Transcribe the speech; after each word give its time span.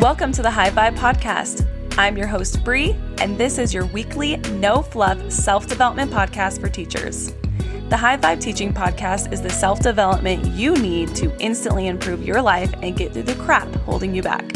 Welcome 0.00 0.32
to 0.32 0.40
the 0.40 0.50
High 0.50 0.70
Vibe 0.70 0.96
Podcast. 0.96 1.68
I'm 1.98 2.16
your 2.16 2.26
host, 2.26 2.64
Bree, 2.64 2.96
and 3.20 3.36
this 3.36 3.58
is 3.58 3.74
your 3.74 3.84
weekly, 3.84 4.38
no 4.52 4.80
fluff 4.80 5.30
self 5.30 5.66
development 5.66 6.10
podcast 6.10 6.58
for 6.58 6.70
teachers. 6.70 7.34
The 7.90 7.98
High 7.98 8.16
Vibe 8.16 8.40
Teaching 8.40 8.72
Podcast 8.72 9.30
is 9.30 9.42
the 9.42 9.50
self 9.50 9.80
development 9.80 10.46
you 10.46 10.74
need 10.76 11.14
to 11.16 11.30
instantly 11.38 11.86
improve 11.86 12.24
your 12.24 12.40
life 12.40 12.72
and 12.80 12.96
get 12.96 13.12
through 13.12 13.24
the 13.24 13.34
crap 13.34 13.68
holding 13.80 14.14
you 14.14 14.22
back. 14.22 14.50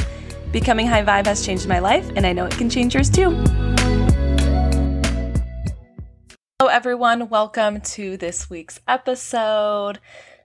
Becoming 0.50 0.86
High 0.86 1.04
Vibe 1.04 1.26
has 1.26 1.44
changed 1.44 1.68
my 1.68 1.78
life, 1.78 2.10
and 2.16 2.26
I 2.26 2.32
know 2.32 2.46
it 2.46 2.56
can 2.56 2.70
change 2.70 2.94
yours 2.94 3.10
too. 3.10 3.28
Hello, 6.58 6.70
everyone. 6.72 7.28
Welcome 7.28 7.82
to 7.82 8.16
this 8.16 8.48
week's 8.48 8.80
episode. 8.88 9.98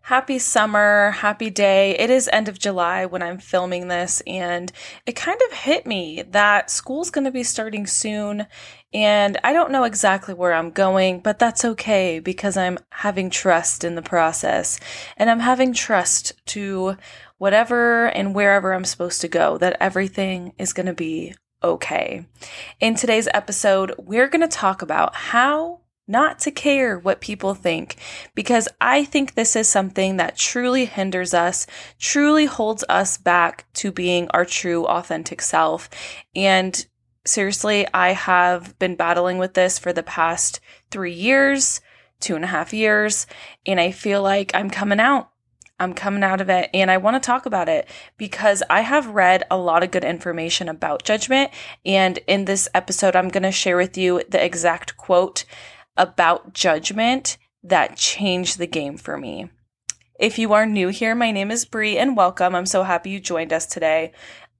Happy 0.09 0.39
summer, 0.39 1.11
happy 1.11 1.51
day. 1.51 1.91
It 1.91 2.09
is 2.09 2.27
end 2.33 2.47
of 2.47 2.57
July 2.57 3.05
when 3.05 3.21
I'm 3.21 3.37
filming 3.37 3.89
this, 3.89 4.23
and 4.25 4.71
it 5.05 5.15
kind 5.15 5.39
of 5.45 5.55
hit 5.55 5.85
me 5.85 6.23
that 6.31 6.71
school's 6.71 7.11
going 7.11 7.25
to 7.25 7.31
be 7.31 7.43
starting 7.43 7.85
soon. 7.85 8.47
And 8.91 9.37
I 9.43 9.53
don't 9.53 9.71
know 9.71 9.83
exactly 9.83 10.33
where 10.33 10.55
I'm 10.55 10.71
going, 10.71 11.19
but 11.19 11.37
that's 11.37 11.63
okay 11.63 12.17
because 12.17 12.57
I'm 12.57 12.79
having 12.89 13.29
trust 13.29 13.83
in 13.83 13.93
the 13.93 14.01
process 14.01 14.79
and 15.15 15.29
I'm 15.29 15.41
having 15.41 15.73
trust 15.73 16.33
to 16.47 16.97
whatever 17.37 18.07
and 18.07 18.33
wherever 18.33 18.73
I'm 18.73 18.85
supposed 18.85 19.21
to 19.21 19.27
go, 19.27 19.59
that 19.59 19.77
everything 19.79 20.53
is 20.57 20.73
going 20.73 20.87
to 20.87 20.93
be 20.93 21.35
okay. 21.63 22.25
In 22.79 22.95
today's 22.95 23.27
episode, 23.31 23.93
we're 23.99 24.27
going 24.27 24.41
to 24.41 24.47
talk 24.47 24.81
about 24.81 25.13
how 25.13 25.81
not 26.09 26.39
to 26.39 26.51
care 26.51 26.97
what 26.97 27.21
people 27.21 27.53
think, 27.53 27.95
because 28.33 28.67
I 28.81 29.05
think 29.05 29.33
this 29.35 29.55
is 29.55 29.69
something 29.69 30.17
that 30.17 30.35
truly 30.35 30.85
hinders 30.85 31.33
us, 31.33 31.67
truly 31.99 32.45
holds 32.45 32.83
us 32.89 33.17
back 33.17 33.65
to 33.75 33.91
being 33.91 34.27
our 34.31 34.43
true, 34.43 34.85
authentic 34.87 35.41
self. 35.41 35.89
And 36.35 36.85
seriously, 37.25 37.87
I 37.93 38.13
have 38.13 38.77
been 38.79 38.95
battling 38.95 39.37
with 39.37 39.53
this 39.53 39.77
for 39.77 39.93
the 39.93 40.03
past 40.03 40.59
three 40.89 41.13
years, 41.13 41.79
two 42.19 42.35
and 42.35 42.43
a 42.43 42.47
half 42.47 42.73
years, 42.73 43.27
and 43.65 43.79
I 43.79 43.91
feel 43.91 44.23
like 44.23 44.53
I'm 44.55 44.71
coming 44.71 44.99
out. 44.99 45.29
I'm 45.79 45.93
coming 45.93 46.23
out 46.23 46.41
of 46.41 46.49
it 46.49 46.69
and 46.73 46.91
I 46.91 46.97
want 46.97 47.15
to 47.15 47.25
talk 47.25 47.45
about 47.45 47.69
it 47.69 47.87
because 48.17 48.61
I 48.69 48.81
have 48.81 49.07
read 49.07 49.45
a 49.49 49.57
lot 49.57 49.81
of 49.81 49.91
good 49.91 50.03
information 50.03 50.67
about 50.67 51.03
judgment. 51.03 51.51
And 51.85 52.19
in 52.27 52.43
this 52.43 52.67
episode, 52.73 53.15
I'm 53.15 53.29
going 53.29 53.43
to 53.43 53.51
share 53.51 53.77
with 53.77 53.97
you 53.97 54.21
the 54.27 54.43
exact 54.43 54.97
quote 54.97 55.45
about 55.99 56.53
judgment 56.53 57.37
that 57.61 57.97
changed 57.97 58.57
the 58.57 58.65
game 58.65 58.97
for 58.97 59.17
me. 59.17 59.49
If 60.19 60.39
you 60.39 60.53
are 60.53 60.65
new 60.65 60.87
here, 60.87 61.13
my 61.13 61.31
name 61.31 61.51
is 61.51 61.65
Bree 61.65 61.97
and 61.97 62.17
welcome. 62.17 62.55
I'm 62.55 62.65
so 62.65 62.83
happy 62.83 63.11
you 63.11 63.19
joined 63.19 63.53
us 63.53 63.67
today. 63.67 64.13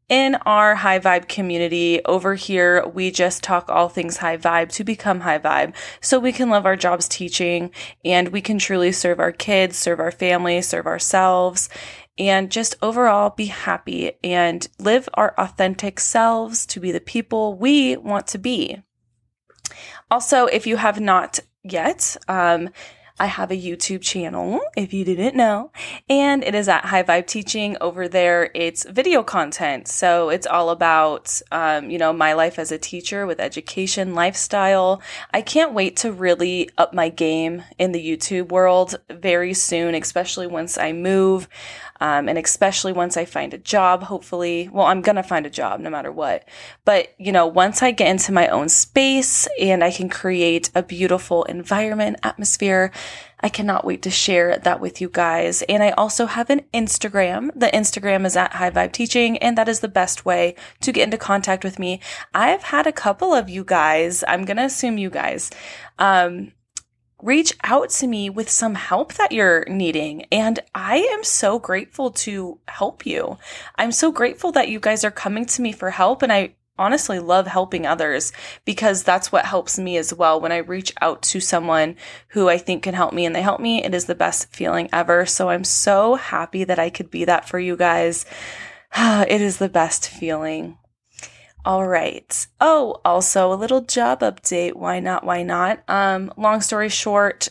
In 0.10 0.36
our 0.46 0.76
high 0.76 1.00
vibe 1.00 1.28
community 1.28 2.04
over 2.04 2.36
here, 2.36 2.86
we 2.88 3.12
just 3.12 3.44
talk 3.44 3.70
all 3.70 3.90
things 3.90 4.18
high 4.18 4.38
vibe 4.38 4.72
to 4.74 4.84
become 4.84 5.22
high 5.22 5.38
vibe 5.40 5.76
so 6.02 6.20
we 6.20 6.32
can 6.32 6.50
love 6.50 6.66
our 6.66 6.76
jobs 6.76 7.08
teaching 7.08 7.72
and 8.04 8.30
we 8.30 8.42
can 8.42 8.58
truly 8.58 8.92
serve 8.92 9.20
our 9.20 9.32
kids, 9.32 9.78
serve 9.78 10.00
our 10.00 10.12
family, 10.12 10.62
serve 10.62 10.88
ourselves, 10.88 11.70
and 12.18 12.52
just 12.52 12.76
overall 12.82 13.30
be 13.30 13.46
happy 13.46 14.14
and 14.24 14.68
live 14.80 15.08
our 15.14 15.34
authentic 15.38 16.00
selves 16.00 16.66
to 16.66 16.80
be 16.80 16.92
the 16.92 17.00
people 17.00 17.54
we 17.54 17.96
want 17.96 18.28
to 18.28 18.38
be. 18.38 18.82
Also, 20.12 20.46
if 20.46 20.66
you 20.66 20.78
have 20.78 21.00
not 21.00 21.40
yet, 21.64 22.18
um, 22.28 22.70
I 23.20 23.26
have 23.26 23.52
a 23.52 23.56
YouTube 23.56 24.02
channel, 24.02 24.62
if 24.78 24.94
you 24.94 25.04
didn't 25.04 25.36
know, 25.36 25.72
and 26.10 26.42
it 26.42 26.56
is 26.56 26.70
at 26.70 26.86
High 26.86 27.04
Vibe 27.04 27.28
Teaching. 27.28 27.76
Over 27.82 28.08
there, 28.08 28.50
it's 28.56 28.86
video 28.86 29.24
content. 29.24 29.90
So 29.90 30.30
it's 30.30 30.48
all 30.48 30.70
about, 30.70 31.42
um, 31.52 31.90
you 31.90 31.98
know, 31.98 32.14
my 32.14 32.32
life 32.32 32.58
as 32.58 32.72
a 32.72 32.78
teacher 32.78 33.26
with 33.26 33.42
education, 33.42 34.16
lifestyle. 34.16 35.02
I 35.34 35.42
can't 35.42 35.74
wait 35.74 35.98
to 35.98 36.14
really 36.14 36.70
up 36.78 36.94
my 36.94 37.10
game 37.10 37.64
in 37.78 37.92
the 37.92 38.04
YouTube 38.04 38.54
world 38.54 38.96
very 39.10 39.54
soon, 39.54 39.96
especially 39.96 40.48
once 40.48 40.78
I 40.78 40.94
move. 40.94 41.50
Um, 42.00 42.30
and 42.30 42.38
especially 42.38 42.94
once 42.94 43.18
I 43.18 43.26
find 43.26 43.54
a 43.54 43.58
job, 43.58 44.04
hopefully, 44.04 44.70
well, 44.72 44.86
I'm 44.86 45.02
going 45.02 45.18
to 45.18 45.24
find 45.24 45.46
a 45.46 45.50
job 45.50 45.82
no 45.82 45.90
matter 45.90 46.12
what. 46.12 46.48
But, 46.86 47.14
you 47.18 47.32
know, 47.32 47.46
once 47.46 47.84
I 47.84 47.92
get 47.92 48.10
into 48.10 48.32
my 48.32 48.48
own 48.48 48.70
space 48.70 49.48
and 49.60 49.84
I 49.84 49.92
can 49.92 50.10
create 50.10 50.70
a 50.74 50.82
beautiful 50.82 51.44
environment, 51.44 52.18
atmosphere, 52.24 52.92
I 53.42 53.50
cannot 53.50 53.86
wait 53.86 54.02
to 54.04 54.10
share 54.10 54.58
that 54.58 54.82
with 54.82 55.00
you 55.00 55.10
guys. 55.10 55.62
And 55.64 55.82
I 55.82 55.92
also 55.92 56.26
have 56.26 56.50
an 56.50 56.62
Instagram. 56.74 57.52
The 57.56 57.68
Instagram 57.68 58.26
is 58.26 58.36
at 58.36 58.54
High 58.54 58.72
Vibe 58.72 58.92
Teaching, 58.92 59.38
and 59.38 59.58
that 59.58 59.70
is 59.70 59.80
the 59.80 59.88
best 59.88 60.26
way 60.26 60.56
to 60.82 60.92
get 60.92 61.04
into 61.04 61.18
contact 61.18 61.64
with 61.64 61.80
me. 61.80 62.02
I've 62.34 62.64
had 62.64 62.86
a 62.86 62.92
couple 62.92 63.34
of 63.34 63.50
you 63.50 63.64
guys, 63.64 64.24
I'm 64.28 64.46
going 64.46 64.58
to 64.58 64.64
assume 64.64 64.98
you 64.98 65.10
guys, 65.10 65.52
um, 65.98 66.52
reach 67.22 67.54
out 67.64 67.90
to 67.90 68.08
me 68.08 68.30
with 68.30 68.50
some 68.50 68.76
help 68.76 69.14
that 69.14 69.32
you're 69.32 69.66
needing. 69.66 70.26
And 70.32 70.60
I 70.74 70.98
am 70.98 71.24
so 71.24 71.60
grateful 71.60 72.12
to 72.12 72.60
help 72.68 73.06
you. 73.06 73.38
I'm 73.76 73.92
so 73.92 74.12
grateful 74.12 74.52
that 74.54 74.70
you 74.70 74.80
guys 74.80 75.04
are 75.04 75.12
coming 75.12 75.46
to 75.48 75.62
me 75.62 75.72
for 75.72 75.92
help. 75.92 76.22
And 76.22 76.32
I 76.32 76.56
honestly 76.78 77.20
love 77.20 77.46
helping 77.46 77.86
others 77.86 78.32
because 78.64 79.04
that's 79.04 79.32
what 79.32 79.46
helps 79.46 79.78
me 79.78 79.98
as 79.98 80.14
well. 80.14 80.40
When 80.40 80.54
I 80.54 80.58
reach 80.58 80.94
out 81.02 81.22
to 81.24 81.42
someone 81.42 81.98
who 82.30 82.48
I 82.48 82.58
think 82.58 82.84
can 82.84 82.94
help 82.94 83.14
me 83.14 83.26
and 83.26 83.36
they 83.36 83.42
help 83.42 83.60
me, 83.60 83.84
it 83.84 83.94
is 83.94 84.06
the 84.06 84.16
best 84.16 84.56
feeling 84.56 84.90
ever. 84.94 85.26
So 85.26 85.50
I'm 85.50 85.66
so 85.66 86.16
happy 86.16 86.64
that 86.64 86.80
I 86.80 86.90
could 86.90 87.12
be 87.12 87.26
that 87.26 87.48
for 87.48 87.60
you 87.60 87.76
guys. 87.76 88.26
it 88.98 89.42
is 89.42 89.58
the 89.58 89.70
best 89.70 90.10
feeling. 90.10 90.78
All 91.66 91.88
right. 91.88 92.48
Oh, 92.62 93.02
also 93.04 93.52
a 93.52 93.56
little 93.56 93.82
job 93.82 94.22
update. 94.22 94.74
Why 94.74 95.00
not? 95.00 95.26
Why 95.26 95.44
not? 95.44 95.84
Um, 95.90 96.32
long 96.38 96.62
story 96.62 96.90
short, 96.90 97.50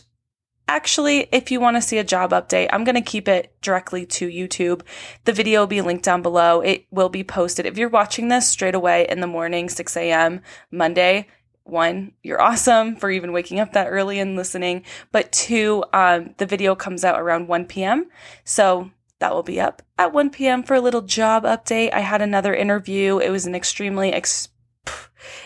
actually, 0.67 1.27
if 1.31 1.51
you 1.51 1.59
want 1.59 1.77
to 1.77 1.81
see 1.81 1.97
a 1.99 2.03
job 2.03 2.31
update, 2.31 2.69
I'm 2.71 2.83
going 2.83 2.95
to 2.95 3.01
keep 3.01 3.27
it 3.27 3.53
directly 3.61 4.05
to 4.07 4.27
YouTube. 4.27 4.81
The 5.25 5.33
video 5.33 5.61
will 5.61 5.67
be 5.67 5.81
linked 5.81 6.05
down 6.05 6.21
below. 6.21 6.61
It 6.61 6.85
will 6.91 7.09
be 7.09 7.23
posted. 7.23 7.65
If 7.65 7.77
you're 7.77 7.89
watching 7.89 8.27
this 8.27 8.47
straight 8.47 8.75
away 8.75 9.05
in 9.07 9.19
the 9.19 9.27
morning, 9.27 9.69
6 9.69 9.97
a.m., 9.97 10.41
Monday, 10.71 11.27
one, 11.63 12.13
you're 12.23 12.41
awesome 12.41 12.95
for 12.97 13.11
even 13.11 13.31
waking 13.31 13.59
up 13.59 13.73
that 13.73 13.87
early 13.87 14.19
and 14.19 14.35
listening. 14.35 14.83
But 15.11 15.31
two, 15.31 15.83
um, 15.93 16.33
the 16.37 16.45
video 16.45 16.75
comes 16.75 17.03
out 17.03 17.19
around 17.19 17.47
1 17.47 17.65
p.m. 17.65 18.09
So 18.43 18.91
that 19.19 19.33
will 19.33 19.43
be 19.43 19.59
up 19.59 19.81
at 19.97 20.13
1 20.13 20.29
p.m. 20.31 20.63
for 20.63 20.73
a 20.73 20.81
little 20.81 21.01
job 21.01 21.43
update. 21.43 21.93
I 21.93 21.99
had 21.99 22.21
another 22.21 22.53
interview. 22.53 23.19
It 23.19 23.29
was 23.29 23.45
an 23.45 23.55
extremely 23.55 24.11
ex- 24.11 24.49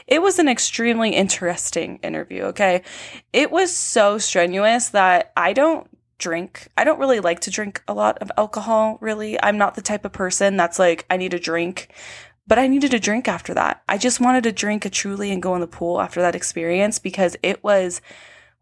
it 0.08 0.22
was 0.22 0.40
an 0.40 0.48
extremely 0.48 1.12
interesting 1.12 1.98
interview, 2.04 2.44
okay? 2.44 2.84
It 3.32 3.52
was 3.52 3.76
so 3.76 4.18
strenuous 4.18 4.90
that 4.90 5.32
I 5.36 5.54
don't 5.54 5.90
drink. 6.20 6.68
I 6.78 6.84
don't 6.84 7.00
really 7.00 7.20
like 7.20 7.42
to 7.42 7.52
drink 7.52 7.84
a 7.88 7.94
lot 7.94 8.18
of 8.20 8.32
alcohol, 8.38 8.98
really. 9.02 9.42
I'm 9.42 9.58
not 9.58 9.76
the 9.76 9.82
type 9.82 10.06
of 10.06 10.14
person 10.14 10.56
that's 10.58 10.80
like 10.80 11.06
I 11.10 11.18
need 11.18 11.34
a 11.34 11.40
drink, 11.40 11.90
but 12.48 12.60
I 12.60 12.68
needed 12.68 12.94
a 12.94 13.00
drink 13.00 13.28
after 13.28 13.54
that. 13.56 13.84
I 13.90 13.98
just 13.98 14.22
wanted 14.22 14.44
to 14.44 14.52
drink 14.52 14.86
a 14.86 14.90
truly 14.90 15.32
and 15.32 15.42
go 15.42 15.56
in 15.56 15.62
the 15.62 15.68
pool 15.68 16.00
after 16.00 16.22
that 16.22 16.36
experience 16.36 17.00
because 17.00 17.36
it 17.42 17.64
was 17.64 18.02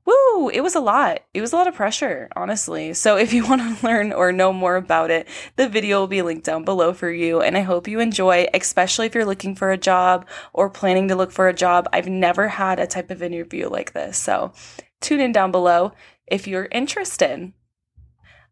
woo, 0.06 0.50
it 0.50 0.62
was 0.62 0.76
a 0.76 0.80
lot. 0.80 1.22
It 1.34 1.42
was 1.42 1.54
a 1.54 1.56
lot 1.56 1.68
of 1.68 1.76
pressure, 1.76 2.30
honestly. 2.36 2.94
So 2.94 3.18
if 3.18 3.34
you 3.34 3.46
want 3.50 3.62
to 3.62 3.86
learn 3.86 4.14
or 4.14 4.32
know 4.32 4.54
more 4.54 4.76
about 4.76 5.12
it, 5.12 5.28
the 5.56 5.70
video 5.70 6.00
will 6.00 6.08
be 6.08 6.22
linked 6.22 6.46
down 6.46 6.64
below 6.64 6.94
for 6.94 7.12
you. 7.12 7.42
And 7.42 7.58
I 7.58 7.62
hope 7.62 7.88
you 7.88 8.00
enjoy, 8.00 8.48
especially 8.54 9.06
if 9.08 9.16
you're 9.16 9.26
looking 9.26 9.56
for 9.56 9.72
a 9.72 9.78
job 9.78 10.28
or 10.54 10.70
planning 10.70 11.08
to 11.10 11.16
look 11.16 11.32
for 11.32 11.48
a 11.48 11.54
job. 11.54 11.88
I've 11.94 12.08
never 12.08 12.48
had 12.48 12.80
a 12.80 12.88
type 12.88 13.12
of 13.12 13.22
interview 13.22 13.70
like 13.70 13.94
this. 13.94 14.18
So 14.18 14.54
tune 15.00 15.20
in 15.20 15.32
down 15.32 15.52
below 15.52 15.94
if 16.28 16.48
you're 16.48 16.70
interested. 16.72 17.54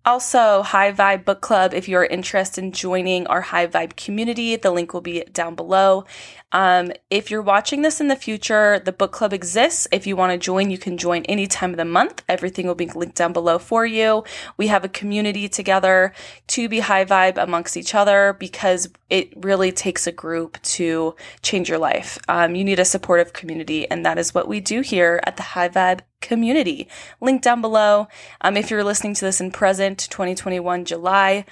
Also, 0.06 0.64
High 0.64 0.94
Vibe 0.94 1.26
Book 1.26 1.42
Club, 1.42 1.74
if 1.74 1.90
you're 1.90 2.06
interested 2.06 2.64
in 2.64 2.72
joining 2.72 3.28
our 3.28 3.42
High 3.42 3.68
Vibe 3.68 3.98
community, 3.98 4.56
the 4.56 4.72
link 4.72 4.94
will 4.94 5.02
be 5.02 5.26
down 5.34 5.56
below. 5.56 6.06
Um, 6.52 6.94
if 7.10 7.30
you're 7.30 7.42
watching 7.42 7.82
this 7.82 8.00
in 8.02 8.08
the 8.08 8.16
future, 8.16 8.80
the 8.80 8.94
book 8.94 9.12
club 9.12 9.34
exists. 9.34 9.88
If 9.92 10.08
you 10.08 10.16
want 10.16 10.32
to 10.32 10.38
join, 10.38 10.72
you 10.72 10.78
can 10.78 10.98
join 10.98 11.26
any 11.26 11.46
time 11.48 11.72
of 11.72 11.78
the 11.78 11.86
month. 11.86 12.24
Everything 12.28 12.66
will 12.66 12.76
be 12.76 12.88
linked 12.88 13.18
down 13.18 13.34
below 13.34 13.60
for 13.60 13.86
you. 13.86 14.24
We 14.58 14.68
have 14.68 14.84
a 14.84 14.90
community 14.90 15.48
together 15.48 16.14
to 16.48 16.68
be 16.70 16.80
high 16.80 17.06
vibe 17.06 17.38
amongst 17.38 17.78
each 17.78 17.94
other 17.94 18.36
because 18.40 18.90
it 19.10 19.32
really 19.36 19.72
takes 19.72 20.08
a 20.08 20.12
group 20.12 20.60
to 20.62 21.16
change 21.44 21.70
your 21.70 21.78
life. 21.78 22.18
Um, 22.28 22.56
you 22.56 22.64
need 22.64 22.80
a 22.80 22.86
supportive 22.86 23.34
community, 23.34 23.90
and 23.92 24.06
that 24.06 24.18
is 24.18 24.34
what 24.34 24.48
we 24.48 24.60
do 24.60 24.82
here 24.82 25.20
at 25.26 25.38
the 25.38 25.44
High 25.44 25.70
Vibe 25.70 26.00
community. 26.22 26.88
Link 27.22 27.42
down 27.42 27.62
below. 27.62 28.08
Um, 28.42 28.58
if 28.58 28.70
you're 28.70 28.84
listening 28.84 29.14
to 29.16 29.26
this 29.26 29.42
in 29.42 29.52
present 29.52 30.00
2021 30.10 30.86
July, 30.86 31.46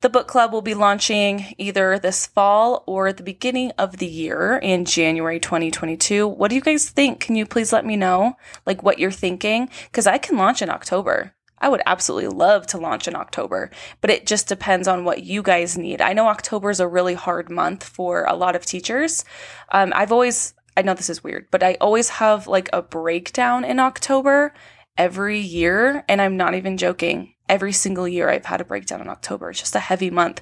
the 0.00 0.08
book 0.08 0.28
club 0.28 0.52
will 0.52 0.62
be 0.62 0.74
launching 0.74 1.54
either 1.58 1.98
this 1.98 2.26
fall 2.26 2.84
or 2.86 3.12
the 3.12 3.24
beginning 3.24 3.72
of 3.78 3.96
the 3.96 4.06
year 4.06 4.56
in 4.62 4.84
January 4.84 5.40
2022. 5.40 6.28
What 6.28 6.50
do 6.50 6.54
you 6.54 6.60
guys 6.60 6.88
think? 6.88 7.18
Can 7.18 7.34
you 7.34 7.44
please 7.44 7.72
let 7.72 7.84
me 7.84 7.96
know 7.96 8.36
like 8.64 8.82
what 8.82 9.00
you're 9.00 9.10
thinking? 9.10 9.68
Because 9.86 10.06
I 10.06 10.18
can 10.18 10.36
launch 10.36 10.62
in 10.62 10.70
October. 10.70 11.34
I 11.60 11.68
would 11.68 11.82
absolutely 11.86 12.28
love 12.28 12.66
to 12.68 12.78
launch 12.78 13.08
in 13.08 13.16
October, 13.16 13.70
but 14.00 14.10
it 14.10 14.26
just 14.26 14.46
depends 14.46 14.86
on 14.86 15.04
what 15.04 15.24
you 15.24 15.42
guys 15.42 15.76
need. 15.76 16.00
I 16.00 16.12
know 16.12 16.28
October 16.28 16.70
is 16.70 16.80
a 16.80 16.86
really 16.86 17.14
hard 17.14 17.50
month 17.50 17.82
for 17.82 18.24
a 18.24 18.36
lot 18.36 18.54
of 18.54 18.64
teachers. 18.64 19.24
Um, 19.72 19.92
I've 19.96 20.12
always, 20.12 20.54
I 20.78 20.82
know 20.82 20.94
this 20.94 21.10
is 21.10 21.24
weird, 21.24 21.48
but 21.50 21.64
I 21.64 21.76
always 21.80 22.08
have 22.08 22.46
like 22.46 22.70
a 22.72 22.82
breakdown 22.82 23.64
in 23.64 23.80
October 23.80 24.54
every 24.96 25.40
year. 25.40 26.04
And 26.08 26.22
I'm 26.22 26.36
not 26.36 26.54
even 26.54 26.76
joking. 26.76 27.34
Every 27.48 27.72
single 27.72 28.06
year 28.06 28.30
I've 28.30 28.44
had 28.44 28.60
a 28.60 28.64
breakdown 28.64 29.00
in 29.00 29.08
October. 29.08 29.50
It's 29.50 29.58
just 29.58 29.74
a 29.74 29.80
heavy 29.80 30.08
month. 30.08 30.40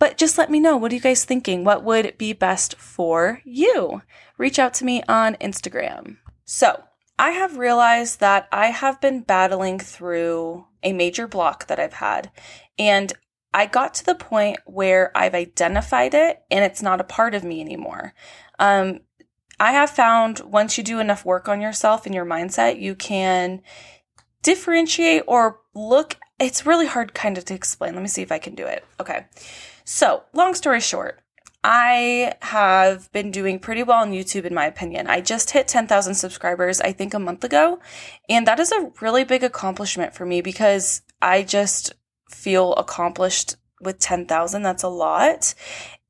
But 0.00 0.18
just 0.18 0.38
let 0.38 0.50
me 0.50 0.58
know. 0.58 0.76
What 0.76 0.90
are 0.90 0.96
you 0.96 1.00
guys 1.00 1.24
thinking? 1.24 1.62
What 1.62 1.84
would 1.84 2.18
be 2.18 2.32
best 2.32 2.74
for 2.78 3.42
you? 3.44 4.02
Reach 4.38 4.58
out 4.58 4.74
to 4.74 4.84
me 4.84 5.04
on 5.08 5.36
Instagram. 5.36 6.16
So, 6.44 6.82
I 7.16 7.30
have 7.30 7.56
realized 7.56 8.18
that 8.18 8.48
I 8.50 8.66
have 8.66 9.00
been 9.00 9.22
battling 9.22 9.78
through 9.78 10.66
a 10.82 10.92
major 10.92 11.28
block 11.28 11.68
that 11.68 11.78
I've 11.78 11.94
had. 11.94 12.32
And 12.76 13.12
I 13.54 13.66
got 13.66 13.94
to 13.94 14.04
the 14.04 14.16
point 14.16 14.58
where 14.66 15.16
I've 15.16 15.34
identified 15.34 16.12
it 16.12 16.42
and 16.50 16.64
it's 16.64 16.82
not 16.82 17.00
a 17.00 17.04
part 17.04 17.36
of 17.36 17.44
me 17.44 17.60
anymore. 17.60 18.14
Um, 18.58 19.00
I 19.58 19.72
have 19.72 19.90
found 19.90 20.40
once 20.40 20.76
you 20.76 20.84
do 20.84 21.00
enough 21.00 21.24
work 21.24 21.48
on 21.48 21.60
yourself 21.60 22.06
and 22.06 22.14
your 22.14 22.26
mindset, 22.26 22.80
you 22.80 22.94
can 22.94 23.62
differentiate 24.42 25.22
or 25.26 25.60
look. 25.74 26.16
It's 26.38 26.66
really 26.66 26.86
hard 26.86 27.14
kind 27.14 27.38
of 27.38 27.44
to 27.46 27.54
explain. 27.54 27.94
Let 27.94 28.02
me 28.02 28.08
see 28.08 28.22
if 28.22 28.32
I 28.32 28.38
can 28.38 28.54
do 28.54 28.66
it. 28.66 28.84
Okay. 29.00 29.26
So, 29.84 30.24
long 30.34 30.54
story 30.54 30.80
short, 30.80 31.20
I 31.64 32.34
have 32.42 33.10
been 33.12 33.30
doing 33.30 33.58
pretty 33.58 33.82
well 33.82 34.02
on 34.02 34.12
YouTube, 34.12 34.44
in 34.44 34.54
my 34.54 34.66
opinion. 34.66 35.08
I 35.08 35.20
just 35.20 35.50
hit 35.50 35.66
10,000 35.66 36.14
subscribers, 36.14 36.80
I 36.80 36.92
think, 36.92 37.14
a 37.14 37.18
month 37.18 37.42
ago. 37.42 37.80
And 38.28 38.46
that 38.46 38.60
is 38.60 38.70
a 38.70 38.92
really 39.00 39.24
big 39.24 39.42
accomplishment 39.42 40.14
for 40.14 40.26
me 40.26 40.42
because 40.42 41.02
I 41.20 41.42
just 41.42 41.92
feel 42.30 42.74
accomplished 42.74 43.56
with 43.80 43.98
10,000. 43.98 44.62
That's 44.62 44.82
a 44.82 44.88
lot. 44.88 45.54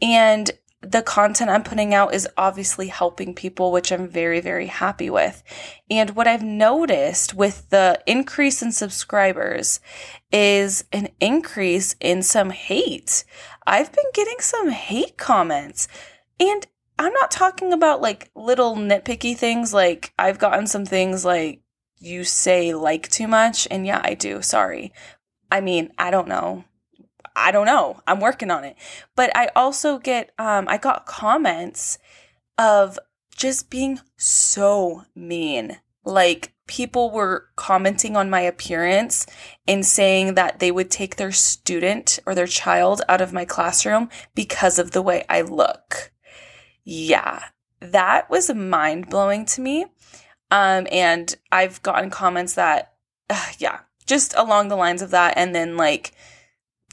And 0.02 0.50
the 0.90 1.02
content 1.02 1.50
I'm 1.50 1.62
putting 1.62 1.94
out 1.94 2.14
is 2.14 2.28
obviously 2.36 2.88
helping 2.88 3.34
people, 3.34 3.72
which 3.72 3.90
I'm 3.90 4.08
very, 4.08 4.40
very 4.40 4.66
happy 4.66 5.10
with. 5.10 5.42
And 5.90 6.10
what 6.10 6.28
I've 6.28 6.42
noticed 6.42 7.34
with 7.34 7.68
the 7.70 8.00
increase 8.06 8.62
in 8.62 8.72
subscribers 8.72 9.80
is 10.30 10.84
an 10.92 11.08
increase 11.20 11.96
in 12.00 12.22
some 12.22 12.50
hate. 12.50 13.24
I've 13.66 13.92
been 13.92 14.10
getting 14.14 14.38
some 14.38 14.68
hate 14.68 15.16
comments. 15.16 15.88
And 16.38 16.66
I'm 16.98 17.12
not 17.12 17.30
talking 17.30 17.72
about 17.72 18.00
like 18.00 18.30
little 18.34 18.76
nitpicky 18.76 19.36
things. 19.36 19.74
Like 19.74 20.12
I've 20.18 20.38
gotten 20.38 20.66
some 20.66 20.86
things 20.86 21.24
like 21.24 21.62
you 21.98 22.22
say 22.24 22.74
like 22.74 23.08
too 23.08 23.26
much. 23.26 23.66
And 23.70 23.86
yeah, 23.86 24.00
I 24.04 24.14
do. 24.14 24.40
Sorry. 24.40 24.92
I 25.50 25.60
mean, 25.60 25.92
I 25.98 26.10
don't 26.10 26.28
know. 26.28 26.64
I 27.36 27.52
don't 27.52 27.66
know. 27.66 28.00
I'm 28.06 28.18
working 28.18 28.50
on 28.50 28.64
it. 28.64 28.76
But 29.14 29.30
I 29.36 29.50
also 29.54 29.98
get, 29.98 30.32
um, 30.38 30.66
I 30.68 30.78
got 30.78 31.06
comments 31.06 31.98
of 32.58 32.98
just 33.36 33.68
being 33.68 34.00
so 34.16 35.04
mean. 35.14 35.78
Like 36.04 36.54
people 36.66 37.10
were 37.10 37.48
commenting 37.54 38.16
on 38.16 38.30
my 38.30 38.40
appearance 38.40 39.26
and 39.68 39.84
saying 39.84 40.34
that 40.34 40.58
they 40.58 40.70
would 40.70 40.90
take 40.90 41.16
their 41.16 41.32
student 41.32 42.18
or 42.26 42.34
their 42.34 42.46
child 42.46 43.02
out 43.08 43.20
of 43.20 43.32
my 43.32 43.44
classroom 43.44 44.08
because 44.34 44.78
of 44.78 44.92
the 44.92 45.02
way 45.02 45.24
I 45.28 45.42
look. 45.42 46.12
Yeah, 46.84 47.44
that 47.80 48.30
was 48.30 48.52
mind 48.54 49.10
blowing 49.10 49.44
to 49.46 49.60
me. 49.60 49.86
Um, 50.50 50.86
and 50.90 51.34
I've 51.52 51.82
gotten 51.82 52.08
comments 52.08 52.54
that, 52.54 52.94
uh, 53.28 53.46
yeah, 53.58 53.80
just 54.06 54.34
along 54.36 54.68
the 54.68 54.76
lines 54.76 55.02
of 55.02 55.10
that. 55.10 55.34
And 55.36 55.54
then 55.54 55.76
like, 55.76 56.12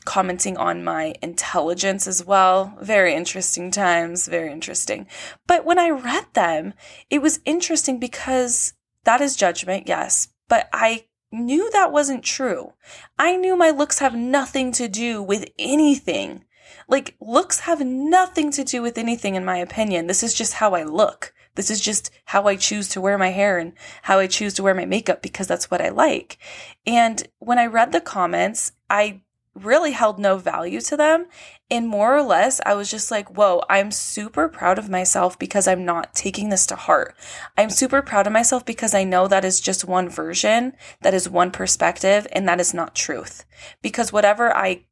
commenting 0.06 0.58
on 0.58 0.84
my 0.84 1.16
intelligence 1.22 2.08
as 2.08 2.26
well. 2.26 2.78
Very 2.82 3.14
interesting 3.14 3.72
times, 3.72 4.28
very 4.28 4.52
interesting. 4.52 5.08
But 5.48 5.66
when 5.66 5.80
I 5.80 5.90
read 5.90 6.26
them, 6.34 6.74
it 7.10 7.22
was 7.22 7.40
interesting 7.46 8.00
because 8.00 8.74
that 9.04 9.22
is 9.22 9.36
judgment, 9.36 9.88
yes, 9.88 10.30
but 10.48 10.70
I 10.74 11.06
knew 11.32 11.70
that 11.72 11.92
wasn't 11.92 12.24
true. 12.24 12.74
I 13.18 13.36
knew 13.36 13.56
my 13.56 13.72
looks 13.72 14.00
have 14.00 14.16
nothing 14.16 14.72
to 14.74 14.88
do 14.88 15.22
with 15.22 15.50
anything. 15.58 16.46
Like, 16.88 17.16
looks 17.20 17.62
have 17.62 17.82
nothing 17.82 18.52
to 18.52 18.64
do 18.64 18.82
with 18.82 18.98
anything, 18.98 19.36
in 19.36 19.46
my 19.46 19.58
opinion. 19.58 20.08
This 20.08 20.24
is 20.24 20.34
just 20.34 20.56
how 20.56 20.74
I 20.76 20.84
look. 20.84 21.34
This 21.56 21.70
is 21.70 21.80
just 21.80 22.12
how 22.26 22.48
I 22.48 22.56
choose 22.56 22.90
to 22.90 23.02
wear 23.02 23.18
my 23.18 23.30
hair 23.30 23.58
and 23.58 23.74
how 24.04 24.20
I 24.20 24.28
choose 24.28 24.54
to 24.56 24.64
wear 24.64 24.74
my 24.74 24.86
makeup 24.86 25.22
because 25.22 25.48
that's 25.48 25.70
what 25.70 25.82
I 25.82 25.90
like. 25.90 26.38
And 26.86 27.28
when 27.40 27.60
I 27.60 27.68
read 27.68 27.92
the 27.92 28.02
comments, 28.02 28.72
I 28.90 29.22
really 29.56 29.92
held 29.92 30.20
no 30.20 30.38
value 30.38 30.82
to 30.82 30.98
them. 30.98 31.28
And 31.70 31.88
more 31.88 32.16
or 32.16 32.24
less, 32.24 32.60
I 32.66 32.74
was 32.74 32.90
just 32.90 33.12
like, 33.12 33.36
whoa, 33.36 33.64
I'm 33.70 33.92
super 33.92 34.48
proud 34.50 34.78
of 34.78 34.90
myself 34.90 35.38
because 35.38 35.68
I'm 35.68 35.86
not 35.86 36.14
taking 36.14 36.50
this 36.50 36.66
to 36.68 36.76
heart. 36.76 37.16
I'm 37.58 37.70
super 37.70 38.02
proud 38.02 38.28
of 38.28 38.34
myself 38.34 38.66
because 38.66 38.94
I 38.94 39.04
know 39.04 39.28
that 39.28 39.46
is 39.46 39.62
just 39.62 39.86
one 39.86 40.10
version, 40.10 40.74
that 41.02 41.14
is 41.14 41.30
one 41.30 41.52
perspective, 41.52 42.28
and 42.32 42.48
that 42.48 42.60
is 42.60 42.74
not 42.74 42.96
truth. 42.96 43.46
Because 43.82 44.12
whatever 44.12 44.56
I 44.56 44.86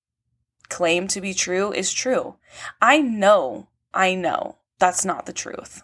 claim 0.70 1.08
to 1.10 1.22
be 1.22 1.34
true 1.34 1.72
is 1.74 1.92
true. 1.92 2.38
I 2.82 3.02
know, 3.02 3.68
I 3.94 4.16
know 4.16 4.58
that's 4.80 5.06
not 5.06 5.26
the 5.26 5.34
truth. 5.34 5.84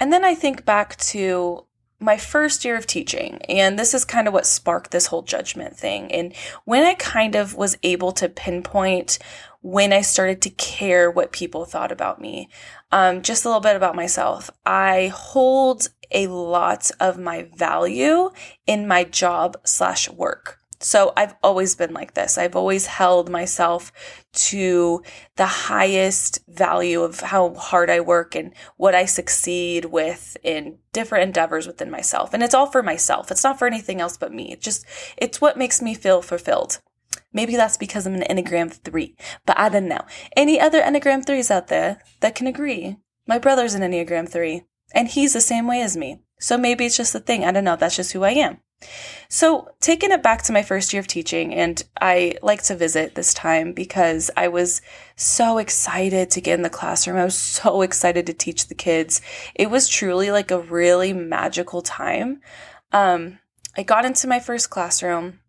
And 0.00 0.12
then 0.12 0.24
I 0.24 0.34
think 0.34 0.64
back 0.64 0.96
to 0.96 1.66
my 2.04 2.16
first 2.16 2.64
year 2.64 2.76
of 2.76 2.86
teaching, 2.86 3.40
and 3.48 3.78
this 3.78 3.94
is 3.94 4.04
kind 4.04 4.28
of 4.28 4.34
what 4.34 4.46
sparked 4.46 4.90
this 4.90 5.06
whole 5.06 5.22
judgment 5.22 5.76
thing. 5.76 6.12
And 6.12 6.34
when 6.64 6.84
I 6.84 6.94
kind 6.94 7.34
of 7.34 7.54
was 7.54 7.78
able 7.82 8.12
to 8.12 8.28
pinpoint 8.28 9.18
when 9.62 9.94
I 9.94 10.02
started 10.02 10.42
to 10.42 10.50
care 10.50 11.10
what 11.10 11.32
people 11.32 11.64
thought 11.64 11.90
about 11.90 12.20
me, 12.20 12.50
um, 12.92 13.22
just 13.22 13.46
a 13.46 13.48
little 13.48 13.62
bit 13.62 13.76
about 13.76 13.96
myself. 13.96 14.50
I 14.66 15.10
hold 15.14 15.88
a 16.10 16.26
lot 16.26 16.90
of 17.00 17.18
my 17.18 17.48
value 17.56 18.30
in 18.66 18.86
my 18.86 19.04
job 19.04 19.56
slash 19.64 20.10
work. 20.10 20.60
So 20.84 21.14
I've 21.16 21.34
always 21.42 21.74
been 21.74 21.94
like 21.94 22.12
this. 22.12 22.36
I've 22.36 22.54
always 22.54 22.84
held 22.84 23.30
myself 23.30 23.90
to 24.34 25.02
the 25.36 25.46
highest 25.46 26.40
value 26.46 27.00
of 27.00 27.20
how 27.20 27.54
hard 27.54 27.88
I 27.88 28.00
work 28.00 28.34
and 28.34 28.52
what 28.76 28.94
I 28.94 29.06
succeed 29.06 29.86
with 29.86 30.36
in 30.44 30.76
different 30.92 31.24
endeavors 31.24 31.66
within 31.66 31.90
myself. 31.90 32.34
And 32.34 32.42
it's 32.42 32.52
all 32.52 32.66
for 32.66 32.82
myself. 32.82 33.30
It's 33.30 33.42
not 33.42 33.58
for 33.58 33.66
anything 33.66 34.02
else 34.02 34.18
but 34.18 34.34
me. 34.34 34.52
It's 34.52 34.62
just, 34.62 34.84
it's 35.16 35.40
what 35.40 35.56
makes 35.56 35.80
me 35.80 35.94
feel 35.94 36.20
fulfilled. 36.20 36.82
Maybe 37.32 37.56
that's 37.56 37.78
because 37.78 38.06
I'm 38.06 38.14
an 38.14 38.20
Enneagram 38.28 38.70
3, 38.70 39.16
but 39.46 39.58
I 39.58 39.70
don't 39.70 39.88
know. 39.88 40.02
Any 40.36 40.60
other 40.60 40.82
Enneagram 40.82 41.24
3s 41.24 41.50
out 41.50 41.68
there 41.68 42.02
that 42.20 42.34
can 42.34 42.46
agree? 42.46 42.98
My 43.26 43.38
brother's 43.38 43.72
an 43.72 43.80
Enneagram 43.80 44.28
3, 44.28 44.64
and 44.94 45.08
he's 45.08 45.32
the 45.32 45.40
same 45.40 45.66
way 45.66 45.80
as 45.80 45.96
me. 45.96 46.20
So 46.38 46.58
maybe 46.58 46.84
it's 46.84 46.96
just 46.98 47.14
the 47.14 47.20
thing. 47.20 47.42
I 47.42 47.52
don't 47.52 47.64
know. 47.64 47.76
That's 47.76 47.96
just 47.96 48.12
who 48.12 48.22
I 48.22 48.32
am. 48.32 48.58
So, 49.28 49.70
taking 49.80 50.12
it 50.12 50.22
back 50.22 50.42
to 50.42 50.52
my 50.52 50.62
first 50.62 50.92
year 50.92 51.00
of 51.00 51.06
teaching, 51.06 51.54
and 51.54 51.82
I 52.00 52.36
like 52.42 52.62
to 52.64 52.76
visit 52.76 53.14
this 53.14 53.34
time 53.34 53.72
because 53.72 54.30
I 54.36 54.48
was 54.48 54.82
so 55.16 55.58
excited 55.58 56.30
to 56.30 56.40
get 56.40 56.54
in 56.54 56.62
the 56.62 56.70
classroom. 56.70 57.16
I 57.16 57.24
was 57.24 57.36
so 57.36 57.82
excited 57.82 58.26
to 58.26 58.32
teach 58.32 58.68
the 58.68 58.74
kids. 58.74 59.20
It 59.54 59.70
was 59.70 59.88
truly 59.88 60.30
like 60.30 60.50
a 60.50 60.60
really 60.60 61.12
magical 61.12 61.82
time. 61.82 62.42
Um, 62.92 63.38
I 63.76 63.82
got 63.82 64.04
into 64.04 64.28
my 64.28 64.38
first 64.38 64.70
classroom. 64.70 65.40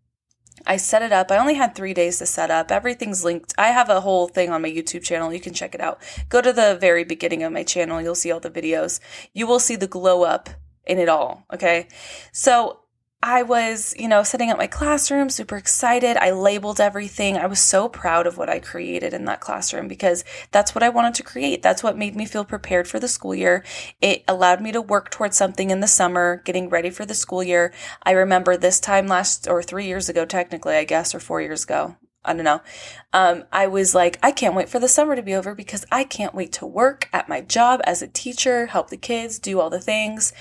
I 0.65 0.77
set 0.77 1.03
it 1.03 1.11
up. 1.11 1.29
I 1.29 1.37
only 1.37 1.53
had 1.55 1.75
three 1.75 1.93
days 1.93 2.17
to 2.19 2.25
set 2.25 2.49
up. 2.49 2.71
Everything's 2.71 3.23
linked. 3.23 3.53
I 3.57 3.67
have 3.67 3.89
a 3.89 4.01
whole 4.01 4.27
thing 4.27 4.49
on 4.49 4.63
my 4.63 4.71
YouTube 4.71 5.03
channel. 5.03 5.31
You 5.31 5.39
can 5.39 5.53
check 5.53 5.75
it 5.75 5.81
out. 5.81 6.01
Go 6.29 6.41
to 6.41 6.51
the 6.51 6.77
very 6.79 7.03
beginning 7.03 7.43
of 7.43 7.53
my 7.53 7.63
channel. 7.63 8.01
You'll 8.01 8.15
see 8.15 8.31
all 8.31 8.39
the 8.39 8.49
videos. 8.49 8.99
You 9.33 9.45
will 9.45 9.59
see 9.59 9.75
the 9.75 9.87
glow 9.87 10.23
up 10.23 10.49
in 10.87 10.97
it 10.97 11.09
all. 11.09 11.45
Okay. 11.53 11.87
So 12.31 12.79
I 13.27 13.41
was, 13.41 13.95
you 13.97 14.07
know, 14.07 14.21
sitting 14.21 14.51
at 14.51 14.57
my 14.59 14.67
classroom, 14.67 15.31
super 15.31 15.57
excited. 15.57 16.15
I 16.15 16.29
labeled 16.29 16.79
everything. 16.79 17.37
I 17.37 17.47
was 17.47 17.59
so 17.59 17.89
proud 17.89 18.27
of 18.27 18.37
what 18.37 18.51
I 18.51 18.59
created 18.59 19.15
in 19.15 19.25
that 19.25 19.39
classroom 19.39 19.87
because 19.87 20.23
that's 20.51 20.75
what 20.75 20.83
I 20.83 20.89
wanted 20.89 21.15
to 21.15 21.23
create. 21.23 21.63
That's 21.63 21.81
what 21.81 21.97
made 21.97 22.15
me 22.15 22.27
feel 22.27 22.45
prepared 22.45 22.87
for 22.87 22.99
the 22.99 23.07
school 23.07 23.33
year. 23.33 23.63
It 23.99 24.23
allowed 24.27 24.61
me 24.61 24.71
to 24.73 24.79
work 24.79 25.09
towards 25.09 25.35
something 25.35 25.71
in 25.71 25.79
the 25.79 25.87
summer, 25.87 26.43
getting 26.45 26.69
ready 26.69 26.91
for 26.91 27.03
the 27.03 27.15
school 27.15 27.41
year. 27.41 27.73
I 28.03 28.11
remember 28.11 28.57
this 28.57 28.79
time 28.79 29.07
last, 29.07 29.47
or 29.47 29.63
three 29.63 29.87
years 29.87 30.07
ago, 30.07 30.25
technically, 30.25 30.75
I 30.75 30.83
guess, 30.83 31.15
or 31.15 31.19
four 31.19 31.41
years 31.41 31.63
ago. 31.63 31.95
I 32.23 32.33
don't 32.33 32.43
know. 32.43 32.61
Um, 33.13 33.45
I 33.51 33.67
was 33.67 33.95
like, 33.95 34.19
I 34.21 34.31
can't 34.31 34.55
wait 34.55 34.69
for 34.69 34.79
the 34.79 34.87
summer 34.87 35.15
to 35.15 35.23
be 35.23 35.35
over 35.35 35.55
because 35.55 35.85
I 35.91 36.03
can't 36.03 36.33
wait 36.33 36.51
to 36.53 36.65
work 36.65 37.09
at 37.13 37.29
my 37.29 37.41
job 37.41 37.81
as 37.85 38.01
a 38.01 38.07
teacher, 38.07 38.67
help 38.67 38.89
the 38.89 38.97
kids, 38.97 39.39
do 39.39 39.59
all 39.59 39.69
the 39.69 39.79
things. 39.79 40.33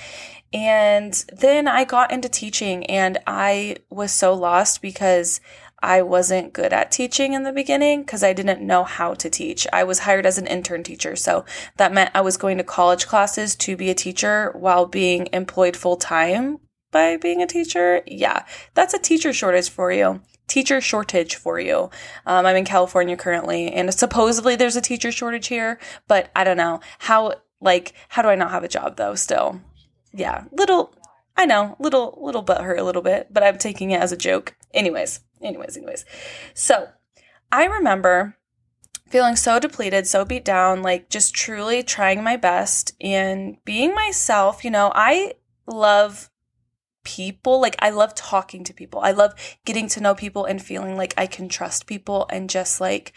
And 0.55 1.13
then 1.37 1.67
I 1.67 1.85
got 1.85 2.13
into 2.13 2.29
teaching 2.29 2.87
and 2.87 3.19
I 3.27 3.77
was 3.91 4.13
so 4.13 4.33
lost 4.33 4.81
because 4.81 5.41
I 5.83 6.01
wasn't 6.01 6.55
good 6.55 6.73
at 6.73 6.93
teaching 6.93 7.35
in 7.35 7.43
the 7.43 7.53
beginning 7.53 8.03
because 8.03 8.23
I 8.23 8.33
didn't 8.33 8.67
know 8.67 8.85
how 8.85 9.15
to 9.15 9.29
teach. 9.29 9.67
I 9.73 9.83
was 9.85 9.99
hired 9.99 10.25
as 10.25 10.39
an 10.39 10.47
intern 10.47 10.85
teacher. 10.85 11.17
So 11.17 11.45
that 11.77 11.93
meant 11.93 12.13
I 12.15 12.21
was 12.21 12.37
going 12.37 12.57
to 12.59 12.65
college 12.65 13.07
classes 13.07 13.57
to 13.57 13.77
be 13.77 13.91
a 13.91 13.95
teacher 13.95 14.53
while 14.57 14.87
being 14.87 15.29
employed 15.33 15.77
full 15.77 15.97
time 15.97 16.61
by 16.95 17.17
being 17.19 17.43
a 17.43 17.47
teacher? 17.47 18.03
Yeah, 18.07 18.45
that's 18.73 18.95
a 18.95 18.99
teacher 18.99 19.35
shortage 19.35 19.69
for 19.69 19.93
you. 19.93 20.23
Teacher 20.47 20.81
shortage 20.81 21.35
for 21.35 21.59
you. 21.59 21.91
Um, 22.25 22.47
I'm 22.47 22.57
in 22.57 22.65
California 22.65 23.17
currently, 23.17 23.73
and 23.73 23.93
supposedly 23.93 24.57
there's 24.57 24.77
a 24.77 24.81
teacher 24.81 25.11
shortage 25.11 25.49
here, 25.49 25.79
but 26.09 26.31
I 26.35 26.45
don't 26.45 26.57
know 26.57 26.81
how. 27.01 27.35
Like, 27.61 27.95
how 28.11 28.21
do 28.21 28.29
I 28.29 28.35
not 28.35 28.51
have 28.51 28.63
a 28.63 28.69
job 28.69 28.97
though? 28.97 29.15
Still, 29.15 29.61
yeah, 30.15 30.45
little. 30.53 30.95
I 31.37 31.47
know, 31.47 31.77
little 31.81 32.17
little 32.23 32.43
butt 32.43 32.63
hurt 32.63 32.79
a 32.79 32.85
little 32.85 33.03
bit, 33.03 33.29
but 33.31 33.43
I'm 33.43 33.59
taking 33.59 33.91
it 33.91 34.01
as 34.01 34.13
a 34.13 34.17
joke. 34.17 34.55
Anyways, 34.73 35.21
anyways, 35.43 35.77
anyways. 35.77 36.05
So 36.55 36.89
I 37.51 37.65
remember 37.65 38.37
feeling 39.09 39.37
so 39.37 39.59
depleted, 39.59 40.07
so 40.07 40.25
beat 40.25 40.45
down, 40.45 40.83
like 40.83 41.11
just 41.11 41.35
truly 41.35 41.83
trying 41.83 42.23
my 42.23 42.37
best 42.37 42.95
and 43.01 43.57
being 43.65 43.95
myself. 43.95 44.65
You 44.65 44.71
know, 44.71 44.93
I 44.95 45.35
love 45.67 46.31
people. 47.05 47.61
Like, 47.61 47.77
I 47.79 47.91
love 47.91 48.15
talking 48.15 48.65
to 48.65 48.75
people. 48.75 49.01
I 49.01 49.13
love 49.13 49.35
getting 49.65 49.89
to 49.89 50.01
know 50.01 50.15
people 50.15 50.45
and 50.45 50.61
feeling 50.61 50.97
like 50.97 51.15
I 51.17 51.27
can 51.27 51.49
trust 51.49 51.87
people 51.87 52.27
and 52.31 52.51
just 52.51 52.81
like, 52.81 53.13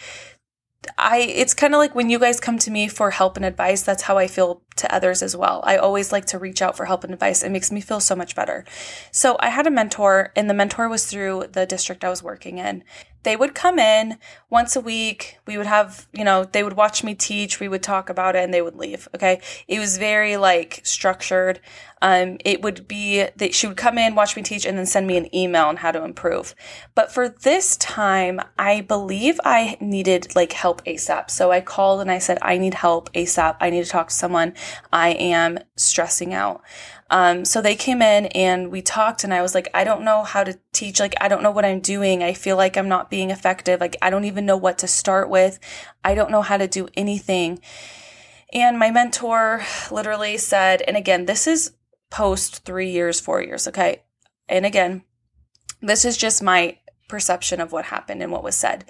I, 0.98 1.20
it's 1.20 1.54
kind 1.54 1.74
of 1.74 1.80
like 1.80 1.96
when 1.96 2.10
you 2.10 2.20
guys 2.20 2.40
come 2.40 2.60
to 2.60 2.72
me 2.72 2.88
for 2.88 3.12
help 3.12 3.36
and 3.36 3.46
advice, 3.46 3.82
that's 3.82 4.04
how 4.04 4.18
I 4.18 4.28
feel 4.28 4.62
to 4.78 4.94
others 4.94 5.22
as 5.22 5.36
well. 5.36 5.62
I 5.66 5.78
always 5.78 6.12
like 6.12 6.26
to 6.28 6.40
reach 6.40 6.62
out 6.62 6.78
for 6.78 6.86
help 6.86 7.04
and 7.04 7.14
advice. 7.14 7.44
It 7.44 7.52
makes 7.52 7.72
me 7.72 7.82
feel 7.82 8.00
so 8.00 8.16
much 8.16 8.36
better. 8.36 8.64
So 9.12 9.38
I 9.40 9.50
had 9.50 9.68
a 9.68 9.72
mentor, 9.72 10.32
and 10.36 10.50
the 10.50 10.54
mentor 10.54 10.88
was 10.88 11.06
through 11.06 11.48
the 11.52 11.66
district 11.66 12.04
I 12.04 12.10
was 12.10 12.24
working 12.24 12.60
in 12.60 12.84
they 13.28 13.36
would 13.36 13.54
come 13.54 13.78
in 13.78 14.18
once 14.50 14.78
a 14.78 14.80
week. 14.80 15.38
We 15.46 15.58
would 15.58 15.68
have, 15.68 16.08
you 16.14 16.24
know, 16.24 16.46
they 16.46 16.64
would 16.64 16.78
watch 16.78 17.04
me 17.04 17.14
teach. 17.14 17.60
We 17.60 17.68
would 17.68 17.84
talk 17.84 18.10
about 18.10 18.38
it 18.38 18.44
and 18.46 18.54
they 18.54 18.62
would 18.62 18.78
leave. 18.78 19.10
Okay. 19.14 19.42
It 19.68 19.80
was 19.80 19.98
very 19.98 20.38
like 20.38 20.80
structured. 20.84 21.60
Um, 22.02 22.38
it 22.46 22.62
would 22.62 22.88
be 22.88 23.26
that 23.36 23.54
she 23.54 23.68
would 23.68 23.76
come 23.76 23.98
in, 23.98 24.16
watch 24.16 24.38
me 24.38 24.44
teach, 24.44 24.66
and 24.66 24.78
then 24.78 24.86
send 24.86 25.08
me 25.08 25.18
an 25.18 25.36
email 25.36 25.66
on 25.66 25.76
how 25.76 25.92
to 25.92 26.06
improve. 26.06 26.56
But 26.96 27.12
for 27.12 27.28
this 27.28 27.76
time, 27.76 28.40
I 28.58 28.80
believe 28.80 29.42
I 29.44 29.78
needed 29.82 30.34
like 30.34 30.54
help 30.54 30.82
ASAP. 30.86 31.30
So 31.30 31.52
I 31.52 31.60
called 31.60 32.00
and 32.00 32.10
I 32.10 32.20
said, 32.20 32.38
I 32.42 32.58
need 32.58 32.76
help 32.76 33.12
ASAP. 33.12 33.58
I 33.60 33.70
need 33.72 33.84
to 33.84 33.90
talk 33.90 34.08
to 34.08 34.14
someone. 34.14 34.54
I 34.94 35.10
am 35.10 35.60
stressing 35.76 36.34
out. 36.34 36.62
Um, 37.10 37.46
so 37.46 37.62
they 37.62 37.76
came 37.76 38.02
in 38.02 38.26
and 38.28 38.72
we 38.72 38.82
talked, 38.82 39.24
and 39.24 39.34
I 39.34 39.42
was 39.42 39.56
like, 39.56 39.70
I 39.74 39.84
don't 39.84 40.04
know 40.04 40.24
how 40.24 40.44
to 40.44 40.60
teach. 40.74 41.00
Like, 41.00 41.16
I 41.22 41.28
don't 41.28 41.44
know 41.44 41.52
what 41.52 41.66
I'm 41.66 41.80
doing. 41.80 42.22
I 42.22 42.34
feel 42.34 42.58
like 42.58 42.78
I'm 42.78 42.90
not 42.90 43.10
being 43.10 43.30
effective. 43.30 43.80
Like, 43.80 43.96
I 44.02 44.10
don't 44.10 44.26
even 44.26 44.46
know 44.46 44.58
what 44.58 44.78
to 44.80 44.88
start 44.88 45.30
with. 45.30 45.60
I 46.04 46.16
don't 46.16 46.32
know 46.32 46.42
how 46.42 46.58
to 46.58 46.68
do 46.68 46.90
anything. 46.96 47.60
And 48.54 48.80
my 48.80 48.92
mentor 48.92 49.64
literally 49.92 50.38
said, 50.38 50.82
and 50.82 50.96
again, 50.98 51.26
this 51.26 51.48
is 51.48 51.74
post 52.10 52.64
three 52.66 52.92
years, 52.92 53.20
four 53.20 53.42
years, 53.42 53.68
okay? 53.68 54.04
And 54.48 54.66
again, 54.66 55.04
this 55.82 56.06
is 56.06 56.18
just 56.18 56.42
my 56.42 56.78
perception 57.10 57.62
of 57.62 57.72
what 57.72 57.86
happened 57.86 58.22
and 58.22 58.32
what 58.32 58.44
was 58.44 58.56
said. 58.56 58.86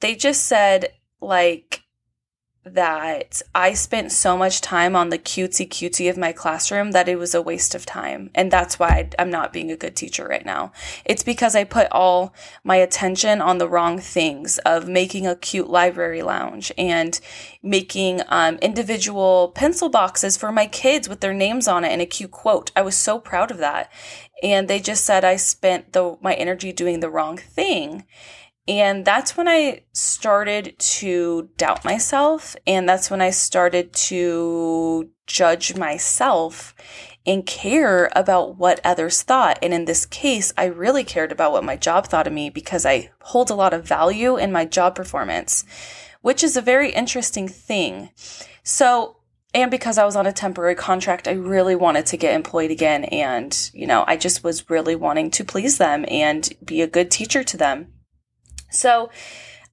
They 0.00 0.14
just 0.14 0.44
said, 0.44 0.92
like, 1.20 1.82
that 2.74 3.42
I 3.54 3.74
spent 3.74 4.12
so 4.12 4.36
much 4.36 4.60
time 4.60 4.94
on 4.94 5.08
the 5.08 5.18
cutesy 5.18 5.68
cutesy 5.68 6.08
of 6.10 6.16
my 6.16 6.32
classroom 6.32 6.92
that 6.92 7.08
it 7.08 7.16
was 7.16 7.34
a 7.34 7.42
waste 7.42 7.74
of 7.74 7.86
time. 7.86 8.30
And 8.34 8.50
that's 8.50 8.78
why 8.78 9.10
I'm 9.18 9.30
not 9.30 9.52
being 9.52 9.70
a 9.70 9.76
good 9.76 9.96
teacher 9.96 10.26
right 10.26 10.44
now. 10.44 10.72
It's 11.04 11.22
because 11.22 11.54
I 11.54 11.64
put 11.64 11.88
all 11.90 12.34
my 12.64 12.76
attention 12.76 13.40
on 13.40 13.58
the 13.58 13.68
wrong 13.68 13.98
things 13.98 14.58
of 14.58 14.88
making 14.88 15.26
a 15.26 15.36
cute 15.36 15.68
library 15.68 16.22
lounge 16.22 16.72
and 16.76 17.18
making 17.62 18.22
um, 18.28 18.56
individual 18.56 19.48
pencil 19.54 19.88
boxes 19.88 20.36
for 20.36 20.52
my 20.52 20.66
kids 20.66 21.08
with 21.08 21.20
their 21.20 21.34
names 21.34 21.66
on 21.66 21.84
it 21.84 21.92
and 21.92 22.02
a 22.02 22.06
cute 22.06 22.30
quote. 22.30 22.70
I 22.76 22.82
was 22.82 22.96
so 22.96 23.18
proud 23.18 23.50
of 23.50 23.58
that. 23.58 23.90
And 24.42 24.68
they 24.68 24.78
just 24.78 25.04
said 25.04 25.24
I 25.24 25.36
spent 25.36 25.92
the, 25.92 26.16
my 26.20 26.34
energy 26.34 26.72
doing 26.72 27.00
the 27.00 27.10
wrong 27.10 27.36
thing. 27.36 28.04
And 28.68 29.06
that's 29.06 29.34
when 29.34 29.48
I 29.48 29.84
started 29.92 30.78
to 30.78 31.48
doubt 31.56 31.86
myself. 31.86 32.54
And 32.66 32.86
that's 32.86 33.10
when 33.10 33.22
I 33.22 33.30
started 33.30 33.94
to 33.94 35.08
judge 35.26 35.74
myself 35.74 36.74
and 37.26 37.46
care 37.46 38.10
about 38.14 38.56
what 38.58 38.80
others 38.84 39.22
thought. 39.22 39.58
And 39.62 39.72
in 39.72 39.86
this 39.86 40.04
case, 40.04 40.52
I 40.56 40.66
really 40.66 41.02
cared 41.02 41.32
about 41.32 41.52
what 41.52 41.64
my 41.64 41.76
job 41.76 42.06
thought 42.06 42.26
of 42.26 42.32
me 42.32 42.50
because 42.50 42.84
I 42.84 43.10
hold 43.22 43.50
a 43.50 43.54
lot 43.54 43.72
of 43.72 43.84
value 43.84 44.36
in 44.36 44.52
my 44.52 44.66
job 44.66 44.94
performance, 44.94 45.64
which 46.20 46.44
is 46.44 46.56
a 46.56 46.62
very 46.62 46.90
interesting 46.90 47.48
thing. 47.48 48.10
So, 48.62 49.16
and 49.54 49.70
because 49.70 49.96
I 49.96 50.04
was 50.04 50.16
on 50.16 50.26
a 50.26 50.32
temporary 50.32 50.74
contract, 50.74 51.26
I 51.26 51.32
really 51.32 51.74
wanted 51.74 52.04
to 52.06 52.18
get 52.18 52.34
employed 52.34 52.70
again. 52.70 53.04
And, 53.04 53.70
you 53.72 53.86
know, 53.86 54.04
I 54.06 54.18
just 54.18 54.44
was 54.44 54.68
really 54.68 54.94
wanting 54.94 55.30
to 55.32 55.44
please 55.44 55.78
them 55.78 56.04
and 56.08 56.50
be 56.62 56.82
a 56.82 56.86
good 56.86 57.10
teacher 57.10 57.42
to 57.44 57.56
them. 57.56 57.94
So 58.70 59.10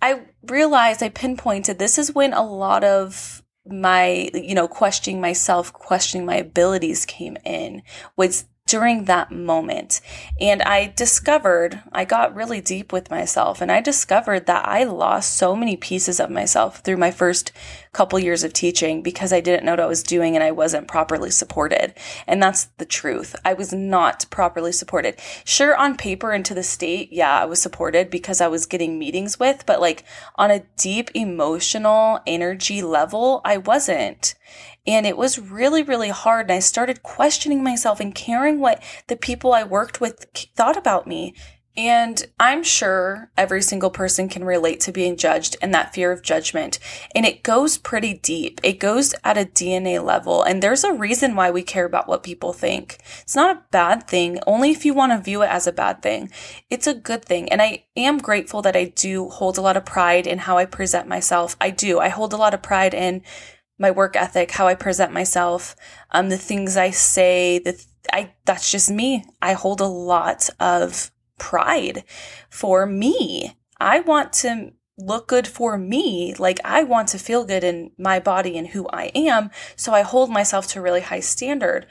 I 0.01 0.21
realized 0.43 1.01
I 1.01 1.09
pinpointed 1.09 1.79
this 1.79 1.97
is 1.97 2.13
when 2.13 2.33
a 2.33 2.43
lot 2.43 2.83
of 2.83 3.43
my, 3.67 4.29
you 4.33 4.53
know, 4.53 4.67
questioning 4.67 5.19
myself, 5.19 5.73
questioning 5.73 6.25
my 6.25 6.35
abilities 6.35 7.05
came 7.05 7.37
in 7.43 7.81
was 8.15 8.45
during 8.75 9.05
that 9.05 9.31
moment. 9.31 10.01
And 10.41 10.61
I 10.61 10.91
discovered, 10.97 11.81
I 11.93 12.03
got 12.03 12.35
really 12.35 12.59
deep 12.59 12.91
with 12.91 13.09
myself 13.09 13.61
and 13.61 13.71
I 13.71 13.79
discovered 13.79 14.47
that 14.47 14.67
I 14.67 14.83
lost 14.83 15.37
so 15.37 15.55
many 15.55 15.77
pieces 15.77 16.19
of 16.19 16.29
myself 16.29 16.79
through 16.79 16.97
my 16.97 17.09
first 17.09 17.53
couple 17.93 18.19
years 18.19 18.43
of 18.43 18.51
teaching 18.51 19.01
because 19.01 19.31
I 19.31 19.39
didn't 19.39 19.63
know 19.63 19.71
what 19.71 19.79
I 19.79 19.85
was 19.85 20.03
doing 20.03 20.35
and 20.35 20.43
I 20.43 20.51
wasn't 20.51 20.89
properly 20.89 21.31
supported. 21.31 21.93
And 22.27 22.43
that's 22.43 22.65
the 22.77 22.85
truth. 22.85 23.33
I 23.45 23.53
was 23.53 23.71
not 23.71 24.25
properly 24.29 24.73
supported. 24.73 25.15
Sure, 25.45 25.73
on 25.77 25.95
paper 25.95 26.33
and 26.33 26.43
to 26.43 26.53
the 26.53 26.61
state, 26.61 27.13
yeah, 27.13 27.39
I 27.39 27.45
was 27.45 27.61
supported 27.61 28.09
because 28.09 28.41
I 28.41 28.49
was 28.49 28.65
getting 28.65 28.99
meetings 28.99 29.39
with, 29.39 29.65
but 29.65 29.79
like 29.79 30.03
on 30.35 30.51
a 30.51 30.65
deep 30.75 31.11
emotional 31.13 32.19
energy 32.27 32.81
level, 32.81 33.39
I 33.45 33.55
wasn't. 33.55 34.35
And 34.87 35.05
it 35.05 35.17
was 35.17 35.39
really, 35.39 35.83
really 35.83 36.09
hard. 36.09 36.49
And 36.49 36.57
I 36.57 36.59
started 36.59 37.03
questioning 37.03 37.63
myself 37.63 37.99
and 37.99 38.13
caring 38.13 38.59
what 38.59 38.81
the 39.07 39.15
people 39.15 39.53
I 39.53 39.63
worked 39.63 39.99
with 39.99 40.25
thought 40.55 40.77
about 40.77 41.07
me. 41.07 41.33
And 41.77 42.25
I'm 42.39 42.63
sure 42.63 43.31
every 43.35 43.61
single 43.61 43.89
person 43.89 44.29
can 44.29 44.45
relate 44.45 44.79
to 44.81 44.93
being 44.93 45.17
judged 45.17 45.57
and 45.61 45.73
that 45.73 45.93
fear 45.93 46.11
of 46.11 46.21
judgment. 46.21 46.79
And 47.13 47.25
it 47.25 47.43
goes 47.43 47.77
pretty 47.77 48.13
deep. 48.13 48.61
It 48.63 48.79
goes 48.79 49.13
at 49.25 49.37
a 49.37 49.43
DNA 49.43 50.01
level. 50.01 50.41
And 50.41 50.63
there's 50.63 50.85
a 50.85 50.93
reason 50.93 51.35
why 51.35 51.51
we 51.51 51.63
care 51.63 51.83
about 51.83 52.07
what 52.07 52.23
people 52.23 52.53
think. 52.53 52.99
It's 53.21 53.35
not 53.35 53.57
a 53.57 53.63
bad 53.71 54.07
thing, 54.07 54.39
only 54.47 54.71
if 54.71 54.85
you 54.85 54.93
want 54.93 55.11
to 55.11 55.19
view 55.19 55.41
it 55.41 55.49
as 55.49 55.67
a 55.67 55.73
bad 55.73 56.01
thing. 56.01 56.31
It's 56.69 56.87
a 56.87 56.93
good 56.93 57.25
thing. 57.25 57.51
And 57.51 57.61
I 57.61 57.83
am 57.97 58.19
grateful 58.19 58.61
that 58.61 58.77
I 58.77 58.85
do 58.85 59.27
hold 59.27 59.57
a 59.57 59.61
lot 59.61 59.75
of 59.75 59.83
pride 59.83 60.27
in 60.27 60.39
how 60.39 60.57
I 60.57 60.65
present 60.65 61.09
myself. 61.09 61.57
I 61.59 61.71
do. 61.71 61.99
I 61.99 62.07
hold 62.07 62.31
a 62.31 62.37
lot 62.37 62.53
of 62.53 62.61
pride 62.61 62.93
in 62.93 63.21
my 63.77 63.91
work 63.91 64.15
ethic, 64.15 64.51
how 64.51 64.67
I 64.67 64.75
present 64.75 65.11
myself, 65.11 65.75
um, 66.11 66.29
the 66.29 66.37
things 66.37 66.77
I 66.77 66.91
say, 66.91 67.59
the 67.59 67.73
th- 67.73 67.87
I 68.11 68.33
that's 68.45 68.71
just 68.71 68.89
me. 68.91 69.25
I 69.41 69.53
hold 69.53 69.81
a 69.81 69.85
lot 69.85 70.49
of 70.59 71.11
pride 71.37 72.03
for 72.49 72.85
me. 72.85 73.55
I 73.79 73.99
want 73.99 74.33
to 74.33 74.73
look 74.97 75.27
good 75.27 75.47
for 75.47 75.77
me. 75.77 76.33
Like 76.35 76.59
I 76.63 76.83
want 76.83 77.09
to 77.09 77.19
feel 77.19 77.45
good 77.45 77.63
in 77.63 77.91
my 77.97 78.19
body 78.19 78.57
and 78.57 78.67
who 78.67 78.87
I 78.89 79.11
am. 79.13 79.51
So 79.75 79.93
I 79.93 80.01
hold 80.01 80.29
myself 80.29 80.67
to 80.67 80.79
a 80.79 80.81
really 80.81 81.01
high 81.01 81.19
standard. 81.19 81.87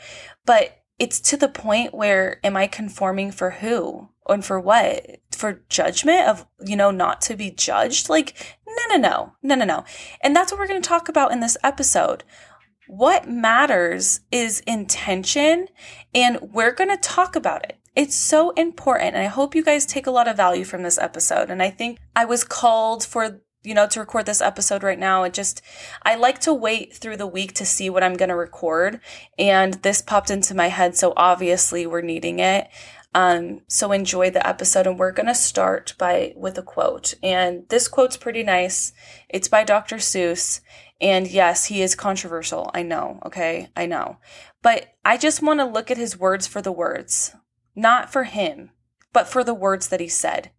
But 0.46 0.82
it's 0.98 1.20
to 1.20 1.36
the 1.36 1.48
point 1.48 1.94
where 1.94 2.40
am 2.44 2.56
I 2.56 2.66
conforming 2.66 3.32
for 3.32 3.50
who? 3.50 4.08
And 4.28 4.44
for 4.44 4.60
what? 4.60 5.20
For 5.32 5.62
judgment 5.68 6.28
of, 6.28 6.46
you 6.64 6.76
know, 6.76 6.90
not 6.90 7.20
to 7.22 7.36
be 7.36 7.50
judged? 7.50 8.08
Like, 8.08 8.58
no, 8.66 8.96
no, 8.96 8.96
no, 8.96 9.32
no, 9.42 9.54
no, 9.54 9.64
no. 9.64 9.84
And 10.22 10.34
that's 10.34 10.52
what 10.52 10.58
we're 10.58 10.68
going 10.68 10.82
to 10.82 10.88
talk 10.88 11.08
about 11.08 11.32
in 11.32 11.40
this 11.40 11.56
episode. 11.62 12.24
What 12.86 13.28
matters 13.28 14.20
is 14.30 14.60
intention, 14.60 15.68
and 16.14 16.38
we're 16.52 16.72
going 16.72 16.90
to 16.90 16.96
talk 16.96 17.34
about 17.36 17.64
it. 17.64 17.78
It's 17.96 18.16
so 18.16 18.50
important. 18.50 19.14
And 19.14 19.24
I 19.24 19.28
hope 19.28 19.54
you 19.54 19.62
guys 19.62 19.86
take 19.86 20.06
a 20.06 20.10
lot 20.10 20.28
of 20.28 20.36
value 20.36 20.64
from 20.64 20.82
this 20.82 20.98
episode. 20.98 21.48
And 21.48 21.62
I 21.62 21.70
think 21.70 21.98
I 22.16 22.24
was 22.24 22.44
called 22.44 23.04
for 23.04 23.40
you 23.64 23.74
know, 23.74 23.86
to 23.88 23.98
record 23.98 24.26
this 24.26 24.42
episode 24.42 24.82
right 24.82 24.98
now. 24.98 25.24
It 25.24 25.32
just, 25.32 25.62
I 26.02 26.14
like 26.16 26.38
to 26.40 26.52
wait 26.52 26.94
through 26.94 27.16
the 27.16 27.26
week 27.26 27.54
to 27.54 27.64
see 27.64 27.88
what 27.88 28.04
I'm 28.04 28.14
going 28.14 28.28
to 28.28 28.36
record. 28.36 29.00
And 29.38 29.74
this 29.74 30.02
popped 30.02 30.30
into 30.30 30.54
my 30.54 30.68
head. 30.68 30.96
So 30.96 31.14
obviously 31.16 31.86
we're 31.86 32.02
needing 32.02 32.38
it. 32.38 32.68
Um, 33.14 33.60
so 33.68 33.92
enjoy 33.92 34.30
the 34.30 34.46
episode, 34.46 34.88
and 34.88 34.98
we're 34.98 35.12
gonna 35.12 35.36
start 35.36 35.94
by 35.98 36.34
with 36.36 36.58
a 36.58 36.62
quote. 36.62 37.14
And 37.22 37.68
this 37.68 37.86
quote's 37.86 38.16
pretty 38.16 38.42
nice. 38.42 38.92
It's 39.28 39.46
by 39.46 39.62
Dr. 39.62 39.96
Seuss, 39.96 40.60
and 41.00 41.28
yes, 41.28 41.66
he 41.66 41.80
is 41.80 41.94
controversial. 41.94 42.70
I 42.74 42.82
know. 42.82 43.20
Okay, 43.24 43.68
I 43.76 43.86
know, 43.86 44.18
but 44.62 44.94
I 45.04 45.16
just 45.16 45.42
want 45.42 45.60
to 45.60 45.64
look 45.64 45.92
at 45.92 45.96
his 45.96 46.18
words 46.18 46.48
for 46.48 46.60
the 46.60 46.72
words, 46.72 47.36
not 47.76 48.12
for 48.12 48.24
him, 48.24 48.70
but 49.12 49.28
for 49.28 49.44
the 49.44 49.54
words 49.54 49.88
that 49.88 50.00
he 50.00 50.08
said. 50.08 50.50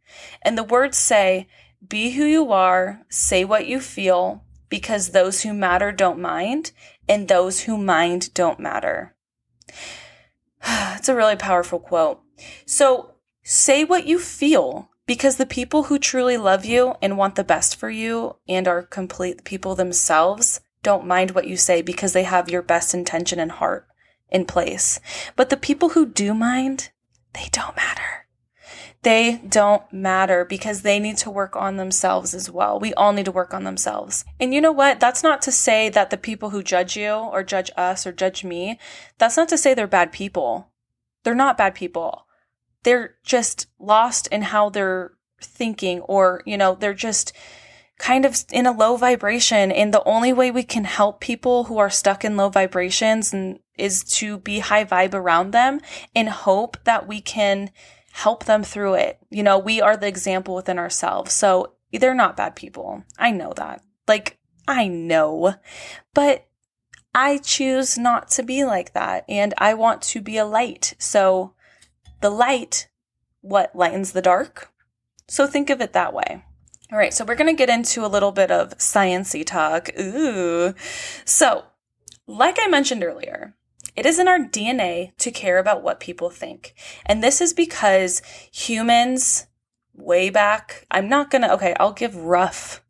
And 0.42 0.58
the 0.58 0.64
words 0.64 0.98
say, 0.98 1.48
"Be 1.86 2.12
who 2.12 2.24
you 2.24 2.54
are. 2.54 3.02
Say 3.10 3.44
what 3.44 3.68
you 3.68 3.82
feel." 3.82 4.44
Because 4.68 5.10
those 5.10 5.44
who 5.44 5.54
matter 5.54 5.92
don't 5.92 6.20
mind, 6.20 6.72
and 7.08 7.28
those 7.28 7.62
who 7.62 7.78
mind 7.78 8.34
don't 8.34 8.60
matter. 8.60 9.16
it's 10.66 11.08
a 11.08 11.16
really 11.16 11.36
powerful 11.36 11.80
quote. 11.80 12.25
So 12.66 13.16
say 13.44 13.84
what 13.84 14.06
you 14.06 14.20
feel 14.20 14.90
because 15.06 15.38
the 15.38 15.46
people 15.46 15.84
who 15.84 16.00
truly 16.00 16.38
love 16.38 16.66
you 16.66 16.96
and 17.02 17.18
want 17.18 17.36
the 17.36 17.44
best 17.44 17.76
for 17.76 17.90
you 17.90 18.38
and 18.48 18.68
are 18.68 18.82
complete 18.82 19.44
people 19.44 19.76
themselves 19.76 20.62
don't 20.82 21.06
mind 21.06 21.32
what 21.32 21.48
you 21.48 21.58
say 21.58 21.82
because 21.82 22.14
they 22.14 22.24
have 22.24 22.50
your 22.50 22.62
best 22.62 22.94
intention 22.94 23.40
and 23.40 23.52
heart 23.54 23.88
in 24.30 24.46
place. 24.46 25.00
But 25.36 25.50
the 25.50 25.58
people 25.58 25.90
who 25.90 26.06
do 26.06 26.34
mind, 26.34 26.92
they 27.34 27.48
don't 27.52 27.76
matter. 27.76 28.28
They 29.02 29.40
don't 29.48 29.92
matter 29.94 30.46
because 30.46 30.82
they 30.82 31.00
need 31.00 31.18
to 31.18 31.30
work 31.30 31.56
on 31.56 31.78
themselves 31.78 32.34
as 32.34 32.50
well. 32.50 32.80
We 32.80 32.92
all 32.96 33.14
need 33.14 33.26
to 33.26 33.32
work 33.32 33.54
on 33.54 33.64
themselves. 33.64 34.26
And 34.40 34.52
you 34.52 34.60
know 34.60 34.72
what? 34.72 35.00
That's 35.00 35.22
not 35.22 35.44
to 35.44 35.52
say 35.52 35.90
that 35.90 36.10
the 36.10 36.18
people 36.18 36.50
who 36.50 36.64
judge 36.64 36.98
you 36.98 37.12
or 37.12 37.44
judge 37.44 37.70
us 37.78 38.08
or 38.08 38.12
judge 38.12 38.44
me, 38.44 38.80
that's 39.20 39.38
not 39.38 39.48
to 39.50 39.60
say 39.60 39.76
they're 39.76 39.86
bad 39.86 40.12
people. 40.12 40.72
They're 41.24 41.36
not 41.36 41.58
bad 41.58 41.76
people. 41.76 42.25
They're 42.86 43.16
just 43.24 43.68
lost 43.80 44.28
in 44.28 44.44
how 44.44 44.70
they're 44.70 45.12
thinking 45.42 46.00
or, 46.02 46.42
you 46.46 46.58
know, 46.58 46.76
they're 46.76 46.94
just 46.94 47.34
kind 47.98 48.26
of 48.26 48.44
in 48.52 48.66
a 48.66 48.72
low 48.72 48.98
vibration. 48.98 49.72
And 49.72 49.94
the 49.94 50.04
only 50.04 50.34
way 50.34 50.52
we 50.52 50.64
can 50.64 50.84
help 50.84 51.20
people 51.20 51.66
who 51.66 51.78
are 51.78 51.90
stuck 51.90 52.24
in 52.24 52.38
low 52.38 52.50
vibrations 52.50 53.34
and 53.34 53.60
is 53.78 54.04
to 54.04 54.38
be 54.38 54.60
high 54.60 54.86
vibe 54.86 55.14
around 55.14 55.52
them 55.52 55.82
and 56.16 56.30
hope 56.30 56.78
that 56.84 57.08
we 57.08 57.22
can 57.22 57.72
help 58.12 58.46
them 58.46 58.64
through 58.64 58.94
it. 58.96 59.20
You 59.30 59.44
know, 59.44 59.58
we 59.58 59.82
are 59.82 59.98
the 59.98 60.08
example 60.08 60.56
within 60.56 60.80
ourselves. 60.80 61.34
So 61.34 61.74
they're 61.92 62.14
not 62.14 62.38
bad 62.38 62.56
people. 62.56 63.04
I 63.18 63.32
know 63.32 63.54
that. 63.56 63.82
Like, 64.08 64.38
I 64.68 64.88
know. 64.88 65.56
But 66.14 66.48
I 67.14 67.38
choose 67.40 67.98
not 67.98 68.30
to 68.32 68.44
be 68.44 68.64
like 68.64 68.94
that. 68.94 69.26
And 69.28 69.54
I 69.58 69.74
want 69.74 70.02
to 70.04 70.22
be 70.22 70.38
a 70.38 70.46
light. 70.46 70.94
So 71.00 71.55
the 72.26 72.32
light, 72.32 72.88
what 73.42 73.76
lightens 73.76 74.14
the 74.14 74.22
dark? 74.22 74.72
So 75.28 75.46
think 75.46 75.70
of 75.70 75.80
it 75.80 75.94
that 75.94 76.12
way. 76.12 76.44
All 76.92 76.98
right, 76.98 77.14
so 77.14 77.24
we're 77.24 77.36
going 77.36 77.56
to 77.56 77.58
get 77.58 77.70
into 77.70 78.04
a 78.04 78.10
little 78.10 78.32
bit 78.32 78.50
of 78.50 78.76
sciency 78.80 79.46
talk. 79.46 79.92
Ooh. 80.00 80.74
So, 81.24 81.66
like 82.26 82.58
I 82.60 82.66
mentioned 82.68 83.04
earlier, 83.04 83.54
it 83.96 84.08
is 84.08 84.18
in 84.18 84.28
our 84.28 84.40
DNA 84.40 85.16
to 85.18 85.30
care 85.30 85.60
about 85.60 85.84
what 85.84 86.00
people 86.00 86.32
think. 86.32 86.74
And 87.06 87.22
this 87.22 87.42
is 87.42 87.54
because 87.54 88.24
humans, 88.52 89.46
way 89.94 90.32
back, 90.32 90.88
I'm 90.90 91.08
not 91.08 91.30
gonna, 91.30 91.54
okay, 91.54 91.76
I'll 91.80 91.94
give 91.94 92.16
rough 92.16 92.84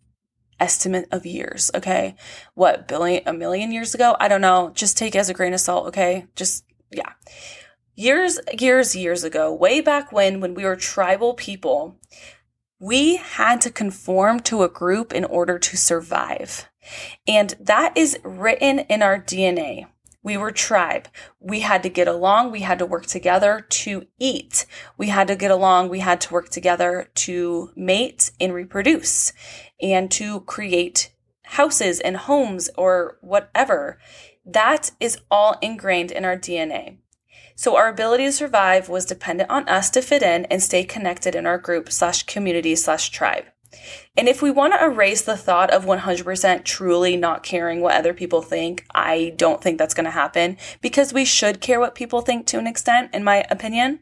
estimate 0.62 1.10
of 1.12 1.26
years, 1.26 1.72
okay? 1.76 2.16
What, 2.54 2.88
billion, 2.88 3.24
a 3.26 3.34
million 3.34 3.74
years 3.74 3.94
ago? 3.94 4.16
I 4.18 4.30
don't 4.30 4.40
know. 4.40 4.72
Just 4.74 4.98
take 4.98 5.14
as 5.14 5.28
a 5.28 5.34
grain 5.34 5.54
of 5.54 5.60
salt, 5.60 5.88
okay? 5.88 6.26
Just, 6.38 6.64
yeah. 6.90 7.12
Years, 7.98 8.40
years, 8.60 8.94
years 8.94 9.24
ago, 9.24 9.54
way 9.54 9.80
back 9.80 10.12
when, 10.12 10.42
when 10.42 10.54
we 10.54 10.66
were 10.66 10.76
tribal 10.76 11.34
people, 11.34 11.98
we 12.78 13.16
had 13.16 13.62
to 13.62 13.72
conform 13.72 14.42
to 14.42 14.64
a 14.64 14.70
group 14.70 15.14
in 15.14 15.24
order 15.24 15.58
to 15.58 15.78
survive. 15.78 16.68
And 17.26 17.56
that 17.58 17.96
is 17.96 18.20
written 18.22 18.80
in 18.80 19.02
our 19.02 19.18
DNA. 19.18 19.86
We 20.22 20.36
were 20.36 20.52
tribe. 20.52 21.08
We 21.40 21.62
had 21.62 21.84
to 21.84 21.90
get 21.90 22.10
along. 22.10 22.52
We 22.52 22.62
had 22.62 22.80
to 22.80 22.86
work 22.86 23.06
together 23.06 23.66
to 23.70 24.08
eat. 24.20 24.66
We 24.98 25.08
had 25.08 25.28
to 25.28 25.36
get 25.38 25.52
along. 25.52 25.88
We 25.88 26.00
had 26.00 26.20
to 26.22 26.34
work 26.34 26.50
together 26.50 27.08
to 27.16 27.72
mate 27.78 28.32
and 28.42 28.54
reproduce 28.54 29.32
and 29.82 30.12
to 30.12 30.42
create 30.42 31.14
houses 31.44 32.02
and 32.02 32.18
homes 32.18 32.70
or 32.78 33.20
whatever. 33.22 34.00
That 34.46 34.92
is 35.00 35.20
all 35.32 35.58
ingrained 35.62 36.12
in 36.12 36.26
our 36.26 36.38
DNA. 36.38 36.98
So 37.56 37.78
our 37.78 37.88
ability 37.88 38.26
to 38.26 38.32
survive 38.34 38.90
was 38.90 39.06
dependent 39.06 39.50
on 39.50 39.68
us 39.70 39.90
to 39.92 40.02
fit 40.02 40.22
in 40.22 40.46
and 40.46 40.62
stay 40.62 40.84
connected 40.84 41.36
in 41.36 41.46
our 41.46 41.58
group 41.58 41.90
slash 41.92 42.24
community 42.24 42.76
slash 42.76 43.10
tribe. 43.10 43.46
And 44.18 44.28
if 44.28 44.42
we 44.42 44.52
want 44.52 44.74
to 44.74 44.84
erase 44.84 45.22
the 45.22 45.38
thought 45.38 45.72
of 45.72 45.86
100% 45.86 46.64
truly 46.64 47.18
not 47.18 47.44
caring 47.44 47.82
what 47.82 47.96
other 47.96 48.14
people 48.14 48.42
think, 48.42 48.86
I 48.94 49.34
don't 49.38 49.62
think 49.62 49.78
that's 49.78 49.94
going 49.94 50.06
to 50.06 50.12
happen 50.12 50.58
because 50.82 51.14
we 51.14 51.26
should 51.26 51.62
care 51.62 51.80
what 51.80 51.96
people 51.96 52.22
think 52.22 52.46
to 52.48 52.60
an 52.60 52.68
extent, 52.68 53.14
in 53.14 53.24
my 53.24 53.46
opinion. 53.50 54.00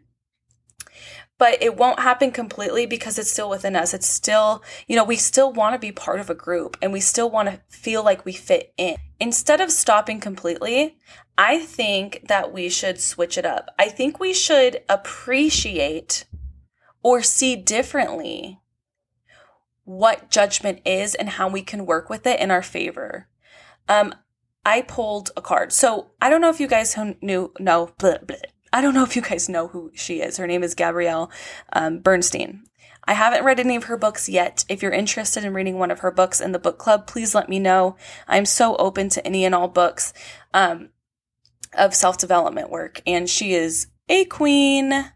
But 1.39 1.62
it 1.62 1.75
won't 1.75 1.99
happen 1.99 2.32
completely 2.32 2.86
because 2.86 3.17
it's 3.17 3.32
still 3.32 3.49
within 3.49 3.75
us. 3.75 3.93
It's 3.93 4.08
still, 4.08 4.63
you 4.88 4.95
know, 4.95 5.04
we 5.04 5.15
still 5.15 5.51
want 5.51 5.73
to 5.73 5.80
be 5.80 5.91
part 5.91 6.19
of 6.19 6.30
a 6.30 6.36
group 6.36 6.77
and 6.82 6.93
we 6.93 6.99
still 6.99 7.30
want 7.30 7.49
to 7.49 7.60
feel 7.69 8.04
like 8.04 8.23
we 8.23 8.34
fit 8.34 8.73
in. 8.77 8.95
Instead 9.19 9.60
of 9.60 9.71
stopping 9.71 10.19
completely, 10.19 10.97
I 11.38 11.60
think 11.60 12.28
that 12.28 12.54
we 12.54 12.69
should 12.69 13.02
switch 13.02 13.38
it 13.38 13.46
up. 13.46 13.69
I 13.80 13.89
think 13.89 14.19
we 14.19 14.34
should 14.34 14.82
appreciate 14.88 16.26
or 17.02 17.22
see 17.22 17.56
differently 17.56 18.60
what 19.84 20.30
judgment 20.30 20.80
is 20.86 21.15
and 21.15 21.30
how 21.30 21.50
we 21.50 21.62
can 21.62 21.86
work 21.86 22.10
with 22.10 22.26
it 22.26 22.39
in 22.39 22.52
our 22.52 22.62
favor. 22.62 23.28
Um, 23.89 24.13
I 24.65 24.82
pulled 24.82 25.32
a 25.36 25.41
card. 25.41 25.74
So 25.74 26.12
I 26.22 26.30
don't 26.30 26.41
know 26.41 26.50
if 26.50 26.60
you 26.60 26.67
guys 26.67 26.96
knew, 27.22 27.52
no, 27.60 27.91
blah, 27.98 28.19
blah. 28.19 28.38
I 28.72 28.82
don't 28.82 28.93
know 28.93 29.04
if 29.04 29.15
you 29.15 29.22
guys 29.22 29.50
know 29.50 29.67
who 29.67 29.91
she 29.93 30.22
is. 30.22 30.38
Her 30.38 30.48
name 30.48 30.63
is 30.63 30.74
Gabrielle 30.74 31.30
um, 31.74 32.00
Bernstein. 32.00 32.63
I 33.06 33.13
haven't 33.13 33.43
read 33.43 33.60
any 33.60 33.76
of 33.76 33.86
her 33.86 33.98
books 33.98 34.30
yet. 34.30 34.63
If 34.69 34.82
you're 34.82 34.93
interested 34.93 35.43
in 35.43 35.54
reading 35.54 35.78
one 35.78 35.91
of 35.91 36.00
her 36.00 36.12
books 36.12 36.39
in 36.39 36.54
the 36.54 36.60
book 36.60 36.78
club, 36.78 37.06
please 37.06 37.36
let 37.36 37.50
me 37.50 37.60
know. 37.60 37.98
I'm 38.28 38.46
so 38.46 38.78
open 38.78 39.10
to 39.10 39.28
any 39.28 39.43
and 39.43 39.54
all 39.54 39.67
books 39.67 40.13
um, 40.54 40.89
of 41.77 41.93
self 41.93 42.17
development 42.17 42.69
work. 42.69 43.01
And 43.05 43.29
she 43.29 43.53
is 43.53 43.88
a 44.09 44.25
queen 44.25 45.12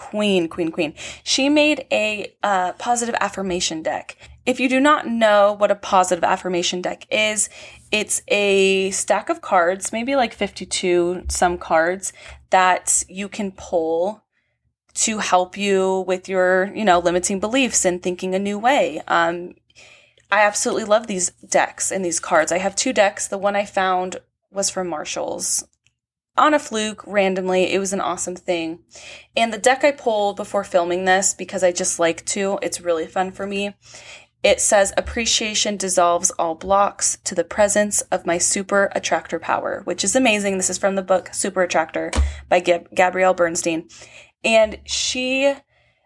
queen, 0.00 0.48
queen, 0.48 0.72
queen. 0.72 0.94
She 1.22 1.50
made 1.50 1.86
a 1.92 2.34
uh, 2.42 2.72
positive 2.72 3.14
affirmation 3.20 3.82
deck. 3.82 4.16
If 4.46 4.58
you 4.58 4.66
do 4.66 4.80
not 4.80 5.06
know 5.06 5.52
what 5.52 5.70
a 5.70 5.74
positive 5.74 6.24
affirmation 6.24 6.80
deck 6.80 7.06
is, 7.10 7.50
it's 7.92 8.22
a 8.28 8.90
stack 8.92 9.28
of 9.28 9.42
cards, 9.42 9.92
maybe 9.92 10.16
like 10.16 10.32
52 10.32 11.24
some 11.28 11.58
cards 11.58 12.14
that 12.48 13.04
you 13.08 13.28
can 13.28 13.52
pull 13.52 14.24
to 14.94 15.18
help 15.18 15.58
you 15.58 16.00
with 16.08 16.30
your, 16.30 16.74
you 16.74 16.84
know, 16.84 16.98
limiting 16.98 17.38
beliefs 17.38 17.84
and 17.84 18.02
thinking 18.02 18.34
a 18.34 18.38
new 18.38 18.58
way. 18.58 19.02
Um, 19.06 19.54
I 20.32 20.40
absolutely 20.44 20.84
love 20.84 21.08
these 21.08 21.30
decks 21.46 21.92
and 21.92 22.02
these 22.02 22.20
cards. 22.20 22.52
I 22.52 22.58
have 22.58 22.74
two 22.74 22.94
decks. 22.94 23.28
The 23.28 23.38
one 23.38 23.54
I 23.54 23.66
found 23.66 24.16
was 24.50 24.70
from 24.70 24.88
Marshall's 24.88 25.62
on 26.36 26.54
a 26.54 26.58
fluke 26.58 27.06
randomly. 27.06 27.72
It 27.72 27.78
was 27.78 27.92
an 27.92 28.00
awesome 28.00 28.36
thing. 28.36 28.80
And 29.36 29.52
the 29.52 29.58
deck 29.58 29.84
I 29.84 29.92
pulled 29.92 30.36
before 30.36 30.64
filming 30.64 31.04
this 31.04 31.34
because 31.34 31.62
I 31.62 31.72
just 31.72 31.98
like 31.98 32.24
to, 32.26 32.58
it's 32.62 32.80
really 32.80 33.06
fun 33.06 33.32
for 33.32 33.46
me. 33.46 33.74
It 34.42 34.60
says 34.60 34.94
appreciation 34.96 35.76
dissolves 35.76 36.30
all 36.32 36.54
blocks 36.54 37.18
to 37.24 37.34
the 37.34 37.44
presence 37.44 38.00
of 38.02 38.24
my 38.24 38.38
super 38.38 38.90
attractor 38.94 39.38
power, 39.38 39.82
which 39.84 40.02
is 40.02 40.16
amazing. 40.16 40.56
This 40.56 40.70
is 40.70 40.78
from 40.78 40.96
the 40.96 41.02
book 41.02 41.34
Super 41.34 41.62
Attractor 41.62 42.10
by 42.48 42.60
Gab- 42.60 42.88
Gabrielle 42.94 43.34
Bernstein. 43.34 43.88
And 44.42 44.78
she 44.84 45.54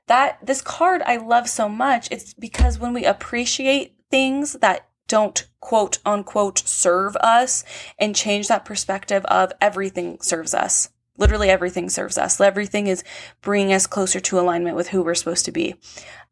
that 0.07 0.45
this 0.45 0.61
card 0.61 1.03
I 1.07 1.17
love 1.17 1.49
so 1.49 1.69
much. 1.69 2.09
It's 2.11 2.35
because 2.35 2.79
when 2.79 2.93
we 2.93 3.05
appreciate 3.05 3.95
things 4.11 4.55
that 4.55 4.89
don't 5.09 5.47
quote 5.61 5.99
unquote 6.05 6.59
serve 6.59 7.17
us 7.17 7.65
and 7.99 8.15
change 8.17 8.49
that 8.49 8.65
perspective 8.65 9.25
of 9.27 9.53
everything 9.61 10.19
serves 10.21 10.55
us. 10.55 10.91
Literally 11.17 11.49
everything 11.49 11.89
serves 11.89 12.19
us. 12.19 12.41
Everything 12.41 12.87
is 12.87 13.05
bringing 13.41 13.73
us 13.73 13.87
closer 13.87 14.21
to 14.21 14.41
alignment 14.41 14.77
with 14.77 14.89
who 14.89 15.03
we're 15.03 15.15
supposed 15.15 15.45
to 15.45 15.53
be. 15.53 15.77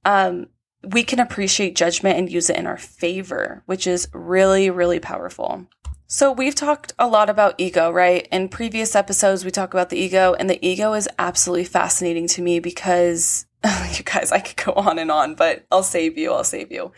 Um, 0.04 0.48
we 0.84 1.04
can 1.04 1.20
appreciate 1.20 1.76
judgment 1.76 2.18
and 2.18 2.30
use 2.30 2.50
it 2.50 2.56
in 2.56 2.66
our 2.66 2.76
favor, 2.76 3.62
which 3.66 3.86
is 3.86 4.08
really, 4.12 4.68
really 4.70 4.98
powerful. 4.98 5.66
So, 6.08 6.30
we've 6.30 6.54
talked 6.54 6.92
a 6.98 7.06
lot 7.06 7.30
about 7.30 7.54
ego, 7.56 7.90
right? 7.90 8.28
In 8.30 8.50
previous 8.50 8.94
episodes, 8.94 9.46
we 9.46 9.50
talk 9.50 9.72
about 9.72 9.88
the 9.88 9.96
ego, 9.96 10.34
and 10.34 10.50
the 10.50 10.62
ego 10.66 10.92
is 10.92 11.08
absolutely 11.18 11.64
fascinating 11.64 12.28
to 12.28 12.42
me 12.42 12.58
because 12.58 13.46
you 13.96 14.04
guys, 14.04 14.30
I 14.30 14.40
could 14.40 14.62
go 14.62 14.72
on 14.72 14.98
and 14.98 15.10
on, 15.10 15.36
but 15.36 15.64
I'll 15.70 15.82
save 15.82 16.18
you. 16.18 16.32
I'll 16.32 16.44
save 16.44 16.70
you. 16.70 16.92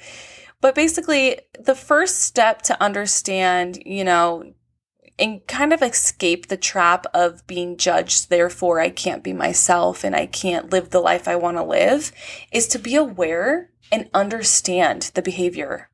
But 0.65 0.75
basically, 0.75 1.41
the 1.61 1.75
first 1.75 2.23
step 2.23 2.63
to 2.63 2.83
understand, 2.83 3.83
you 3.85 4.03
know, 4.03 4.55
and 5.19 5.47
kind 5.47 5.75
of 5.75 5.83
escape 5.83 6.47
the 6.47 6.57
trap 6.57 7.05
of 7.13 7.47
being 7.47 7.77
judged, 7.77 8.31
therefore 8.31 8.81
I 8.81 8.89
can't 8.89 9.23
be 9.23 9.35
myself 9.35 10.05
and 10.05 10.17
I 10.17 10.25
can't 10.25 10.73
live 10.73 10.89
the 10.89 11.03
life 11.03 11.29
I 11.29 11.37
want 11.37 11.59
to 11.59 11.63
live, 11.63 12.13
is 12.51 12.67
to 12.69 12.79
be 12.79 12.95
aware 12.95 13.73
and 13.93 14.09
understand 14.15 15.11
the 15.13 15.21
behavior 15.21 15.91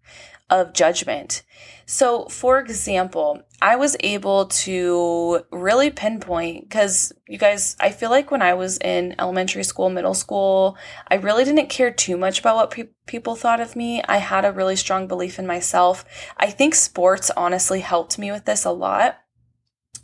of 0.51 0.75
judgment. 0.75 1.43
So, 1.87 2.27
for 2.27 2.61
example, 2.61 3.43
I 3.61 3.77
was 3.77 3.97
able 4.01 4.47
to 4.47 5.45
really 5.51 5.91
pinpoint 5.91 6.69
because 6.69 7.13
you 7.27 7.37
guys, 7.37 7.77
I 7.81 7.91
feel 7.91 8.11
like 8.11 8.31
when 8.31 8.43
I 8.43 8.55
was 8.55 8.79
in 8.79 9.17
elementary 9.19 9.65
school, 9.65 9.91
middle 9.91 10.15
school, 10.15 10.77
I 11.09 11.17
really 11.17 11.45
didn't 11.45 11.69
care 11.69 11.91
too 11.91 12.17
much 12.17 12.41
about 12.41 12.57
what 12.57 12.71
pe- 12.71 12.91
people 13.07 13.35
thought 13.35 13.61
of 13.61 13.75
me. 13.75 14.03
I 14.05 14.19
had 14.19 14.45
a 14.45 14.53
really 14.53 14.77
strong 14.77 15.09
belief 15.09 15.39
in 15.39 15.47
myself. 15.47 16.05
I 16.37 16.51
think 16.51 16.75
sports 16.75 17.31
honestly 17.37 17.81
helped 17.81 18.19
me 18.19 18.31
with 18.31 18.45
this 18.45 18.65
a 18.65 18.71
lot. 18.71 19.19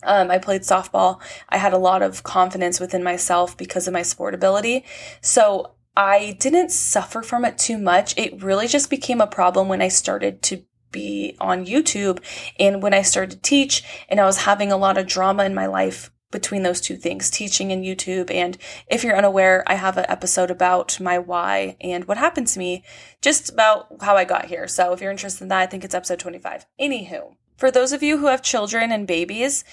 Um, 0.03 0.31
I 0.31 0.39
played 0.39 0.63
softball. 0.63 1.21
I 1.49 1.59
had 1.59 1.73
a 1.73 1.79
lot 1.79 2.03
of 2.03 2.23
confidence 2.23 2.81
within 2.81 3.03
myself 3.03 3.57
because 3.57 3.87
of 3.87 3.95
my 3.95 4.03
sport 4.03 4.35
ability. 4.35 4.85
So 5.21 5.76
I 5.97 6.37
didn't 6.39 6.71
suffer 6.71 7.23
from 7.23 7.45
it 7.45 7.57
too 7.57 7.79
much. 7.79 8.17
It 8.19 8.43
really 8.43 8.69
just 8.69 8.91
became 8.91 9.21
a 9.21 9.27
problem 9.27 9.69
when 9.69 9.81
I 9.81 9.89
started 9.89 10.43
to 10.43 10.63
be 10.93 11.37
on 11.41 11.67
YouTube 11.67 12.23
and 12.59 12.83
when 12.83 12.95
I 12.95 13.03
started 13.03 13.31
to 13.31 13.43
teach 13.43 13.83
and 14.09 14.21
I 14.21 14.27
was 14.27 14.39
having 14.39 14.71
a 14.71 14.77
lot 14.77 14.99
of 14.99 15.07
drama 15.07 15.45
in 15.45 15.55
my 15.55 15.67
life 15.67 16.11
between 16.31 16.63
those 16.63 16.81
two 16.81 16.97
things, 16.97 17.31
teaching 17.31 17.73
and 17.73 17.85
YouTube. 17.85 18.31
And 18.31 18.59
if 18.89 19.05
you're 19.05 19.17
unaware, 19.17 19.65
I 19.67 19.75
have 19.75 19.97
an 19.97 20.07
episode 20.09 20.51
about 20.51 21.01
my 21.01 21.19
why 21.19 21.77
and 21.81 22.07
what 22.07 22.19
happened 22.19 22.49
to 22.49 22.59
me, 22.59 22.85
just 23.23 23.51
about 23.51 23.87
how 24.03 24.17
I 24.17 24.25
got 24.25 24.47
here. 24.47 24.67
So 24.69 24.93
if 24.93 25.01
you're 25.01 25.11
interested 25.11 25.45
in 25.45 25.49
that, 25.49 25.61
I 25.61 25.67
think 25.67 25.85
it's 25.85 25.95
episode 25.95 26.19
25. 26.19 26.67
Anywho, 26.81 27.37
for 27.57 27.71
those 27.71 27.93
of 27.93 28.03
you 28.03 28.19
who 28.19 28.27
have 28.27 28.43
children 28.43 28.93
and 28.93 29.07
babies, 29.07 29.65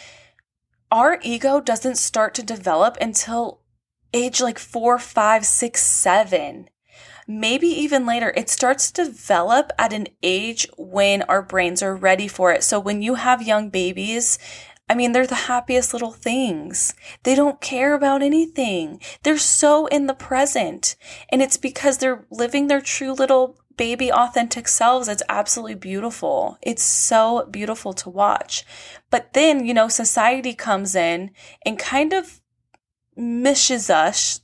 our 0.91 1.19
ego 1.23 1.59
doesn't 1.59 1.97
start 1.97 2.33
to 2.35 2.43
develop 2.43 2.97
until 3.01 3.62
age 4.13 4.41
like 4.41 4.59
four, 4.59 4.99
five, 4.99 5.45
six, 5.45 5.83
seven 5.83 6.69
maybe 7.27 7.67
even 7.67 8.05
later, 8.05 8.33
it 8.35 8.49
starts 8.49 8.91
to 8.91 9.05
develop 9.05 9.71
at 9.77 9.93
an 9.93 10.07
age 10.21 10.67
when 10.77 11.21
our 11.23 11.41
brains 11.41 11.81
are 11.81 11.95
ready 11.95 12.27
for 12.27 12.51
it. 12.51 12.63
So 12.63 12.79
when 12.79 13.01
you 13.01 13.15
have 13.15 13.41
young 13.41 13.69
babies, 13.69 14.37
I 14.89 14.95
mean, 14.95 15.13
they're 15.13 15.25
the 15.25 15.35
happiest 15.35 15.93
little 15.93 16.11
things. 16.11 16.93
They 17.23 17.35
don't 17.35 17.61
care 17.61 17.93
about 17.93 18.21
anything. 18.21 18.99
They're 19.23 19.37
so 19.37 19.87
in 19.87 20.07
the 20.07 20.13
present. 20.13 20.95
And 21.29 21.41
it's 21.41 21.57
because 21.57 21.97
they're 21.97 22.25
living 22.29 22.67
their 22.67 22.81
true 22.81 23.13
little 23.13 23.57
baby 23.77 24.11
authentic 24.11 24.67
selves. 24.67 25.07
It's 25.07 25.23
absolutely 25.29 25.75
beautiful. 25.75 26.57
It's 26.61 26.83
so 26.83 27.47
beautiful 27.49 27.93
to 27.93 28.09
watch. 28.09 28.65
But 29.09 29.33
then, 29.33 29.65
you 29.65 29.73
know, 29.73 29.87
society 29.87 30.53
comes 30.53 30.95
in 30.95 31.31
and 31.65 31.79
kind 31.79 32.13
of 32.13 32.41
mishes 33.15 33.89
us, 33.89 34.41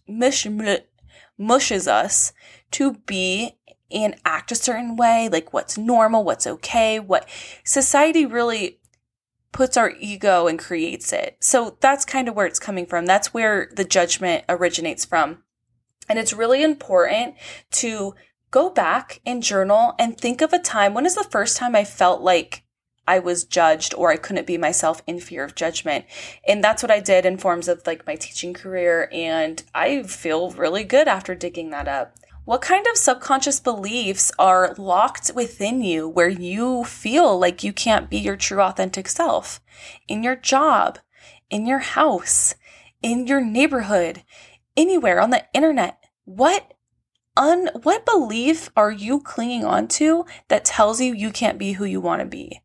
mushes 1.38 1.88
us 1.88 2.34
to 2.72 2.94
be 3.06 3.56
and 3.92 4.16
act 4.24 4.52
a 4.52 4.56
certain 4.56 4.96
way, 4.96 5.30
like 5.32 5.52
what's 5.54 5.78
normal, 5.78 6.24
what's 6.24 6.46
okay, 6.46 7.00
what 7.00 7.28
society 7.64 8.26
really 8.26 8.80
puts 9.52 9.78
our 9.78 9.92
ego 10.00 10.48
and 10.48 10.60
creates 10.60 11.12
it. 11.12 11.38
So 11.40 11.78
that's 11.80 12.06
kind 12.06 12.28
of 12.28 12.36
where 12.36 12.46
it's 12.46 12.60
coming 12.60 12.86
from. 12.86 13.06
That's 13.06 13.34
where 13.34 13.72
the 13.76 13.84
judgment 13.84 14.46
originates 14.48 15.06
from. 15.06 15.44
And 16.08 16.20
it's 16.20 16.34
really 16.34 16.64
important 16.64 17.36
to 17.72 18.14
go 18.52 18.70
back 18.70 19.22
and 19.26 19.44
journal 19.44 19.96
and 20.00 20.18
think 20.18 20.42
of 20.42 20.54
a 20.54 20.60
time. 20.60 20.94
When 20.94 21.06
is 21.06 21.16
the 21.16 21.24
first 21.24 21.58
time 21.58 21.76
I 21.76 21.84
felt 21.84 22.22
like 22.22 22.64
I 23.10 23.18
was 23.18 23.44
judged 23.44 23.96
or 23.96 24.12
I 24.12 24.18
couldn't 24.18 24.46
be 24.46 24.60
myself 24.60 25.02
in 25.08 25.20
fear 25.20 25.44
of 25.44 25.56
judgment. 25.56 26.06
And 26.48 26.64
that's 26.64 26.84
what 26.84 26.92
I 26.92 27.00
did 27.00 27.26
in 27.26 27.40
forms 27.40 27.68
of 27.68 27.82
like 27.88 28.06
my 28.06 28.16
teaching 28.16 28.54
career. 28.54 29.10
And 29.12 29.64
I 29.74 30.04
feel 30.04 30.52
really 30.52 30.84
good 30.84 31.08
after 31.08 31.34
digging 31.34 31.72
that 31.72 31.88
up. 31.88 32.16
What 32.46 32.62
kind 32.62 32.86
of 32.86 32.98
subconscious 32.98 33.60
beliefs 33.60 34.32
are 34.38 34.76
locked 34.78 35.32
within 35.34 35.82
you 35.82 36.08
where 36.08 36.30
you 36.30 36.84
feel 36.84 37.40
like 37.40 37.64
you 37.64 37.74
can't 37.74 38.12
be 38.12 38.18
your 38.18 38.36
true 38.36 38.62
authentic 38.62 39.08
self? 39.08 39.60
In 40.08 40.22
your 40.22 40.36
job, 40.36 41.00
in 41.50 41.66
your 41.66 41.80
house, 41.80 42.54
in 43.02 43.26
your 43.26 43.42
neighborhood, 43.42 44.24
anywhere 44.78 45.20
on 45.20 45.32
the 45.32 45.46
internet. 45.52 45.98
What 46.26 46.74
un 47.36 47.70
what 47.82 48.06
belief 48.06 48.70
are 48.76 48.92
you 48.92 49.20
clinging 49.20 49.66
on 49.66 49.88
to 49.88 50.26
that 50.50 50.66
tells 50.66 51.02
you 51.02 51.14
you 51.14 51.32
can't 51.32 51.58
be 51.58 51.74
who 51.74 51.86
you 51.86 52.02
want 52.02 52.20
to 52.20 52.28
be? 52.28 52.62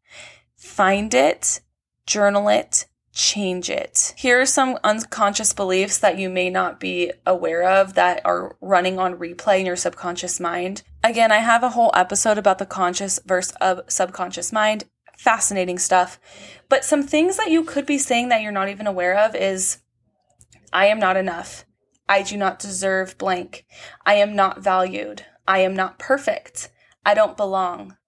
Find 0.65 1.13
it, 1.13 1.61
journal 2.07 2.49
it, 2.49 2.87
change 3.13 3.69
it. 3.69 4.15
Here 4.17 4.41
are 4.41 4.47
some 4.47 4.79
unconscious 4.83 5.53
beliefs 5.53 5.99
that 5.99 6.19
you 6.19 6.31
may 6.31 6.49
not 6.49 6.81
be 6.81 7.13
aware 7.27 7.63
of 7.63 7.95
that 7.95 8.23
are 8.25 8.57
running 8.63 8.99
on 8.99 9.19
replay 9.19 9.61
in 9.61 9.67
your 9.67 9.77
subconscious 9.77 10.41
mind. 10.41 10.83
Again, 11.05 11.31
I 11.31 11.39
have 11.39 11.63
a 11.63 11.69
whole 11.69 11.93
episode 11.95 12.39
about 12.39 12.59
the 12.59 12.67
conscious 12.67 13.21
versus 13.27 13.55
of 13.61 13.83
subconscious 13.89 14.53
mind. 14.53 14.85
Fascinating 15.19 15.79
stuff. 15.79 16.19
But 16.71 16.83
some 16.83 17.03
things 17.05 17.37
that 17.37 17.51
you 17.51 17.63
could 17.63 17.85
be 17.85 17.99
saying 17.99 18.31
that 18.31 18.41
you're 18.41 18.51
not 18.51 18.71
even 18.71 18.87
aware 18.87 19.17
of 19.17 19.37
is 19.37 19.83
I 20.73 20.87
am 20.87 20.99
not 20.99 21.19
enough. 21.19 21.67
I 22.09 22.23
do 22.23 22.39
not 22.39 22.59
deserve 22.59 23.19
blank. 23.19 23.67
I 24.07 24.15
am 24.15 24.35
not 24.35 24.65
valued. 24.65 25.27
I 25.47 25.59
am 25.59 25.77
not 25.77 25.99
perfect. 25.99 26.71
I 27.05 27.13
don't 27.13 27.37
belong. 27.37 27.99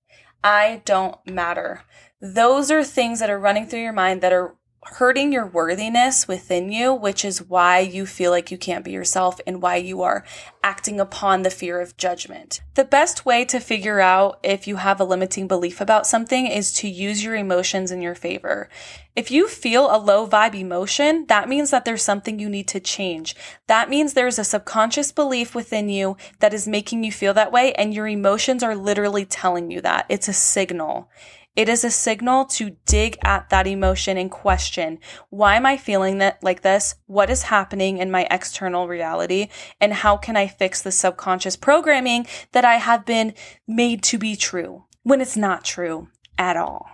I 0.43 0.83
don't 0.85 1.19
matter. 1.27 1.83
Those 2.21 2.71
are 2.71 2.83
things 2.83 3.21
that 3.21 3.29
are 3.29 3.39
running 3.39 3.67
through 3.67 3.83
your 3.83 3.93
mind 3.93 4.23
that 4.23 4.33
are 4.33 4.55
hurting 4.85 5.33
your 5.33 5.47
worthiness 5.47 6.29
within 6.29 6.71
you, 6.71 6.95
which 6.95 7.25
is 7.25 7.43
why 7.43 7.81
you 7.81 8.07
feel 8.07 8.31
like 8.31 8.51
you 8.51 8.57
can't 8.57 8.85
be 8.85 8.93
yourself 8.93 9.41
and 9.47 9.61
why 9.61 9.77
you 9.77 10.01
are 10.01 10.25
acting 10.63 11.01
upon 11.01 11.43
the 11.43 11.51
fear 11.51 11.81
of 11.81 11.97
judgment. 11.97 12.61
The 12.75 12.85
best 12.85 13.27
way 13.27 13.45
to 13.47 13.59
figure 13.59 14.01
out 14.01 14.39
if 14.43 14.67
you 14.69 14.77
have 14.77 15.01
a 15.01 15.05
limiting 15.05 15.49
belief 15.49 15.81
about 15.81 16.07
something 16.07 16.47
is 16.47 16.73
to 16.75 16.89
use 16.89 17.25
your 17.25 17.35
emotions 17.35 17.91
in 17.91 18.01
your 18.01 18.15
favor. 18.15 18.69
If 19.17 19.31
you 19.31 19.49
feel 19.49 19.95
a 19.95 19.99
low 19.99 20.27
vibe 20.27 20.55
emotion, 20.55 21.27
that 21.27 21.49
means 21.49 21.71
that 21.71 21.85
there's 21.85 22.03
something 22.03 22.39
you 22.39 22.49
need 22.49 22.69
to 22.69 22.81
change. 22.81 23.35
That 23.67 23.91
means 23.91 24.15
there's 24.15 24.39
a 24.39 24.45
subconscious 24.45 25.11
belief 25.11 25.55
within 25.55 25.89
you 25.89 26.17
that 26.39 26.55
is 26.55 26.69
making 26.69 27.03
you 27.03 27.11
feel 27.11 27.35
that 27.35 27.53
way, 27.53 27.73
and 27.75 27.93
your 27.93 28.07
emotions 28.07 28.63
are 28.63 28.77
literally 28.77 29.25
telling 29.25 29.71
you 29.71 29.81
that. 29.81 30.07
It's 30.09 30.29
a 30.29 30.33
signal. 30.33 31.11
It 31.57 31.71
is 31.71 31.85
a 31.85 31.91
signal 31.91 32.45
to 32.45 32.77
dig 32.85 33.17
at 33.25 33.49
that 33.49 33.67
emotion 33.67 34.19
and 34.19 34.31
question, 34.31 34.99
why 35.31 35.57
am 35.57 35.65
I 35.65 35.79
feeling 35.79 36.19
that 36.19 36.45
like 36.45 36.61
this? 36.61 36.97
What 37.07 37.31
is 37.31 37.45
happening 37.45 37.97
in 37.97 38.11
my 38.11 38.29
external 38.31 38.87
reality? 38.87 39.49
And 39.81 39.95
how 39.95 40.19
can 40.19 40.37
I 40.37 40.47
fix 40.49 40.83
the 40.83 40.93
subconscious 40.93 41.57
programming 41.57 42.27
that 42.53 42.67
I 42.67 42.75
have 42.75 43.07
been 43.07 43.33
made 43.67 44.03
to 44.05 44.19
be 44.19 44.37
true 44.37 44.85
when 45.03 45.23
it's 45.23 45.37
not 45.37 45.65
true 45.65 46.09
at 46.37 46.59
all? 46.59 46.87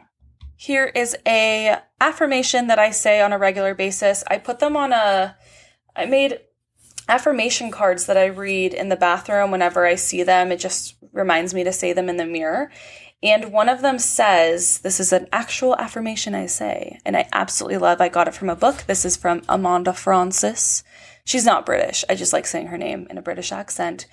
Here 0.55 0.87
is 0.95 1.17
a 1.27 1.79
affirmation 2.01 2.69
that 2.69 2.79
I 2.79 2.93
say 2.93 3.21
on 3.21 3.33
a 3.33 3.39
regular 3.39 3.75
basis. 3.75 4.23
I 4.31 4.39
put 4.39 4.61
them 4.61 4.77
on 4.77 4.93
a 4.93 5.37
I 5.97 6.07
made 6.07 6.39
affirmation 7.09 7.73
cards 7.73 8.07
that 8.07 8.17
I 8.17 8.27
read 8.27 8.73
in 8.73 8.89
the 8.89 8.97
bathroom 8.97 9.51
whenever 9.51 9.85
I 9.85 9.97
see 9.97 10.23
them. 10.23 10.53
It 10.53 10.59
just 10.59 10.95
reminds 11.13 11.53
me 11.53 11.65
to 11.65 11.73
say 11.73 11.93
them 11.93 12.09
in 12.09 12.17
the 12.17 12.25
mirror. 12.25 12.71
And 13.23 13.53
one 13.53 13.69
of 13.69 13.83
them 13.83 13.99
says, 13.99 14.81
This 14.81 14.99
is 14.99 15.13
an 15.13 15.29
actual 15.33 15.77
affirmation 15.77 16.35
I 16.35 16.47
say, 16.47 16.99
and 17.05 17.17
I 17.17 17.29
absolutely 17.33 17.79
love. 17.79 18.01
I 18.01 18.09
got 18.09 18.27
it 18.27 18.35
from 18.35 18.51
a 18.51 18.57
book. 18.57 18.85
This 18.87 19.05
is 19.05 19.17
from 19.17 19.43
Amanda 19.49 19.93
Frances. 19.93 20.83
She's 21.25 21.45
not 21.45 21.65
British. 21.65 22.05
I 22.09 22.17
just 22.17 22.33
like 22.33 22.47
saying 22.47 22.67
her 22.69 22.79
name 22.79 23.07
in 23.09 23.19
a 23.19 23.23
British 23.23 23.53
accent. 23.53 24.07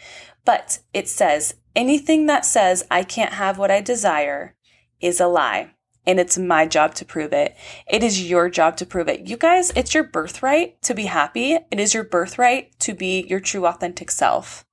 But 0.45 0.79
it 0.93 1.09
says, 1.09 1.55
Anything 1.75 2.27
that 2.27 2.45
says 2.45 2.85
I 2.91 3.03
can't 3.03 3.33
have 3.33 3.57
what 3.57 3.71
I 3.71 3.81
desire 3.81 4.55
is 5.01 5.19
a 5.19 5.27
lie. 5.27 5.71
And 6.05 6.19
it's 6.19 6.37
my 6.37 6.65
job 6.65 6.95
to 6.95 7.05
prove 7.05 7.33
it. 7.33 7.55
It 7.87 8.03
is 8.03 8.29
your 8.29 8.49
job 8.49 8.77
to 8.77 8.85
prove 8.85 9.07
it. 9.07 9.27
You 9.27 9.37
guys, 9.37 9.71
it's 9.75 9.93
your 9.93 10.03
birthright 10.03 10.81
to 10.83 10.93
be 10.93 11.05
happy. 11.05 11.57
It 11.71 11.79
is 11.79 11.93
your 11.93 12.03
birthright 12.03 12.77
to 12.79 12.93
be 12.93 13.25
your 13.27 13.39
true 13.39 13.67
authentic 13.67 14.09
self. 14.09 14.65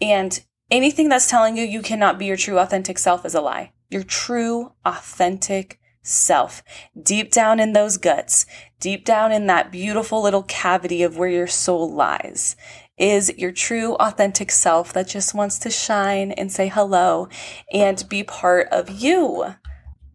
And 0.00 0.44
Anything 0.70 1.08
that's 1.08 1.30
telling 1.30 1.56
you 1.56 1.64
you 1.64 1.80
cannot 1.80 2.18
be 2.18 2.26
your 2.26 2.36
true 2.36 2.58
authentic 2.58 2.98
self 2.98 3.24
is 3.24 3.34
a 3.34 3.40
lie. 3.40 3.72
Your 3.88 4.02
true 4.02 4.72
authentic 4.84 5.80
self, 6.02 6.62
deep 7.00 7.32
down 7.32 7.58
in 7.58 7.72
those 7.72 7.96
guts, 7.96 8.44
deep 8.78 9.06
down 9.06 9.32
in 9.32 9.46
that 9.46 9.72
beautiful 9.72 10.22
little 10.22 10.42
cavity 10.42 11.02
of 11.02 11.16
where 11.16 11.30
your 11.30 11.46
soul 11.46 11.90
lies, 11.90 12.54
is 12.98 13.32
your 13.38 13.52
true 13.52 13.94
authentic 13.94 14.50
self 14.50 14.92
that 14.92 15.08
just 15.08 15.32
wants 15.32 15.58
to 15.60 15.70
shine 15.70 16.32
and 16.32 16.52
say 16.52 16.68
hello 16.68 17.28
and 17.72 18.06
be 18.10 18.22
part 18.22 18.68
of 18.70 18.90
you. 18.90 19.54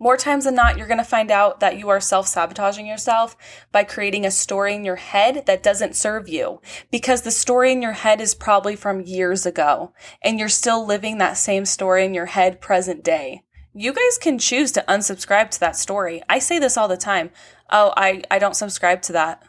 More 0.04 0.18
times 0.18 0.44
than 0.44 0.56
not, 0.56 0.78
you're 0.78 0.88
going 0.88 0.98
to 0.98 1.06
find 1.06 1.32
out 1.32 1.62
that 1.62 1.80
you 1.80 1.88
are 1.88 2.02
self 2.02 2.28
sabotaging 2.28 2.86
yourself 2.86 3.38
by 3.72 3.86
creating 3.86 4.26
a 4.26 4.32
story 4.32 4.76
in 4.76 4.84
your 4.84 4.98
head 4.98 5.46
that 5.46 5.63
doesn't 5.63 5.96
serve 5.96 6.28
you 6.28 6.60
because 6.92 7.22
the 7.22 7.32
story 7.32 7.72
in 7.72 7.82
your 7.82 7.94
head 7.94 8.20
is 8.20 8.36
probably 8.36 8.76
from 8.76 9.00
years 9.00 9.46
ago 9.46 9.94
and 10.22 10.38
you're 10.38 10.50
still 10.50 10.86
living 10.86 11.20
that 11.20 11.38
same 11.38 11.63
story 11.63 12.04
in 12.04 12.13
your 12.13 12.26
head 12.26 12.60
present 12.60 13.02
day. 13.02 13.44
You 13.74 13.94
guys 13.94 14.18
can 14.18 14.38
choose 14.39 14.74
to 14.74 14.84
unsubscribe 14.89 15.52
to 15.52 15.60
that 15.62 15.78
story. 15.78 16.22
I 16.28 16.39
say 16.39 16.60
this 16.60 16.76
all 16.76 16.89
the 16.89 16.98
time. 16.98 17.30
Oh, 17.72 17.94
I, 17.96 18.24
I 18.30 18.39
don't 18.39 18.58
subscribe 18.58 19.04
to 19.04 19.13
that. 19.13 19.42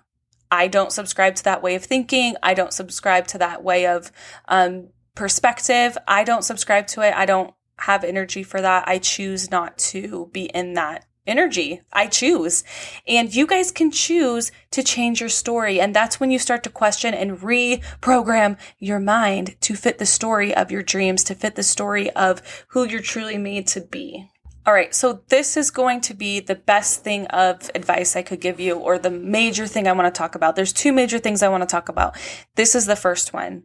I 0.52 0.68
don't 0.68 0.92
subscribe 0.92 1.34
to 1.34 1.44
that 1.44 1.64
way 1.64 1.74
of 1.74 1.82
thinking. 1.82 2.36
I 2.44 2.54
don't 2.54 2.72
subscribe 2.72 3.26
to 3.26 3.38
that 3.38 3.64
way 3.64 3.88
of 3.88 4.12
um, 4.46 4.90
perspective. 5.16 5.98
I 6.06 6.22
don't 6.22 6.44
subscribe 6.44 6.86
to 6.88 7.00
it. 7.00 7.12
I 7.12 7.26
don't 7.26 7.52
have 7.78 8.04
energy 8.04 8.42
for 8.42 8.60
that. 8.60 8.88
I 8.88 8.98
choose 8.98 9.50
not 9.50 9.78
to 9.78 10.30
be 10.32 10.44
in 10.44 10.74
that 10.74 11.06
energy. 11.26 11.80
I 11.92 12.06
choose. 12.06 12.64
And 13.06 13.34
you 13.34 13.46
guys 13.46 13.70
can 13.70 13.90
choose 13.90 14.52
to 14.72 14.82
change 14.82 15.20
your 15.20 15.28
story. 15.28 15.80
And 15.80 15.94
that's 15.94 16.20
when 16.20 16.30
you 16.30 16.38
start 16.38 16.62
to 16.64 16.70
question 16.70 17.14
and 17.14 17.38
reprogram 17.38 18.58
your 18.78 19.00
mind 19.00 19.56
to 19.62 19.74
fit 19.74 19.98
the 19.98 20.06
story 20.06 20.54
of 20.54 20.70
your 20.70 20.82
dreams, 20.82 21.24
to 21.24 21.34
fit 21.34 21.54
the 21.54 21.62
story 21.62 22.10
of 22.10 22.42
who 22.68 22.84
you're 22.84 23.00
truly 23.00 23.38
made 23.38 23.66
to 23.68 23.80
be. 23.80 24.30
All 24.66 24.72
right, 24.72 24.94
so 24.94 25.20
this 25.28 25.58
is 25.58 25.70
going 25.70 26.00
to 26.00 26.14
be 26.14 26.40
the 26.40 26.54
best 26.54 27.04
thing 27.04 27.26
of 27.26 27.70
advice 27.74 28.16
I 28.16 28.22
could 28.22 28.40
give 28.40 28.58
you, 28.58 28.76
or 28.76 28.98
the 28.98 29.10
major 29.10 29.66
thing 29.66 29.86
I 29.86 29.92
want 29.92 30.12
to 30.12 30.18
talk 30.18 30.34
about. 30.34 30.56
There's 30.56 30.72
two 30.72 30.90
major 30.90 31.18
things 31.18 31.42
I 31.42 31.50
want 31.50 31.62
to 31.62 31.66
talk 31.66 31.90
about. 31.90 32.16
This 32.54 32.74
is 32.74 32.86
the 32.86 32.96
first 32.96 33.34
one. 33.34 33.64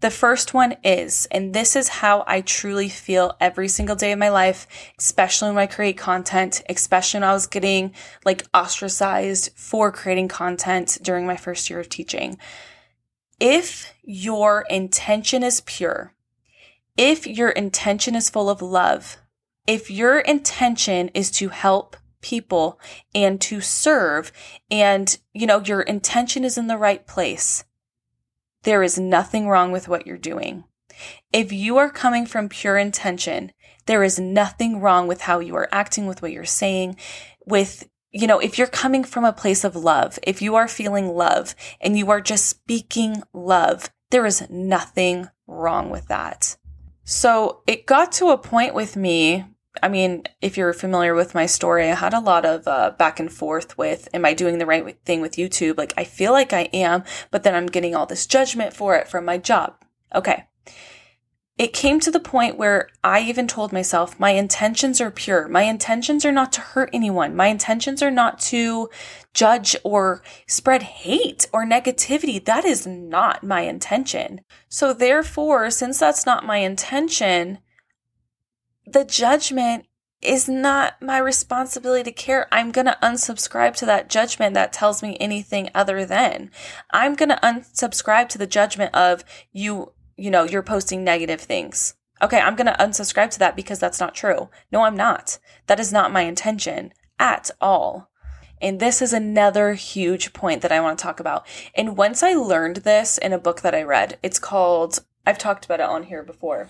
The 0.00 0.10
first 0.10 0.52
one 0.52 0.74
is, 0.82 1.28
and 1.30 1.54
this 1.54 1.76
is 1.76 1.86
how 1.86 2.24
I 2.26 2.40
truly 2.40 2.88
feel 2.88 3.36
every 3.38 3.68
single 3.68 3.94
day 3.94 4.10
of 4.10 4.18
my 4.18 4.28
life, 4.28 4.66
especially 4.98 5.50
when 5.50 5.58
I 5.58 5.66
create 5.66 5.96
content, 5.96 6.64
especially 6.68 7.20
when 7.20 7.28
I 7.28 7.32
was 7.32 7.46
getting 7.46 7.94
like 8.24 8.44
ostracized 8.52 9.50
for 9.54 9.92
creating 9.92 10.26
content 10.26 10.98
during 11.00 11.28
my 11.28 11.36
first 11.36 11.70
year 11.70 11.78
of 11.78 11.88
teaching. 11.88 12.38
If 13.38 13.94
your 14.02 14.64
intention 14.68 15.44
is 15.44 15.60
pure, 15.60 16.12
if 16.96 17.24
your 17.24 17.50
intention 17.50 18.16
is 18.16 18.28
full 18.28 18.50
of 18.50 18.60
love, 18.60 19.16
if 19.66 19.90
your 19.90 20.18
intention 20.20 21.08
is 21.14 21.30
to 21.32 21.48
help 21.48 21.96
people 22.20 22.78
and 23.14 23.40
to 23.40 23.60
serve 23.60 24.30
and 24.70 25.18
you 25.32 25.46
know 25.46 25.60
your 25.60 25.80
intention 25.80 26.44
is 26.44 26.58
in 26.58 26.66
the 26.66 26.76
right 26.76 27.06
place 27.06 27.64
there 28.62 28.82
is 28.82 28.98
nothing 28.98 29.48
wrong 29.48 29.72
with 29.72 29.88
what 29.88 30.06
you're 30.06 30.18
doing. 30.18 30.64
If 31.32 31.50
you 31.50 31.78
are 31.78 31.88
coming 31.88 32.26
from 32.26 32.48
pure 32.48 32.76
intention 32.76 33.52
there 33.86 34.02
is 34.04 34.20
nothing 34.20 34.80
wrong 34.80 35.08
with 35.08 35.22
how 35.22 35.40
you 35.40 35.56
are 35.56 35.68
acting 35.72 36.06
with 36.06 36.22
what 36.22 36.32
you're 36.32 36.44
saying 36.44 36.96
with 37.46 37.88
you 38.12 38.26
know 38.26 38.38
if 38.38 38.58
you're 38.58 38.66
coming 38.66 39.02
from 39.02 39.24
a 39.24 39.32
place 39.32 39.64
of 39.64 39.74
love 39.74 40.18
if 40.22 40.42
you 40.42 40.54
are 40.54 40.68
feeling 40.68 41.08
love 41.08 41.54
and 41.80 41.98
you 41.98 42.10
are 42.10 42.20
just 42.20 42.46
speaking 42.46 43.22
love 43.32 43.90
there 44.10 44.26
is 44.26 44.48
nothing 44.50 45.28
wrong 45.46 45.90
with 45.90 46.06
that 46.08 46.56
so 47.10 47.62
it 47.66 47.86
got 47.86 48.12
to 48.12 48.28
a 48.28 48.38
point 48.38 48.72
with 48.72 48.96
me. 48.96 49.44
I 49.82 49.88
mean, 49.88 50.24
if 50.40 50.56
you're 50.56 50.72
familiar 50.72 51.14
with 51.14 51.34
my 51.34 51.46
story, 51.46 51.90
I 51.90 51.94
had 51.94 52.14
a 52.14 52.20
lot 52.20 52.44
of 52.44 52.68
uh, 52.68 52.90
back 52.98 53.18
and 53.18 53.32
forth 53.32 53.76
with, 53.76 54.08
am 54.14 54.24
I 54.24 54.32
doing 54.34 54.58
the 54.58 54.66
right 54.66 54.96
thing 55.04 55.20
with 55.20 55.36
YouTube? 55.36 55.76
Like, 55.76 55.92
I 55.96 56.04
feel 56.04 56.32
like 56.32 56.52
I 56.52 56.68
am, 56.72 57.02
but 57.30 57.42
then 57.42 57.54
I'm 57.54 57.66
getting 57.66 57.94
all 57.94 58.06
this 58.06 58.26
judgment 58.26 58.74
for 58.74 58.94
it 58.94 59.08
from 59.08 59.24
my 59.24 59.38
job. 59.38 59.74
Okay 60.14 60.44
it 61.60 61.74
came 61.74 62.00
to 62.00 62.10
the 62.10 62.18
point 62.18 62.56
where 62.56 62.88
I 63.04 63.20
even 63.20 63.46
told 63.46 63.70
myself, 63.70 64.18
my 64.18 64.30
intentions 64.30 64.98
are 64.98 65.10
pure. 65.10 65.46
My 65.46 65.64
intentions 65.64 66.24
are 66.24 66.32
not 66.32 66.52
to 66.52 66.62
hurt 66.62 66.88
anyone. 66.90 67.36
My 67.36 67.48
intentions 67.48 68.02
are 68.02 68.10
not 68.10 68.40
to 68.48 68.88
judge 69.34 69.76
or 69.84 70.22
spread 70.46 70.82
hate 70.82 71.46
or 71.52 71.66
negativity. 71.66 72.42
That 72.42 72.64
is 72.64 72.86
not 72.86 73.44
my 73.44 73.60
intention. 73.60 74.40
So, 74.70 74.94
therefore, 74.94 75.70
since 75.70 75.98
that's 75.98 76.24
not 76.24 76.46
my 76.46 76.56
intention, 76.56 77.58
the 78.86 79.04
judgment 79.04 79.84
is 80.22 80.48
not 80.48 81.02
my 81.02 81.18
responsibility 81.18 82.04
to 82.04 82.12
care. 82.12 82.48
I'm 82.50 82.72
going 82.72 82.86
to 82.86 82.96
unsubscribe 83.02 83.74
to 83.76 83.86
that 83.86 84.08
judgment 84.08 84.54
that 84.54 84.72
tells 84.72 85.02
me 85.02 85.14
anything 85.20 85.68
other 85.74 86.06
than. 86.06 86.50
I'm 86.90 87.14
going 87.16 87.28
to 87.28 87.40
unsubscribe 87.42 88.30
to 88.30 88.38
the 88.38 88.46
judgment 88.46 88.94
of 88.94 89.24
you 89.52 89.92
you 90.20 90.30
know, 90.30 90.44
you're 90.44 90.62
posting 90.62 91.02
negative 91.02 91.40
things. 91.40 91.94
Okay, 92.22 92.38
I'm 92.38 92.54
going 92.54 92.66
to 92.66 92.76
unsubscribe 92.78 93.30
to 93.30 93.38
that 93.38 93.56
because 93.56 93.78
that's 93.78 94.00
not 94.00 94.14
true. 94.14 94.50
No, 94.70 94.82
I'm 94.82 94.96
not. 94.96 95.38
That 95.66 95.80
is 95.80 95.92
not 95.92 96.12
my 96.12 96.22
intention 96.22 96.92
at 97.18 97.50
all. 97.60 98.10
And 98.60 98.78
this 98.78 99.00
is 99.00 99.14
another 99.14 99.72
huge 99.72 100.34
point 100.34 100.60
that 100.60 100.72
I 100.72 100.80
want 100.80 100.98
to 100.98 101.02
talk 101.02 101.18
about. 101.18 101.46
And 101.74 101.96
once 101.96 102.22
I 102.22 102.34
learned 102.34 102.76
this 102.76 103.16
in 103.16 103.32
a 103.32 103.38
book 103.38 103.62
that 103.62 103.74
I 103.74 103.82
read, 103.82 104.18
it's 104.22 104.38
called, 104.38 105.02
I've 105.26 105.38
talked 105.38 105.64
about 105.64 105.80
it 105.80 105.86
on 105.86 106.02
here 106.02 106.22
before 106.22 106.68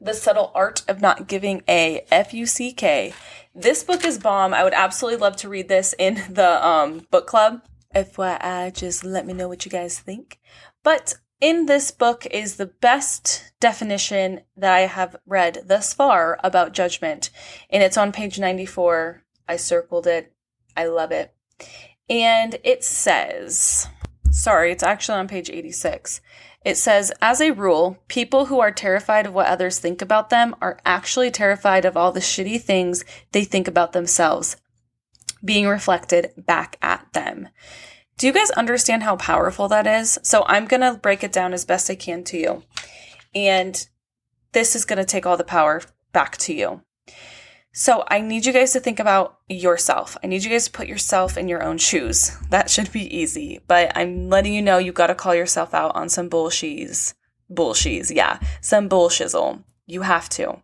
The 0.00 0.14
Subtle 0.14 0.50
Art 0.52 0.82
of 0.88 1.00
Not 1.00 1.28
Giving 1.28 1.62
a 1.68 2.04
F 2.10 2.34
U 2.34 2.44
C 2.46 2.72
K. 2.72 3.14
This 3.54 3.84
book 3.84 4.04
is 4.04 4.18
bomb. 4.18 4.52
I 4.52 4.64
would 4.64 4.74
absolutely 4.74 5.20
love 5.20 5.36
to 5.36 5.48
read 5.48 5.68
this 5.68 5.94
in 5.96 6.14
the 6.30 6.66
um, 6.66 7.06
book 7.12 7.28
club. 7.28 7.62
FYI, 7.94 8.74
just 8.74 9.04
let 9.04 9.26
me 9.26 9.34
know 9.34 9.46
what 9.46 9.64
you 9.64 9.70
guys 9.70 10.00
think. 10.00 10.40
But 10.82 11.14
in 11.42 11.66
this 11.66 11.90
book 11.90 12.24
is 12.30 12.54
the 12.54 12.66
best 12.66 13.52
definition 13.58 14.42
that 14.56 14.72
I 14.72 14.82
have 14.82 15.16
read 15.26 15.64
thus 15.66 15.92
far 15.92 16.38
about 16.44 16.72
judgment. 16.72 17.30
And 17.68 17.82
it's 17.82 17.96
on 17.96 18.12
page 18.12 18.38
94. 18.38 19.24
I 19.48 19.56
circled 19.56 20.06
it. 20.06 20.32
I 20.76 20.86
love 20.86 21.10
it. 21.10 21.34
And 22.08 22.58
it 22.62 22.84
says, 22.84 23.88
sorry, 24.30 24.70
it's 24.70 24.84
actually 24.84 25.18
on 25.18 25.26
page 25.26 25.50
86. 25.50 26.20
It 26.64 26.76
says, 26.76 27.12
as 27.20 27.40
a 27.40 27.50
rule, 27.50 27.98
people 28.06 28.46
who 28.46 28.60
are 28.60 28.70
terrified 28.70 29.26
of 29.26 29.34
what 29.34 29.48
others 29.48 29.80
think 29.80 30.00
about 30.00 30.30
them 30.30 30.54
are 30.62 30.78
actually 30.86 31.32
terrified 31.32 31.84
of 31.84 31.96
all 31.96 32.12
the 32.12 32.20
shitty 32.20 32.62
things 32.62 33.04
they 33.32 33.42
think 33.42 33.66
about 33.66 33.92
themselves 33.92 34.56
being 35.44 35.66
reflected 35.66 36.32
back 36.36 36.76
at 36.80 37.12
them. 37.14 37.48
Do 38.22 38.28
you 38.28 38.32
guys 38.32 38.52
understand 38.52 39.02
how 39.02 39.16
powerful 39.16 39.66
that 39.66 39.84
is? 39.84 40.16
So 40.22 40.44
I'm 40.46 40.66
going 40.66 40.82
to 40.82 40.96
break 40.96 41.24
it 41.24 41.32
down 41.32 41.52
as 41.52 41.64
best 41.64 41.90
I 41.90 41.96
can 41.96 42.22
to 42.22 42.38
you. 42.38 42.62
And 43.34 43.84
this 44.52 44.76
is 44.76 44.84
going 44.84 45.00
to 45.00 45.04
take 45.04 45.26
all 45.26 45.36
the 45.36 45.42
power 45.42 45.82
back 46.12 46.36
to 46.36 46.54
you. 46.54 46.82
So 47.72 48.04
I 48.06 48.20
need 48.20 48.46
you 48.46 48.52
guys 48.52 48.74
to 48.74 48.78
think 48.78 49.00
about 49.00 49.40
yourself. 49.48 50.16
I 50.22 50.28
need 50.28 50.44
you 50.44 50.50
guys 50.50 50.66
to 50.66 50.70
put 50.70 50.86
yourself 50.86 51.36
in 51.36 51.48
your 51.48 51.64
own 51.64 51.78
shoes. 51.78 52.36
That 52.50 52.70
should 52.70 52.92
be 52.92 53.12
easy, 53.12 53.58
but 53.66 53.90
I'm 53.96 54.28
letting 54.28 54.54
you 54.54 54.62
know 54.62 54.78
you 54.78 54.92
got 54.92 55.08
to 55.08 55.16
call 55.16 55.34
yourself 55.34 55.74
out 55.74 55.96
on 55.96 56.08
some 56.08 56.30
bullshies. 56.30 57.14
Bullshies, 57.52 58.14
yeah, 58.14 58.38
some 58.60 58.88
bullshizzle. 58.88 59.64
You 59.88 60.02
have 60.02 60.28
to. 60.28 60.62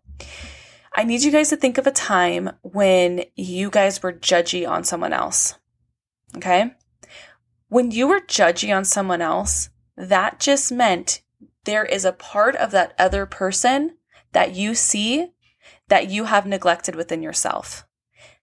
I 0.95 1.03
need 1.03 1.25
you 1.25 1.33
guys 1.33 1.49
to 1.49 1.57
think 1.57 1.77
of 1.77 1.89
a 1.89 1.91
time 1.91 2.51
when 2.63 3.25
you 3.35 3.69
guys 3.69 4.01
were 4.01 4.13
judgy 4.13 4.65
on 4.65 4.85
someone 4.85 5.13
else. 5.13 5.57
Okay? 6.37 6.73
When 7.69 7.91
you 7.91 8.09
were 8.09 8.21
judging 8.21 8.73
on 8.73 8.87
someone 8.87 9.21
else, 9.21 9.69
that 9.95 10.41
just 10.41 10.73
meant 10.73 11.21
there 11.65 11.85
is 11.85 12.07
a 12.07 12.13
part 12.13 12.57
of 12.57 12.71
that 12.71 12.95
other 12.99 13.27
person 13.27 13.99
that 14.33 14.55
you 14.55 14.75
see 14.75 15.33
that 15.89 16.09
you 16.09 16.25
have 16.25 16.47
neglected 16.47 16.95
within 16.95 17.23
yourself. 17.23 17.87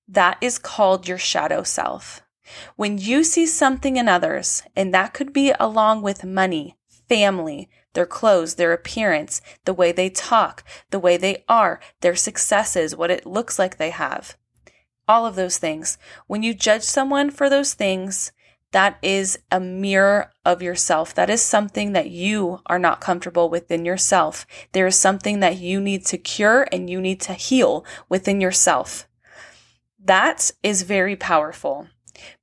That 0.07 0.37
is 0.41 0.59
called 0.59 1.07
your 1.07 1.17
shadow 1.17 1.63
self. 1.63 2.21
When 2.75 2.99
you 2.99 3.23
see 3.23 3.47
something 3.47 3.97
in 3.97 4.07
others, 4.07 4.61
and 4.75 4.93
that 4.93 5.15
could 5.15 5.33
be 5.33 5.51
along 5.59 6.03
with 6.03 6.23
money, 6.23 6.77
family, 7.09 7.67
their 7.93 8.05
clothes, 8.05 8.55
their 8.55 8.73
appearance, 8.73 9.41
the 9.63 9.73
way 9.73 9.91
they 9.91 10.11
talk, 10.11 10.63
the 10.91 10.99
way 10.99 11.17
they 11.17 11.43
are, 11.49 11.79
their 12.01 12.15
successes, 12.15 12.95
what 12.95 13.09
it 13.09 13.25
looks 13.25 13.57
like 13.57 13.77
they 13.77 13.89
have. 13.89 14.37
All 15.07 15.25
of 15.25 15.35
those 15.35 15.57
things. 15.57 15.97
When 16.27 16.43
you 16.43 16.53
judge 16.53 16.83
someone 16.83 17.31
for 17.31 17.49
those 17.49 17.73
things, 17.73 18.31
that 18.75 18.97
is 19.01 19.39
a 19.53 19.59
mirror 19.61 20.29
of 20.43 20.61
yourself. 20.61 21.15
That 21.15 21.29
is 21.29 21.41
something 21.41 21.93
that 21.93 22.09
you 22.09 22.59
are 22.65 22.77
not 22.77 22.99
comfortable 22.99 23.49
within 23.49 23.85
yourself. 23.85 24.45
There 24.73 24.85
is 24.85 24.97
something 24.97 25.39
that 25.39 25.59
you 25.59 25.79
need 25.79 26.05
to 26.07 26.17
cure 26.17 26.67
and 26.73 26.89
you 26.89 26.99
need 26.99 27.21
to 27.21 27.31
heal 27.35 27.85
within 28.09 28.41
yourself. 28.41 29.07
That 29.97 30.51
is 30.61 30.81
very 30.81 31.15
powerful 31.15 31.87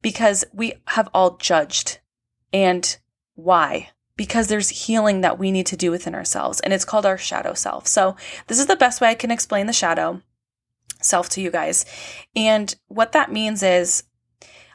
because 0.00 0.42
we 0.54 0.72
have 0.86 1.10
all 1.12 1.36
judged. 1.36 1.98
And 2.50 2.96
why? 3.34 3.90
Because 4.16 4.46
there's 4.46 4.86
healing 4.86 5.20
that 5.20 5.38
we 5.38 5.52
need 5.52 5.66
to 5.66 5.76
do 5.76 5.90
within 5.90 6.14
ourselves, 6.14 6.60
and 6.60 6.72
it's 6.72 6.86
called 6.86 7.04
our 7.04 7.18
shadow 7.18 7.52
self. 7.52 7.86
So, 7.86 8.16
this 8.46 8.58
is 8.58 8.68
the 8.68 8.76
best 8.76 9.02
way 9.02 9.10
I 9.10 9.14
can 9.14 9.30
explain 9.30 9.66
the 9.66 9.74
shadow 9.74 10.22
self 11.02 11.28
to 11.30 11.42
you 11.42 11.50
guys. 11.50 11.84
And 12.34 12.74
what 12.88 13.12
that 13.12 13.30
means 13.30 13.62
is 13.62 14.04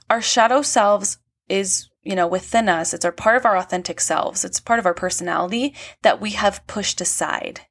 our 0.08 0.22
shadow 0.22 0.62
selves 0.62 1.18
is 1.50 1.90
you 2.04 2.16
know 2.16 2.28
within 2.28 2.70
us. 2.70 2.94
It's 2.94 3.06
our 3.06 3.12
part 3.12 3.38
of 3.38 3.46
our 3.46 3.58
authentic 3.58 4.00
selves. 4.00 4.46
It's 4.46 4.60
part 4.60 4.80
of 4.80 4.86
our 4.86 4.94
personality 4.94 5.76
that 6.02 6.22
we 6.22 6.32
have 6.32 6.66
pushed 6.68 7.02
aside. 7.02 7.62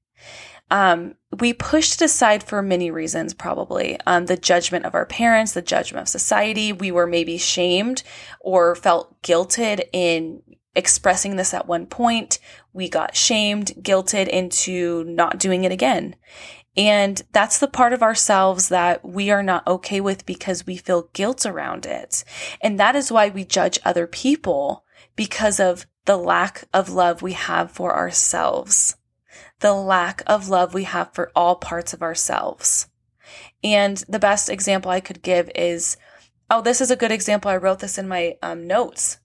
Um, 0.68 1.14
we 1.38 1.52
pushed 1.52 2.00
it 2.00 2.04
aside 2.04 2.42
for 2.42 2.60
many 2.60 2.90
reasons 2.90 3.34
probably. 3.34 3.98
Um, 4.06 4.26
the 4.26 4.36
judgment 4.36 4.84
of 4.84 4.94
our 4.94 5.06
parents 5.06 5.52
the 5.52 5.62
judgment 5.62 6.02
of 6.02 6.08
society. 6.08 6.72
We 6.72 6.90
were 6.90 7.06
maybe 7.06 7.38
shamed 7.38 8.02
or 8.40 8.74
felt 8.74 9.22
guilted 9.22 9.84
in 9.92 10.42
expressing 10.74 11.36
this 11.36 11.54
at 11.54 11.66
one 11.66 11.86
point. 11.86 12.38
We 12.72 12.88
got 12.88 13.16
shamed 13.16 13.72
guilted 13.80 14.28
into 14.28 15.04
not 15.04 15.38
doing 15.38 15.64
it 15.64 15.72
again 15.72 16.16
and 16.76 17.22
that's 17.32 17.58
the 17.58 17.68
part 17.68 17.92
of 17.92 18.02
ourselves 18.02 18.68
that 18.68 19.04
we 19.04 19.30
are 19.30 19.42
not 19.42 19.66
okay 19.66 20.00
with 20.00 20.26
because 20.26 20.66
we 20.66 20.76
feel 20.76 21.08
guilt 21.14 21.46
around 21.46 21.86
it. 21.86 22.22
And 22.60 22.78
that 22.78 22.94
is 22.94 23.10
why 23.10 23.28
we 23.30 23.44
judge 23.44 23.78
other 23.84 24.06
people 24.06 24.84
because 25.14 25.58
of 25.58 25.86
the 26.04 26.16
lack 26.16 26.64
of 26.74 26.90
love 26.90 27.22
we 27.22 27.32
have 27.32 27.70
for 27.70 27.96
ourselves, 27.96 28.96
the 29.60 29.72
lack 29.72 30.22
of 30.26 30.48
love 30.48 30.74
we 30.74 30.84
have 30.84 31.12
for 31.12 31.32
all 31.34 31.56
parts 31.56 31.94
of 31.94 32.02
ourselves. 32.02 32.88
And 33.64 33.96
the 34.08 34.18
best 34.18 34.50
example 34.50 34.90
I 34.90 35.00
could 35.00 35.22
give 35.22 35.50
is 35.54 35.96
oh, 36.48 36.62
this 36.62 36.80
is 36.80 36.92
a 36.92 36.96
good 36.96 37.10
example. 37.10 37.50
I 37.50 37.56
wrote 37.56 37.80
this 37.80 37.98
in 37.98 38.06
my 38.06 38.36
um, 38.40 38.68
notes. 38.68 39.18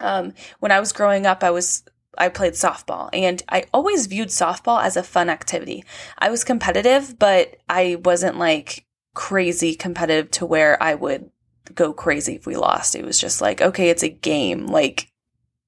Um, 0.00 0.32
when 0.60 0.72
I 0.72 0.80
was 0.80 0.92
growing 0.92 1.26
up, 1.26 1.44
I 1.44 1.50
was 1.50 1.84
I 2.18 2.28
played 2.28 2.52
softball 2.52 3.08
and 3.12 3.42
I 3.48 3.64
always 3.72 4.06
viewed 4.06 4.28
softball 4.28 4.82
as 4.82 4.96
a 4.96 5.02
fun 5.02 5.30
activity. 5.30 5.84
I 6.18 6.30
was 6.30 6.44
competitive, 6.44 7.18
but 7.18 7.56
I 7.68 7.98
wasn't 8.04 8.38
like 8.38 8.86
crazy 9.14 9.74
competitive 9.74 10.30
to 10.32 10.46
where 10.46 10.82
I 10.82 10.94
would 10.94 11.30
go 11.74 11.92
crazy 11.92 12.34
if 12.34 12.46
we 12.46 12.56
lost. 12.56 12.94
It 12.94 13.04
was 13.04 13.18
just 13.18 13.40
like, 13.40 13.60
okay, 13.60 13.88
it's 13.88 14.02
a 14.02 14.08
game. 14.08 14.66
Like, 14.66 15.10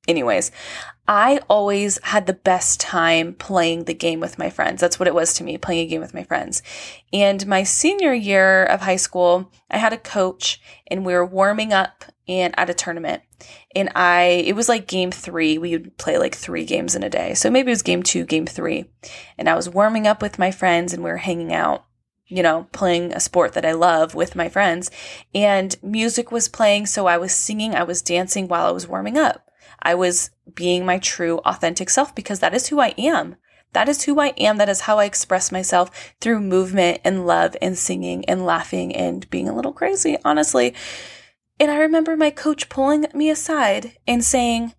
anyways, 0.06 0.50
I 1.06 1.40
always 1.48 1.98
had 2.02 2.26
the 2.26 2.32
best 2.32 2.80
time 2.80 3.34
playing 3.34 3.84
the 3.84 3.94
game 3.94 4.20
with 4.20 4.38
my 4.38 4.48
friends. 4.48 4.80
That's 4.80 4.98
what 4.98 5.08
it 5.08 5.14
was 5.14 5.34
to 5.34 5.44
me, 5.44 5.58
playing 5.58 5.86
a 5.86 5.90
game 5.90 6.00
with 6.00 6.14
my 6.14 6.24
friends. 6.24 6.62
And 7.12 7.46
my 7.46 7.62
senior 7.62 8.14
year 8.14 8.64
of 8.64 8.80
high 8.80 8.96
school, 8.96 9.52
I 9.70 9.78
had 9.78 9.92
a 9.92 9.98
coach 9.98 10.60
and 10.86 11.04
we 11.04 11.12
were 11.12 11.26
warming 11.26 11.72
up 11.72 12.04
and 12.26 12.58
at 12.58 12.70
a 12.70 12.74
tournament. 12.74 13.22
And 13.74 13.90
I, 13.94 14.44
it 14.46 14.56
was 14.56 14.68
like 14.68 14.86
game 14.86 15.10
three. 15.10 15.58
We 15.58 15.72
would 15.72 15.96
play 15.98 16.18
like 16.18 16.34
three 16.34 16.64
games 16.64 16.94
in 16.94 17.02
a 17.02 17.10
day. 17.10 17.34
So 17.34 17.50
maybe 17.50 17.70
it 17.70 17.72
was 17.72 17.82
game 17.82 18.02
two, 18.02 18.24
game 18.24 18.46
three. 18.46 18.86
And 19.36 19.48
I 19.48 19.54
was 19.54 19.68
warming 19.68 20.06
up 20.06 20.22
with 20.22 20.38
my 20.38 20.50
friends 20.50 20.92
and 20.92 21.02
we 21.04 21.10
were 21.10 21.18
hanging 21.18 21.52
out 21.52 21.84
you 22.26 22.42
know, 22.42 22.66
playing 22.72 23.12
a 23.12 23.20
sport 23.20 23.52
that 23.52 23.66
I 23.66 23.72
love 23.72 24.14
with 24.14 24.34
my 24.34 24.48
friends. 24.48 24.90
And 25.34 25.76
music 25.82 26.32
was 26.32 26.48
playing, 26.48 26.86
so 26.86 27.06
I 27.06 27.18
was 27.18 27.32
singing, 27.32 27.74
I 27.74 27.82
was 27.82 28.02
dancing 28.02 28.48
while 28.48 28.66
I 28.66 28.70
was 28.70 28.88
warming 28.88 29.18
up. 29.18 29.50
I 29.82 29.94
was 29.94 30.30
being 30.54 30.86
my 30.86 30.98
true, 30.98 31.38
authentic 31.44 31.90
self 31.90 32.14
because 32.14 32.40
that 32.40 32.54
is 32.54 32.68
who 32.68 32.80
I 32.80 32.94
am. 32.96 33.36
That 33.72 33.88
is 33.88 34.04
who 34.04 34.20
I 34.20 34.28
am. 34.38 34.56
That 34.56 34.68
is 34.68 34.82
how 34.82 34.98
I 34.98 35.04
express 35.04 35.52
myself 35.52 36.14
through 36.20 36.40
movement 36.40 37.00
and 37.04 37.26
love 37.26 37.56
and 37.60 37.76
singing 37.76 38.24
and 38.26 38.46
laughing 38.46 38.94
and 38.94 39.28
being 39.30 39.48
a 39.48 39.54
little 39.54 39.72
crazy, 39.72 40.16
honestly. 40.24 40.74
And 41.60 41.70
I 41.70 41.76
remember 41.76 42.16
my 42.16 42.30
coach 42.30 42.68
pulling 42.68 43.06
me 43.14 43.30
aside 43.30 43.96
and 44.06 44.24
saying, 44.24 44.74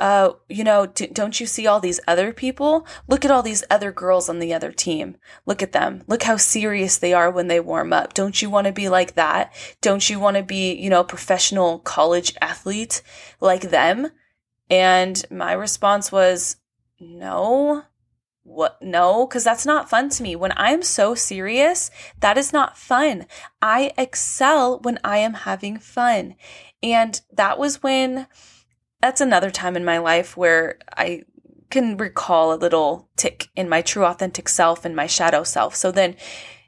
uh, 0.00 0.32
you 0.48 0.62
know, 0.62 0.86
d- 0.86 1.08
don't 1.08 1.40
you 1.40 1.46
see 1.46 1.66
all 1.66 1.80
these 1.80 2.00
other 2.06 2.32
people? 2.32 2.86
Look 3.08 3.24
at 3.24 3.30
all 3.30 3.42
these 3.42 3.64
other 3.70 3.90
girls 3.90 4.28
on 4.28 4.38
the 4.38 4.54
other 4.54 4.70
team. 4.70 5.16
Look 5.44 5.62
at 5.62 5.72
them. 5.72 6.04
Look 6.06 6.22
how 6.22 6.36
serious 6.36 6.98
they 6.98 7.12
are 7.12 7.30
when 7.30 7.48
they 7.48 7.58
warm 7.58 7.92
up. 7.92 8.14
Don't 8.14 8.40
you 8.40 8.48
want 8.48 8.66
to 8.66 8.72
be 8.72 8.88
like 8.88 9.14
that? 9.14 9.52
Don't 9.80 10.08
you 10.08 10.20
want 10.20 10.36
to 10.36 10.42
be, 10.42 10.72
you 10.74 10.88
know, 10.88 11.02
professional 11.02 11.80
college 11.80 12.34
athlete 12.40 13.02
like 13.40 13.70
them? 13.70 14.10
And 14.70 15.24
my 15.30 15.52
response 15.52 16.12
was, 16.12 16.56
no. 17.00 17.84
What? 18.48 18.80
No, 18.80 19.26
because 19.26 19.44
that's 19.44 19.66
not 19.66 19.90
fun 19.90 20.08
to 20.08 20.22
me. 20.22 20.34
When 20.34 20.52
I 20.52 20.70
am 20.70 20.82
so 20.82 21.14
serious, 21.14 21.90
that 22.20 22.38
is 22.38 22.50
not 22.50 22.78
fun. 22.78 23.26
I 23.60 23.92
excel 23.98 24.80
when 24.80 24.98
I 25.04 25.18
am 25.18 25.34
having 25.34 25.78
fun. 25.78 26.34
And 26.82 27.20
that 27.30 27.58
was 27.58 27.82
when 27.82 28.26
that's 29.02 29.20
another 29.20 29.50
time 29.50 29.76
in 29.76 29.84
my 29.84 29.98
life 29.98 30.34
where 30.34 30.78
I 30.96 31.24
can 31.68 31.98
recall 31.98 32.52
a 32.52 32.56
little 32.56 33.10
tick 33.16 33.48
in 33.54 33.68
my 33.68 33.82
true 33.82 34.06
authentic 34.06 34.48
self 34.48 34.86
and 34.86 34.96
my 34.96 35.06
shadow 35.06 35.44
self. 35.44 35.76
So 35.76 35.92
then, 35.92 36.16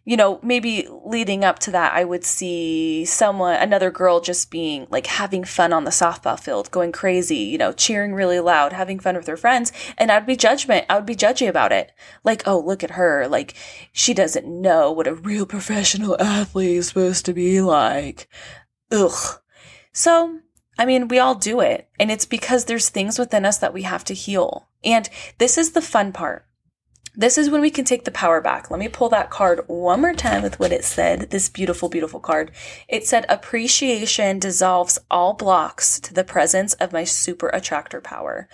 you 0.04 0.16
know, 0.16 0.40
maybe 0.42 0.88
leading 1.04 1.44
up 1.44 1.58
to 1.60 1.70
that, 1.72 1.92
I 1.92 2.04
would 2.04 2.24
see 2.24 3.04
someone, 3.04 3.56
another 3.56 3.90
girl 3.90 4.20
just 4.20 4.50
being 4.50 4.86
like 4.90 5.06
having 5.06 5.44
fun 5.44 5.72
on 5.72 5.84
the 5.84 5.90
softball 5.90 6.38
field, 6.40 6.70
going 6.70 6.92
crazy, 6.92 7.36
you 7.36 7.58
know, 7.58 7.72
cheering 7.72 8.14
really 8.14 8.40
loud, 8.40 8.72
having 8.72 8.98
fun 8.98 9.16
with 9.16 9.26
her 9.26 9.36
friends. 9.36 9.72
And 9.98 10.10
I'd 10.10 10.26
be 10.26 10.36
judgment. 10.36 10.86
I 10.88 10.96
would 10.96 11.06
be 11.06 11.16
judgy 11.16 11.48
about 11.48 11.72
it. 11.72 11.92
Like, 12.24 12.42
oh, 12.46 12.58
look 12.58 12.82
at 12.82 12.92
her. 12.92 13.28
Like, 13.28 13.54
she 13.92 14.14
doesn't 14.14 14.46
know 14.46 14.90
what 14.90 15.06
a 15.06 15.14
real 15.14 15.46
professional 15.46 16.20
athlete 16.20 16.76
is 16.76 16.88
supposed 16.88 17.24
to 17.26 17.32
be 17.32 17.60
like. 17.60 18.28
Ugh. 18.90 19.38
So 19.92 20.40
I 20.80 20.86
mean, 20.86 21.08
we 21.08 21.18
all 21.18 21.34
do 21.34 21.60
it. 21.60 21.90
And 21.98 22.10
it's 22.10 22.24
because 22.24 22.64
there's 22.64 22.88
things 22.88 23.18
within 23.18 23.44
us 23.44 23.58
that 23.58 23.74
we 23.74 23.82
have 23.82 24.02
to 24.04 24.14
heal. 24.14 24.70
And 24.82 25.10
this 25.36 25.58
is 25.58 25.72
the 25.72 25.82
fun 25.82 26.10
part. 26.10 26.46
This 27.14 27.36
is 27.36 27.50
when 27.50 27.60
we 27.60 27.70
can 27.70 27.84
take 27.84 28.04
the 28.04 28.12
power 28.12 28.40
back. 28.40 28.70
Let 28.70 28.78
me 28.78 28.88
pull 28.88 29.08
that 29.08 29.30
card 29.30 29.64
one 29.66 30.00
more 30.00 30.14
time 30.14 30.42
with 30.42 30.60
what 30.60 30.72
it 30.72 30.84
said. 30.84 31.30
This 31.30 31.48
beautiful, 31.48 31.88
beautiful 31.88 32.20
card. 32.20 32.52
It 32.88 33.04
said, 33.04 33.26
Appreciation 33.28 34.38
dissolves 34.38 34.98
all 35.10 35.34
blocks 35.34 35.98
to 36.00 36.14
the 36.14 36.22
presence 36.22 36.74
of 36.74 36.92
my 36.92 37.02
super 37.02 37.48
attractor 37.48 38.00
power. 38.00 38.48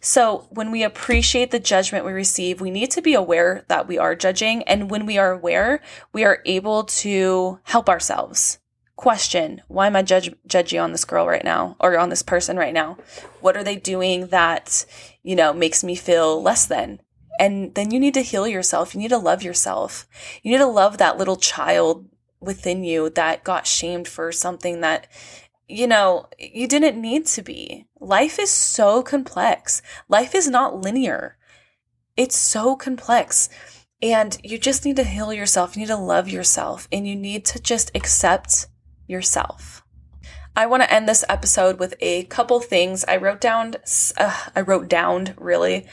So, 0.00 0.48
when 0.50 0.72
we 0.72 0.82
appreciate 0.82 1.52
the 1.52 1.60
judgment 1.60 2.04
we 2.04 2.10
receive, 2.10 2.60
we 2.60 2.72
need 2.72 2.90
to 2.90 3.02
be 3.02 3.14
aware 3.14 3.64
that 3.68 3.86
we 3.86 3.98
are 3.98 4.16
judging. 4.16 4.64
And 4.64 4.90
when 4.90 5.06
we 5.06 5.16
are 5.16 5.30
aware, 5.30 5.80
we 6.12 6.24
are 6.24 6.42
able 6.44 6.82
to 6.84 7.60
help 7.62 7.88
ourselves 7.88 8.58
question 8.94 9.60
why 9.66 9.88
am 9.88 9.96
i 9.96 10.02
judge 10.02 10.30
judgy 10.46 10.80
on 10.80 10.92
this 10.92 11.04
girl 11.04 11.26
right 11.26 11.42
now 11.42 11.74
or 11.80 11.98
on 11.98 12.08
this 12.08 12.22
person 12.22 12.56
right 12.56 12.74
now 12.74 12.96
what 13.40 13.56
are 13.56 13.64
they 13.64 13.74
doing 13.74 14.28
that 14.28 14.84
you 15.24 15.34
know 15.34 15.52
makes 15.52 15.82
me 15.82 15.96
feel 15.96 16.40
less 16.40 16.66
than 16.66 17.00
and 17.38 17.74
then 17.74 17.90
you 17.90 17.98
need 17.98 18.14
to 18.14 18.22
heal 18.22 18.46
yourself 18.46 18.94
you 18.94 19.00
need 19.00 19.08
to 19.08 19.18
love 19.18 19.42
yourself 19.42 20.06
you 20.42 20.52
need 20.52 20.58
to 20.58 20.66
love 20.66 20.98
that 20.98 21.18
little 21.18 21.36
child 21.36 22.08
within 22.40 22.84
you 22.84 23.08
that 23.10 23.44
got 23.44 23.66
shamed 23.66 24.08
for 24.08 24.32
something 24.32 24.80
that 24.80 25.06
you 25.68 25.86
know 25.86 26.26
you 26.38 26.66
didn't 26.66 27.00
need 27.00 27.26
to 27.26 27.42
be 27.42 27.86
life 28.00 28.38
is 28.38 28.50
so 28.50 29.02
complex 29.02 29.80
life 30.08 30.34
is 30.34 30.48
not 30.48 30.80
linear 30.80 31.36
it's 32.16 32.36
so 32.36 32.76
complex 32.76 33.48
and 34.02 34.36
you 34.42 34.58
just 34.58 34.84
need 34.84 34.96
to 34.96 35.04
heal 35.04 35.32
yourself. 35.32 35.76
You 35.76 35.82
need 35.82 35.88
to 35.88 35.96
love 35.96 36.28
yourself 36.28 36.88
and 36.90 37.06
you 37.06 37.14
need 37.14 37.44
to 37.46 37.62
just 37.62 37.92
accept 37.94 38.66
yourself. 39.06 39.84
I 40.56 40.66
want 40.66 40.82
to 40.82 40.92
end 40.92 41.08
this 41.08 41.24
episode 41.28 41.78
with 41.78 41.94
a 42.00 42.24
couple 42.24 42.60
things 42.60 43.04
I 43.06 43.16
wrote 43.16 43.40
down. 43.40 43.76
Uh, 44.18 44.36
I 44.54 44.60
wrote 44.60 44.88
down 44.88 45.34
really. 45.38 45.86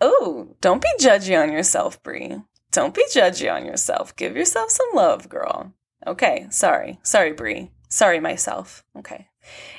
Oh, 0.00 0.56
don't 0.60 0.82
be 0.82 0.88
judgy 0.98 1.40
on 1.40 1.52
yourself, 1.52 2.02
Brie. 2.02 2.36
Don't 2.72 2.94
be 2.94 3.04
judgy 3.12 3.52
on 3.52 3.66
yourself. 3.66 4.16
Give 4.16 4.36
yourself 4.36 4.70
some 4.70 4.88
love, 4.94 5.28
girl. 5.28 5.74
Okay, 6.06 6.46
sorry. 6.50 6.98
Sorry, 7.02 7.32
Brie. 7.32 7.70
Sorry, 7.88 8.20
myself. 8.20 8.84
Okay. 8.96 9.28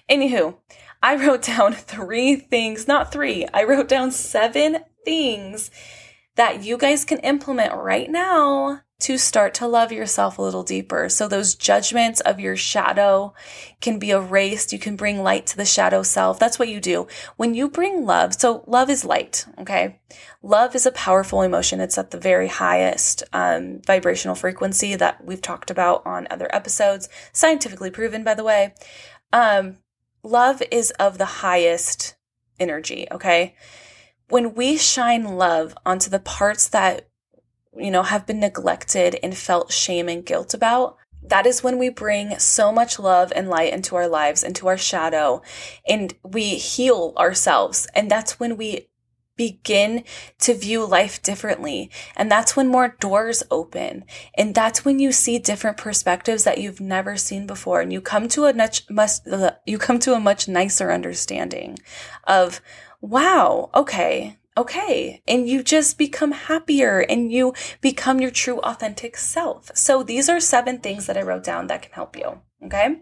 Anywho, 0.10 0.58
I 1.02 1.16
wrote 1.26 1.44
down 1.44 1.74
three 1.74 2.36
things, 2.36 2.88
not 2.88 3.12
three, 3.12 3.48
I 3.54 3.64
wrote 3.64 3.88
down 3.88 4.12
seven 4.12 4.80
things 5.06 5.72
that 6.36 6.64
you 6.64 6.78
guys 6.78 7.06
can 7.06 7.20
implement 7.20 7.74
right 7.74 8.10
now 8.10 8.82
to 9.02 9.18
start 9.18 9.54
to 9.56 9.68
love 9.68 9.92
yourself 9.92 10.38
a 10.38 10.42
little 10.42 10.64
deeper. 10.64 11.10
So 11.10 11.28
those 11.28 11.56
judgments 11.56 12.22
of 12.22 12.40
your 12.40 12.56
shadow 12.56 13.34
can 13.82 14.00
be 14.00 14.12
erased. 14.12 14.72
You 14.72 14.80
can 14.80 14.96
bring 14.96 15.24
light 15.24 15.48
to 15.48 15.58
the 15.58 15.66
shadow 15.66 16.04
self. 16.04 16.40
That's 16.40 16.60
what 16.60 16.70
you 16.70 16.80
do. 16.80 17.08
When 17.36 17.54
you 17.54 17.70
bring 17.70 18.06
love, 18.06 18.36
so 18.36 18.64
love 18.68 18.90
is 18.90 19.04
light, 19.04 19.46
okay? 19.60 20.00
Love 20.44 20.76
is 20.76 20.86
a 20.86 20.92
powerful 20.92 21.42
emotion. 21.42 21.80
It's 21.80 21.98
at 21.98 22.12
the 22.12 22.20
very 22.20 22.48
highest 22.48 23.24
um, 23.34 23.82
vibrational 23.86 24.36
frequency 24.36 24.96
that 24.96 25.26
we've 25.26 25.42
talked 25.42 25.72
about 25.72 26.06
on 26.06 26.28
other 26.30 26.48
episodes, 26.54 27.10
scientifically 27.34 27.92
proven, 27.92 28.24
by 28.24 28.36
the 28.36 28.44
way. 28.44 28.74
Um, 29.34 29.78
love 30.24 30.62
is 30.72 30.92
of 30.92 31.18
the 31.18 31.26
highest 31.26 32.16
energy, 32.60 33.08
okay? 33.12 33.56
When 34.30 34.54
we 34.54 34.78
shine 34.78 35.24
love 35.24 35.76
onto 35.86 36.10
the 36.10 36.20
parts 36.20 36.68
that 36.70 37.08
you 37.78 37.92
know, 37.92 38.04
have 38.04 38.28
been 38.28 38.40
neglected 38.40 39.18
and 39.24 39.38
felt 39.38 39.72
shame 39.72 40.10
and 40.10 40.26
guilt 40.26 40.54
about, 40.54 40.98
that 41.24 41.46
is 41.46 41.64
when 41.64 41.78
we 41.78 41.90
bring 41.90 42.38
so 42.40 42.72
much 42.72 43.00
love 43.00 43.32
and 43.36 43.50
light 43.50 43.74
into 43.74 43.96
our 43.96 44.08
lives, 44.08 44.44
into 44.44 44.68
our 44.68 44.78
shadow, 44.78 45.42
and 45.88 46.14
we 46.24 46.56
heal 46.56 47.14
ourselves. 47.18 47.88
And 47.94 48.10
that's 48.10 48.40
when 48.40 48.58
we 48.58 48.88
begin 49.38 50.04
to 50.40 50.54
view 50.54 50.86
life 50.86 51.22
differently. 51.22 51.90
And 52.16 52.30
that's 52.30 52.56
when 52.56 52.68
more 52.68 52.96
doors 53.00 53.44
open. 53.50 54.06
And 54.36 54.54
that's 54.54 54.84
when 54.84 55.00
you 55.00 55.12
see 55.12 55.40
different 55.40 55.78
perspectives 55.78 56.44
that 56.44 56.58
you've 56.58 56.82
never 56.82 57.18
seen 57.18 57.48
before. 57.48 57.82
And 57.82 57.92
you 57.94 58.02
come 58.02 58.28
to 58.30 58.46
a 58.46 58.54
much, 58.54 58.90
much 58.90 59.12
you 59.66 59.78
come 59.78 60.00
to 60.00 60.14
a 60.14 60.20
much 60.20 60.48
nicer 60.48 60.92
understanding 60.92 61.80
of, 62.26 62.62
wow, 63.00 63.70
okay, 63.74 64.38
okay. 64.58 65.22
And 65.28 65.48
you 65.48 65.64
just 65.64 65.98
become 65.98 66.32
happier 66.32 67.00
and 67.00 67.32
you 67.32 67.54
become 67.82 68.20
your 68.20 68.32
true 68.32 68.60
authentic 68.60 69.18
self. 69.18 69.72
So 69.76 70.04
these 70.04 70.30
are 70.30 70.40
seven 70.40 70.80
things 70.80 71.06
that 71.08 71.18
I 71.18 71.22
wrote 71.22 71.44
down 71.44 71.68
that 71.68 71.84
can 71.84 71.92
help 71.92 72.16
you. 72.18 72.42
Okay. 72.64 73.02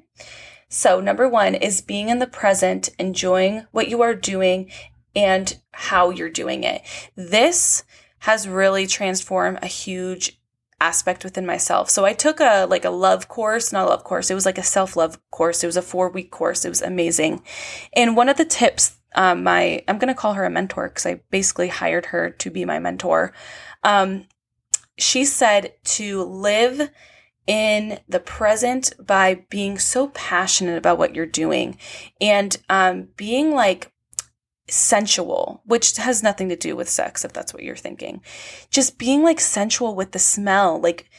So 0.69 0.99
number 0.99 1.27
one 1.27 1.55
is 1.55 1.81
being 1.81 2.09
in 2.09 2.19
the 2.19 2.27
present, 2.27 2.89
enjoying 2.99 3.65
what 3.71 3.89
you 3.89 4.01
are 4.01 4.13
doing 4.13 4.71
and 5.15 5.59
how 5.71 6.11
you're 6.11 6.29
doing 6.29 6.63
it. 6.63 6.83
This 7.15 7.83
has 8.19 8.47
really 8.47 8.85
transformed 8.85 9.59
a 9.61 9.67
huge 9.67 10.39
aspect 10.81 11.23
within 11.23 11.45
myself. 11.45 11.89
So 11.89 12.05
I 12.05 12.13
took 12.13 12.39
a 12.39 12.65
like 12.69 12.85
a 12.85 12.89
love 12.89 13.27
course, 13.27 13.73
not 13.73 13.87
a 13.87 13.89
love 13.89 14.03
course. 14.03 14.29
It 14.29 14.35
was 14.35 14.45
like 14.45 14.57
a 14.57 14.63
self-love 14.63 15.19
course. 15.31 15.63
It 15.63 15.67
was 15.67 15.77
a 15.77 15.81
4-week 15.81 16.31
course. 16.31 16.63
It 16.63 16.69
was 16.69 16.81
amazing. 16.81 17.43
And 17.93 18.15
one 18.15 18.29
of 18.29 18.37
the 18.37 18.45
tips 18.45 18.98
um, 19.15 19.43
my 19.43 19.83
I'm 19.87 19.97
gonna 19.97 20.13
call 20.13 20.33
her 20.33 20.45
a 20.45 20.49
mentor 20.49 20.89
because 20.89 21.05
I 21.05 21.21
basically 21.29 21.69
hired 21.69 22.07
her 22.07 22.29
to 22.29 22.49
be 22.49 22.65
my 22.65 22.79
mentor. 22.79 23.33
Um, 23.83 24.25
she 24.97 25.25
said 25.25 25.73
to 25.83 26.23
live 26.23 26.91
in 27.47 27.99
the 28.07 28.19
present 28.19 28.93
by 29.03 29.45
being 29.49 29.79
so 29.79 30.09
passionate 30.09 30.77
about 30.77 30.97
what 30.97 31.15
you're 31.15 31.25
doing 31.25 31.77
and 32.21 32.57
um, 32.69 33.07
being 33.15 33.53
like 33.55 33.91
sensual, 34.67 35.61
which 35.65 35.97
has 35.97 36.21
nothing 36.21 36.49
to 36.49 36.55
do 36.55 36.75
with 36.75 36.87
sex, 36.87 37.25
if 37.25 37.33
that's 37.33 37.53
what 37.53 37.63
you're 37.63 37.75
thinking. 37.75 38.21
Just 38.69 38.99
being 38.99 39.23
like 39.23 39.39
sensual 39.39 39.95
with 39.95 40.11
the 40.11 40.19
smell, 40.19 40.79
like 40.79 41.09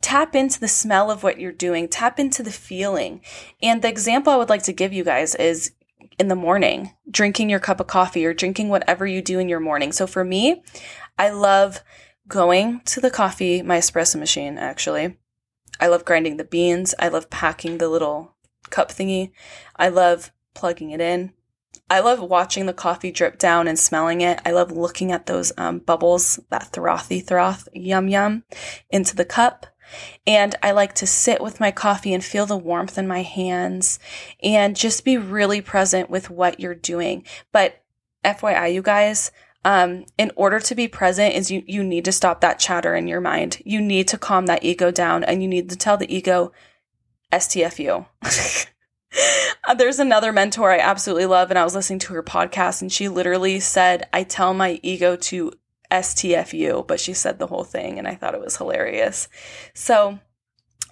tap 0.00 0.34
into 0.34 0.60
the 0.60 0.68
smell 0.68 1.10
of 1.10 1.22
what 1.22 1.38
you're 1.38 1.52
doing, 1.52 1.88
tap 1.88 2.18
into 2.18 2.42
the 2.42 2.50
feeling. 2.50 3.20
And 3.62 3.80
the 3.80 3.88
example 3.88 4.32
I 4.32 4.36
would 4.36 4.48
like 4.48 4.64
to 4.64 4.72
give 4.72 4.92
you 4.92 5.04
guys 5.04 5.34
is 5.34 5.72
in 6.18 6.28
the 6.28 6.34
morning, 6.34 6.92
drinking 7.10 7.50
your 7.50 7.60
cup 7.60 7.80
of 7.80 7.86
coffee 7.86 8.26
or 8.26 8.34
drinking 8.34 8.68
whatever 8.68 9.06
you 9.06 9.22
do 9.22 9.38
in 9.38 9.48
your 9.48 9.60
morning. 9.60 9.92
So 9.92 10.06
for 10.06 10.24
me, 10.24 10.62
I 11.18 11.30
love 11.30 11.82
going 12.26 12.80
to 12.86 13.00
the 13.00 13.10
coffee, 13.10 13.62
my 13.62 13.78
espresso 13.78 14.18
machine, 14.18 14.58
actually. 14.58 15.16
I 15.80 15.86
love 15.86 16.04
grinding 16.04 16.36
the 16.36 16.44
beans. 16.44 16.94
I 16.98 17.08
love 17.08 17.30
packing 17.30 17.78
the 17.78 17.88
little 17.88 18.34
cup 18.70 18.90
thingy. 18.90 19.30
I 19.76 19.88
love 19.88 20.32
plugging 20.54 20.90
it 20.90 21.00
in. 21.00 21.32
I 21.90 22.00
love 22.00 22.20
watching 22.20 22.66
the 22.66 22.74
coffee 22.74 23.10
drip 23.10 23.38
down 23.38 23.66
and 23.66 23.78
smelling 23.78 24.20
it. 24.20 24.40
I 24.44 24.50
love 24.50 24.70
looking 24.70 25.10
at 25.10 25.26
those 25.26 25.52
um, 25.56 25.78
bubbles, 25.78 26.38
that 26.50 26.74
frothy 26.74 27.20
froth, 27.20 27.68
yum 27.72 28.08
yum, 28.08 28.44
into 28.90 29.16
the 29.16 29.24
cup. 29.24 29.66
And 30.26 30.54
I 30.62 30.72
like 30.72 30.94
to 30.96 31.06
sit 31.06 31.40
with 31.40 31.60
my 31.60 31.70
coffee 31.70 32.12
and 32.12 32.24
feel 32.24 32.46
the 32.46 32.56
warmth 32.56 32.98
in 32.98 33.06
my 33.06 33.22
hands 33.22 33.98
and 34.42 34.76
just 34.76 35.04
be 35.04 35.16
really 35.16 35.60
present 35.60 36.10
with 36.10 36.30
what 36.30 36.60
you're 36.60 36.74
doing. 36.74 37.24
But 37.52 37.82
FYI, 38.24 38.72
you 38.72 38.82
guys, 38.82 39.30
um, 39.64 40.04
in 40.16 40.30
order 40.36 40.60
to 40.60 40.74
be 40.74 40.88
present 40.88 41.34
is 41.34 41.50
you, 41.50 41.62
you 41.66 41.82
need 41.82 42.04
to 42.04 42.12
stop 42.12 42.40
that 42.40 42.58
chatter 42.58 42.94
in 42.94 43.08
your 43.08 43.20
mind. 43.20 43.60
You 43.64 43.80
need 43.80 44.08
to 44.08 44.18
calm 44.18 44.46
that 44.46 44.64
ego 44.64 44.90
down 44.90 45.24
and 45.24 45.42
you 45.42 45.48
need 45.48 45.68
to 45.70 45.76
tell 45.76 45.96
the 45.96 46.14
ego, 46.14 46.52
STFU. 47.32 48.06
There's 49.76 49.98
another 49.98 50.32
mentor 50.32 50.72
I 50.72 50.78
absolutely 50.78 51.26
love, 51.26 51.50
and 51.50 51.58
I 51.58 51.64
was 51.64 51.74
listening 51.74 51.98
to 52.00 52.14
her 52.14 52.22
podcast, 52.22 52.80
and 52.80 52.90
she 52.90 53.08
literally 53.08 53.60
said, 53.60 54.08
I 54.12 54.22
tell 54.22 54.54
my 54.54 54.80
ego 54.82 55.16
to 55.16 55.52
STFU, 55.90 56.86
but 56.86 57.00
she 57.00 57.14
said 57.14 57.38
the 57.38 57.46
whole 57.46 57.64
thing, 57.64 57.98
and 57.98 58.06
I 58.06 58.14
thought 58.14 58.34
it 58.34 58.40
was 58.40 58.56
hilarious. 58.56 59.28
So, 59.74 60.18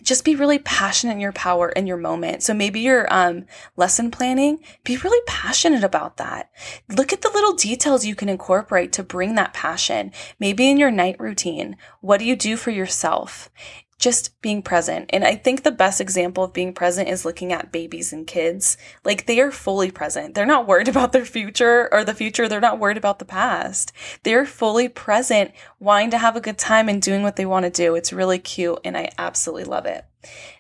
just 0.03 0.25
be 0.25 0.37
really 0.37 0.59
passionate 0.59 1.15
in 1.15 1.21
your 1.21 1.33
power 1.33 1.71
in 1.71 1.87
your 1.87 1.97
moment. 1.97 2.43
So 2.43 2.55
maybe 2.55 2.81
your 2.81 3.13
um, 3.13 3.47
lesson 3.77 4.11
planning, 4.11 4.61
be 4.85 4.97
really 4.97 5.23
passionate 5.27 5.83
about 5.83 6.19
that. 6.19 6.51
Look 6.89 7.13
at 7.13 7.23
the 7.23 7.31
little 7.31 7.55
details 7.55 8.05
you 8.05 8.15
can 8.15 8.29
incorporate 8.29 8.93
to 8.93 9.03
bring 9.03 9.35
that 9.35 9.55
passion. 9.55 10.13
Maybe 10.39 10.71
in 10.71 10.77
your 10.77 10.91
night 10.91 11.19
routine, 11.19 11.77
what 12.01 12.19
do 12.19 12.25
you 12.25 12.37
do 12.37 12.57
for 12.57 12.71
yourself? 12.71 13.51
Just 13.99 14.41
being 14.43 14.63
present. 14.63 15.09
And 15.13 15.25
I 15.25 15.35
think 15.35 15.63
the 15.63 15.71
best 15.71 16.01
example 16.01 16.45
of 16.45 16.53
being 16.53 16.75
present 16.75 17.09
is 17.09 17.25
looking 17.25 17.53
at 17.53 17.73
babies 17.73 18.13
and 18.13 18.27
kids. 18.27 18.77
Like 19.05 19.27
they 19.27 19.41
are 19.41 19.51
fully 19.51 19.91
present. 19.91 20.35
They're 20.35 20.45
not 20.45 20.67
worried 20.67 20.89
about 20.97 21.13
their 21.13 21.25
future 21.25 21.89
or 21.93 22.05
the 22.05 22.15
future. 22.15 22.49
They're 22.49 22.61
not 22.61 22.79
worried 22.79 22.99
about 22.99 23.19
the 23.19 23.25
past. 23.25 23.93
They're 24.23 24.47
fully 24.47 24.89
present, 24.89 25.53
wanting 25.81 26.11
to 26.11 26.19
have 26.19 26.37
a 26.37 26.41
good 26.41 26.59
time 26.59 26.89
and 26.89 27.01
doing 27.01 27.23
what 27.23 27.37
they 27.37 27.47
want 27.47 27.65
to 27.65 27.71
do. 27.71 27.95
It's 27.95 28.13
really 28.13 28.39
cute 28.39 28.81
and 28.85 28.97
I 28.97 29.11
absolutely 29.19 29.65
love 29.65 29.87
it. 29.87 30.05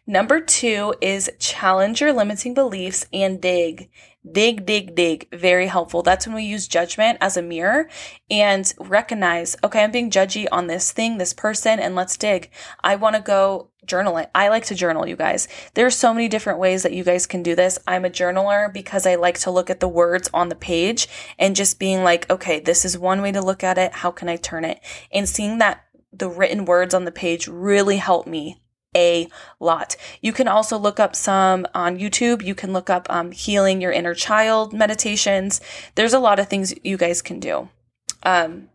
Number 0.07 0.41
two 0.41 0.95
is 1.01 1.30
challenge 1.39 2.01
your 2.01 2.12
limiting 2.12 2.55
beliefs 2.55 3.07
and 3.12 3.41
dig. 3.41 3.91
Dig, 4.31 4.66
dig, 4.66 4.95
dig. 4.95 5.29
Very 5.33 5.68
helpful. 5.68 6.03
That's 6.03 6.27
when 6.27 6.35
we 6.35 6.43
use 6.43 6.66
judgment 6.66 7.18
as 7.20 7.37
a 7.37 7.43
mirror 7.43 7.89
and 8.31 8.72
recognize, 8.79 9.57
okay, 9.62 9.85
I'm 9.85 9.93
being 9.93 10.11
judgy 10.11 10.47
on 10.51 10.66
this 10.66 10.91
thing, 10.91 11.18
this 11.18 11.33
person, 11.33 11.79
and 11.79 11.95
let's 11.95 12.16
dig. 12.16 12.51
I 12.83 12.97
want 12.97 13.14
to 13.16 13.22
go 13.22 13.70
journal 13.87 14.16
it. 14.16 14.31
I 14.35 14.49
like 14.49 14.64
to 14.66 14.74
journal, 14.74 15.07
you 15.07 15.14
guys. 15.14 15.47
There's 15.74 15.95
so 15.95 16.12
many 16.12 16.29
different 16.29 16.59
ways 16.59 16.83
that 16.83 16.93
you 16.93 17.05
guys 17.05 17.27
can 17.27 17.43
do 17.43 17.55
this. 17.55 17.79
I'm 17.87 18.05
a 18.05 18.11
journaler 18.11 18.72
because 18.72 19.07
I 19.07 19.14
like 19.14 19.39
to 19.41 19.51
look 19.51 19.70
at 19.70 19.81
the 19.81 19.89
words 19.89 20.29
on 20.35 20.49
the 20.49 20.57
page 20.57 21.09
and 21.39 21.55
just 21.55 21.79
being 21.79 22.03
like, 22.03 22.29
okay, 22.29 22.59
this 22.59 22.85
is 22.85 22.99
one 22.99 23.22
way 23.22 23.31
to 23.33 23.41
look 23.41 23.62
at 23.62 23.79
it. 23.79 23.93
How 23.93 24.11
can 24.11 24.29
I 24.29 24.37
turn 24.37 24.64
it? 24.64 24.81
And 25.12 25.29
seeing 25.29 25.59
that 25.59 25.85
the 26.12 26.29
written 26.29 26.64
words 26.64 26.95
on 26.95 27.05
the 27.05 27.12
page 27.12 27.47
really 27.47 27.99
help 27.99 28.27
me 28.27 28.61
a 28.97 29.28
lot. 29.61 29.97
You 30.22 30.32
can 30.32 30.49
also 30.49 30.78
look 30.78 30.99
up 30.99 31.14
some 31.14 31.66
on 31.74 31.99
YouTube. 31.99 32.42
You 32.42 32.55
can 32.55 32.72
look 32.72 32.90
up 32.90 33.07
um, 33.11 33.30
healing 33.30 33.80
your 33.80 33.92
inner 33.92 34.14
child 34.14 34.72
meditations. 34.72 35.61
There's 35.94 36.14
a 36.14 36.18
lot 36.18 36.38
of 36.38 36.49
things 36.49 36.74
you 36.82 36.97
guys 36.97 37.22
can 37.22 37.38
do. 37.38 37.68
Um, 38.22 38.70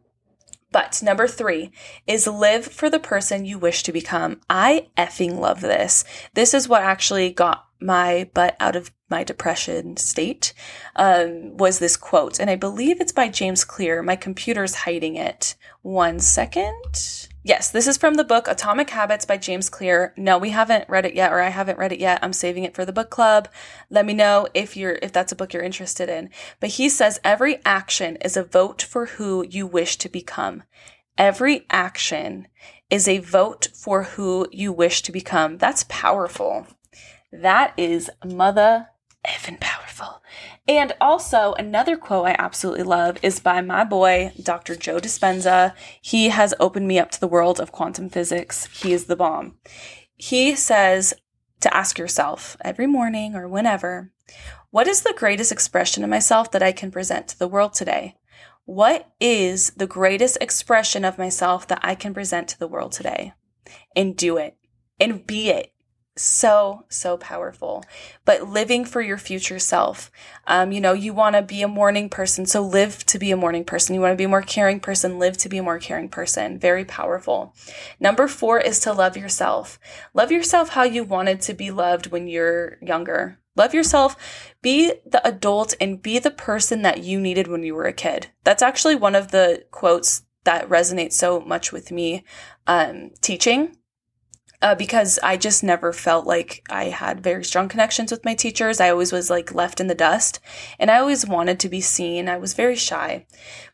but 0.71 1.01
number 1.03 1.27
three 1.27 1.71
is 2.07 2.27
live 2.27 2.65
for 2.65 2.89
the 2.89 2.99
person 2.99 3.43
you 3.45 3.59
wish 3.59 3.83
to 3.83 3.91
become. 3.91 4.39
I 4.49 4.87
effing 4.97 5.37
love 5.37 5.59
this. 5.59 6.05
This 6.33 6.53
is 6.53 6.69
what 6.69 6.83
actually 6.83 7.31
got 7.31 7.65
my 7.81 8.29
butt 8.33 8.55
out 8.59 8.75
of 8.75 8.91
my 9.09 9.23
depression 9.23 9.97
state 9.97 10.53
um, 10.95 11.57
was 11.57 11.79
this 11.79 11.97
quote 11.97 12.39
and 12.39 12.49
i 12.49 12.55
believe 12.55 13.01
it's 13.01 13.11
by 13.11 13.27
james 13.27 13.65
clear 13.65 14.03
my 14.03 14.15
computer's 14.15 14.75
hiding 14.75 15.15
it 15.15 15.55
one 15.81 16.19
second 16.19 17.27
Yes, 17.43 17.71
this 17.71 17.87
is 17.87 17.97
from 17.97 18.13
the 18.13 18.23
book 18.23 18.47
Atomic 18.47 18.91
Habits 18.91 19.25
by 19.25 19.35
James 19.35 19.67
Clear. 19.67 20.13
No, 20.15 20.37
we 20.37 20.51
haven't 20.51 20.87
read 20.87 21.07
it 21.07 21.15
yet 21.15 21.31
or 21.31 21.41
I 21.41 21.49
haven't 21.49 21.79
read 21.79 21.91
it 21.91 21.99
yet. 21.99 22.19
I'm 22.21 22.33
saving 22.33 22.65
it 22.65 22.75
for 22.75 22.85
the 22.85 22.93
book 22.93 23.09
club. 23.09 23.47
Let 23.89 24.05
me 24.05 24.13
know 24.13 24.47
if 24.53 24.77
you're 24.77 24.99
if 25.01 25.11
that's 25.11 25.31
a 25.31 25.35
book 25.35 25.51
you're 25.51 25.63
interested 25.63 26.07
in. 26.07 26.29
But 26.59 26.71
he 26.71 26.87
says 26.87 27.19
every 27.23 27.57
action 27.65 28.17
is 28.17 28.37
a 28.37 28.43
vote 28.43 28.83
for 28.83 29.07
who 29.07 29.43
you 29.49 29.65
wish 29.65 29.97
to 29.97 30.09
become. 30.09 30.61
Every 31.17 31.65
action 31.71 32.47
is 32.91 33.07
a 33.07 33.17
vote 33.17 33.69
for 33.73 34.03
who 34.03 34.47
you 34.51 34.71
wish 34.71 35.01
to 35.01 35.11
become. 35.11 35.57
That's 35.57 35.85
powerful. 35.89 36.67
That 37.31 37.73
is 37.75 38.11
mother 38.23 38.89
effing 39.25 39.59
And 40.67 40.93
also, 41.01 41.53
another 41.53 41.97
quote 41.97 42.27
I 42.27 42.35
absolutely 42.37 42.83
love 42.83 43.17
is 43.21 43.39
by 43.39 43.61
my 43.61 43.83
boy, 43.83 44.33
Dr. 44.41 44.75
Joe 44.75 44.99
Dispenza. 44.99 45.73
He 46.01 46.29
has 46.29 46.53
opened 46.59 46.87
me 46.87 46.99
up 46.99 47.11
to 47.11 47.19
the 47.19 47.27
world 47.27 47.59
of 47.59 47.71
quantum 47.71 48.09
physics. 48.09 48.67
He 48.81 48.93
is 48.93 49.05
the 49.05 49.15
bomb. 49.15 49.57
He 50.15 50.55
says 50.55 51.13
to 51.61 51.75
ask 51.75 51.97
yourself 51.97 52.57
every 52.61 52.87
morning 52.87 53.35
or 53.35 53.47
whenever, 53.47 54.11
what 54.69 54.87
is 54.87 55.01
the 55.01 55.13
greatest 55.17 55.51
expression 55.51 56.03
of 56.03 56.09
myself 56.09 56.51
that 56.51 56.63
I 56.63 56.71
can 56.71 56.91
present 56.91 57.27
to 57.29 57.39
the 57.39 57.47
world 57.47 57.73
today? 57.73 58.15
What 58.65 59.11
is 59.19 59.71
the 59.71 59.87
greatest 59.87 60.37
expression 60.39 61.03
of 61.03 61.17
myself 61.17 61.67
that 61.67 61.79
I 61.83 61.95
can 61.95 62.13
present 62.13 62.47
to 62.49 62.59
the 62.59 62.67
world 62.67 62.91
today? 62.91 63.33
And 63.95 64.15
do 64.15 64.37
it 64.37 64.55
and 64.99 65.25
be 65.25 65.49
it 65.49 65.73
so 66.21 66.85
so 66.89 67.17
powerful. 67.17 67.83
But 68.25 68.49
living 68.49 68.85
for 68.85 69.01
your 69.01 69.17
future 69.17 69.59
self. 69.59 70.11
Um, 70.47 70.71
you 70.71 70.79
know 70.79 70.93
you 70.93 71.13
want 71.13 71.35
to 71.35 71.41
be 71.41 71.61
a 71.61 71.67
morning 71.67 72.09
person. 72.09 72.45
So 72.45 72.61
live 72.61 73.05
to 73.07 73.19
be 73.19 73.31
a 73.31 73.37
morning 73.37 73.63
person. 73.63 73.95
You 73.95 74.01
want 74.01 74.13
to 74.13 74.17
be 74.17 74.25
a 74.25 74.29
more 74.29 74.41
caring 74.41 74.79
person. 74.79 75.19
Live 75.19 75.37
to 75.37 75.49
be 75.49 75.57
a 75.57 75.63
more 75.63 75.79
caring 75.79 76.09
person. 76.09 76.59
Very 76.59 76.85
powerful. 76.85 77.55
Number 77.99 78.27
four 78.27 78.59
is 78.59 78.79
to 78.81 78.93
love 78.93 79.17
yourself. 79.17 79.79
Love 80.13 80.31
yourself 80.31 80.69
how 80.69 80.83
you 80.83 81.03
wanted 81.03 81.41
to 81.41 81.53
be 81.53 81.71
loved 81.71 82.07
when 82.07 82.27
you're 82.27 82.77
younger. 82.81 83.39
Love 83.55 83.73
yourself. 83.73 84.15
Be 84.61 84.93
the 85.05 85.25
adult 85.27 85.73
and 85.81 86.01
be 86.01 86.19
the 86.19 86.31
person 86.31 86.83
that 86.83 87.03
you 87.03 87.19
needed 87.19 87.47
when 87.47 87.63
you 87.63 87.75
were 87.75 87.85
a 87.85 87.93
kid. 87.93 88.27
That's 88.43 88.63
actually 88.63 88.95
one 88.95 89.15
of 89.15 89.31
the 89.31 89.65
quotes 89.71 90.23
that 90.43 90.69
resonates 90.69 91.13
so 91.13 91.39
much 91.41 91.71
with 91.71 91.91
me 91.91 92.23
um, 92.67 93.11
teaching 93.21 93.75
uh, 94.61 94.75
because 94.75 95.19
I 95.23 95.37
just 95.37 95.63
never 95.63 95.91
felt 95.91 96.25
like 96.25 96.65
I 96.69 96.85
had 96.85 97.21
very 97.23 97.43
strong 97.43 97.67
connections 97.67 98.11
with 98.11 98.25
my 98.25 98.35
teachers. 98.35 98.79
I 98.79 98.89
always 98.89 99.11
was 99.11 99.29
like 99.29 99.55
left 99.55 99.79
in 99.79 99.87
the 99.87 99.95
dust 99.95 100.39
and 100.79 100.91
I 100.91 100.99
always 100.99 101.27
wanted 101.27 101.59
to 101.61 101.69
be 101.69 101.81
seen. 101.81 102.29
I 102.29 102.37
was 102.37 102.53
very 102.53 102.75
shy. 102.75 103.25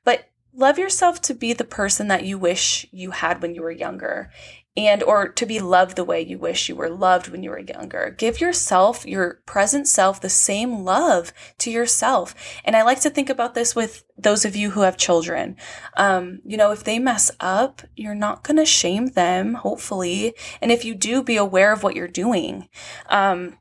But 0.04 0.30
love 0.58 0.80
yourself 0.80 1.22
to 1.22 1.34
be 1.34 1.54
the 1.54 1.64
person 1.64 2.08
that 2.08 2.26
you 2.26 2.38
wish 2.38 2.86
you 2.92 3.12
had 3.12 3.42
when 3.42 3.54
you 3.54 3.62
were 3.62 3.72
younger 3.72 4.32
and 4.78 5.02
or 5.02 5.28
to 5.28 5.46
be 5.46 5.60
loved 5.60 5.96
the 5.96 6.04
way 6.04 6.22
you 6.22 6.38
wish 6.38 6.70
you 6.70 6.76
were 6.76 6.90
loved 6.90 7.30
when 7.30 7.42
you 7.42 7.50
were 7.50 7.60
younger. 7.60 8.14
Give 8.16 8.40
yourself, 8.40 9.06
your 9.08 9.42
present 9.48 9.88
self, 9.88 10.22
the 10.22 10.30
same 10.30 10.84
love 10.84 11.34
to 11.58 11.72
yourself. 11.72 12.36
And 12.64 12.76
I 12.76 12.84
like 12.84 13.02
to 13.02 13.10
think 13.10 13.30
about 13.30 13.56
this 13.56 13.76
with 13.76 14.04
those 14.18 14.46
of 14.46 14.56
you 14.56 14.72
who 14.72 14.82
have 14.82 14.96
children. 14.96 15.58
Um, 15.98 16.42
you 16.46 16.58
know, 16.58 16.72
if 16.72 16.84
they 16.84 17.00
mess 17.00 17.32
up, 17.40 17.82
you're 17.96 18.16
not 18.16 18.44
going 18.44 18.58
to 18.58 18.66
shame 18.66 19.08
them, 19.08 19.56
hopefully. 19.56 20.36
And 20.62 20.72
if 20.72 20.86
you 20.86 20.94
do, 20.94 21.24
be 21.24 21.38
aware 21.38 21.74
of 21.74 21.82
what 21.82 21.96
you're 21.96 22.08
doing. 22.08 22.70
Um, 23.10 23.58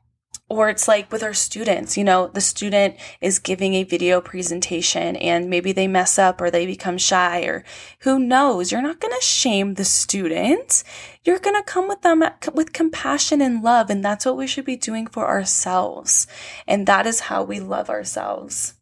or 0.49 0.69
it's 0.69 0.87
like 0.87 1.11
with 1.11 1.23
our 1.23 1.33
students, 1.33 1.97
you 1.97 2.03
know, 2.05 2.27
the 2.27 2.39
student 2.39 2.95
is 3.19 3.37
giving 3.37 3.73
a 3.73 3.83
video 3.83 4.21
presentation 4.21 5.17
and 5.17 5.49
maybe 5.49 5.73
they 5.73 5.87
mess 5.87 6.17
up 6.17 6.39
or 6.39 6.49
they 6.49 6.65
become 6.65 6.97
shy 6.97 7.41
or 7.41 7.65
who 7.99 8.17
knows. 8.17 8.71
You're 8.71 8.81
not 8.81 9.01
going 9.01 9.13
to 9.13 9.25
shame 9.25 9.73
the 9.73 9.83
student. 9.83 10.85
You're 11.25 11.39
going 11.39 11.57
to 11.57 11.63
come 11.63 11.89
with 11.89 12.01
them 12.01 12.23
with 12.53 12.71
compassion 12.71 13.41
and 13.41 13.61
love. 13.61 13.89
And 13.89 14.03
that's 14.03 14.25
what 14.25 14.37
we 14.37 14.47
should 14.47 14.65
be 14.65 14.77
doing 14.77 15.07
for 15.07 15.27
ourselves. 15.27 16.27
And 16.65 16.87
that 16.87 17.05
is 17.05 17.21
how 17.21 17.43
we 17.43 17.59
love 17.59 17.89
ourselves. 17.89 18.75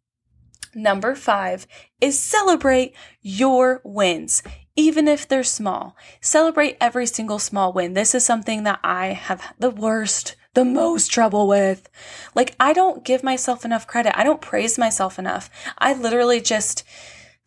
Number 0.76 1.16
five 1.16 1.66
is 2.00 2.20
celebrate 2.20 2.94
your 3.22 3.82
wins 3.84 4.44
even 4.76 5.08
if 5.08 5.26
they're 5.26 5.42
small. 5.42 5.96
Celebrate 6.20 6.78
every 6.82 7.06
single 7.06 7.40
small 7.40 7.72
win. 7.72 7.94
This 7.94 8.14
is 8.14 8.26
something 8.26 8.64
that 8.64 8.80
I 8.84 9.08
have 9.08 9.54
the 9.58 9.70
worst 9.70 10.36
the 10.56 10.66
most 10.66 11.12
trouble 11.12 11.48
with. 11.48 11.88
Like, 12.34 12.56
I 12.60 12.74
don't 12.74 13.06
give 13.06 13.24
myself 13.24 13.64
enough 13.64 13.86
credit. 13.86 14.18
I 14.18 14.24
don't 14.24 14.42
praise 14.42 14.78
myself 14.78 15.20
enough. 15.20 15.50
I 15.78 15.94
literally 15.94 16.42
just, 16.42 16.84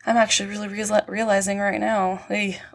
I'm 0.05 0.15
actually 0.15 0.49
really 0.49 0.69
re- 0.69 1.01
realizing 1.07 1.59
right 1.59 1.79
now. 1.79 2.25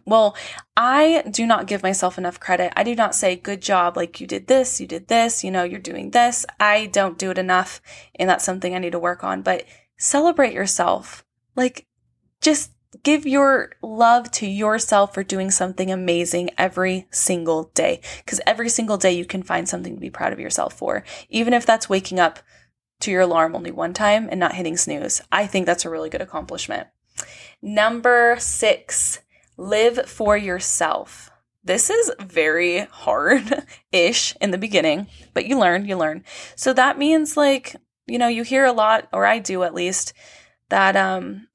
Well, 0.04 0.36
I 0.76 1.24
do 1.30 1.46
not 1.46 1.66
give 1.66 1.82
myself 1.82 2.18
enough 2.18 2.38
credit. 2.38 2.72
I 2.76 2.82
do 2.82 2.94
not 2.94 3.14
say, 3.14 3.34
good 3.34 3.62
job, 3.62 3.96
like 3.96 4.20
you 4.20 4.26
did 4.26 4.46
this, 4.46 4.80
you 4.80 4.86
did 4.86 5.08
this, 5.08 5.42
you 5.42 5.50
know, 5.50 5.64
you're 5.64 5.80
doing 5.80 6.10
this. 6.10 6.44
I 6.60 6.86
don't 6.86 7.18
do 7.18 7.30
it 7.30 7.38
enough, 7.38 7.80
and 8.16 8.28
that's 8.28 8.44
something 8.44 8.74
I 8.74 8.78
need 8.78 8.92
to 8.92 8.98
work 8.98 9.24
on. 9.24 9.40
But 9.40 9.64
celebrate 9.96 10.52
yourself. 10.52 11.24
Like, 11.56 11.86
just 12.40 12.72
give 13.02 13.26
your 13.26 13.72
love 13.82 14.30
to 14.32 14.46
yourself 14.46 15.14
for 15.14 15.22
doing 15.22 15.50
something 15.50 15.90
amazing 15.90 16.50
every 16.56 17.06
single 17.10 17.70
day. 17.74 18.00
Because 18.18 18.40
every 18.46 18.68
single 18.68 18.96
day 18.96 19.12
you 19.12 19.24
can 19.24 19.42
find 19.42 19.68
something 19.68 19.94
to 19.94 20.00
be 20.00 20.10
proud 20.10 20.32
of 20.32 20.40
yourself 20.40 20.74
for, 20.74 21.04
even 21.28 21.52
if 21.52 21.66
that's 21.66 21.88
waking 21.88 22.20
up 22.20 22.40
to 23.00 23.10
your 23.10 23.22
alarm 23.22 23.54
only 23.54 23.70
one 23.70 23.92
time 23.92 24.28
and 24.30 24.40
not 24.40 24.54
hitting 24.54 24.76
snooze. 24.76 25.20
I 25.30 25.46
think 25.46 25.66
that's 25.66 25.84
a 25.84 25.90
really 25.90 26.10
good 26.10 26.22
accomplishment. 26.22 26.88
Number 27.60 28.36
six, 28.38 29.20
live 29.56 30.08
for 30.08 30.36
yourself. 30.36 31.30
This 31.62 31.88
is 31.88 32.12
very 32.20 32.80
hard 32.80 33.64
ish 33.92 34.36
in 34.40 34.50
the 34.50 34.58
beginning, 34.58 35.06
but 35.32 35.46
you 35.46 35.58
learn, 35.58 35.86
you 35.86 35.96
learn. 35.96 36.24
So 36.56 36.72
that 36.74 36.98
means 36.98 37.36
like, 37.36 37.76
you 38.06 38.18
know, 38.18 38.28
you 38.28 38.42
hear 38.42 38.64
a 38.64 38.72
lot, 38.72 39.08
or 39.12 39.24
I 39.24 39.38
do 39.38 39.62
at 39.62 39.74
least, 39.74 40.12
that 40.68 40.94
um, 40.94 41.48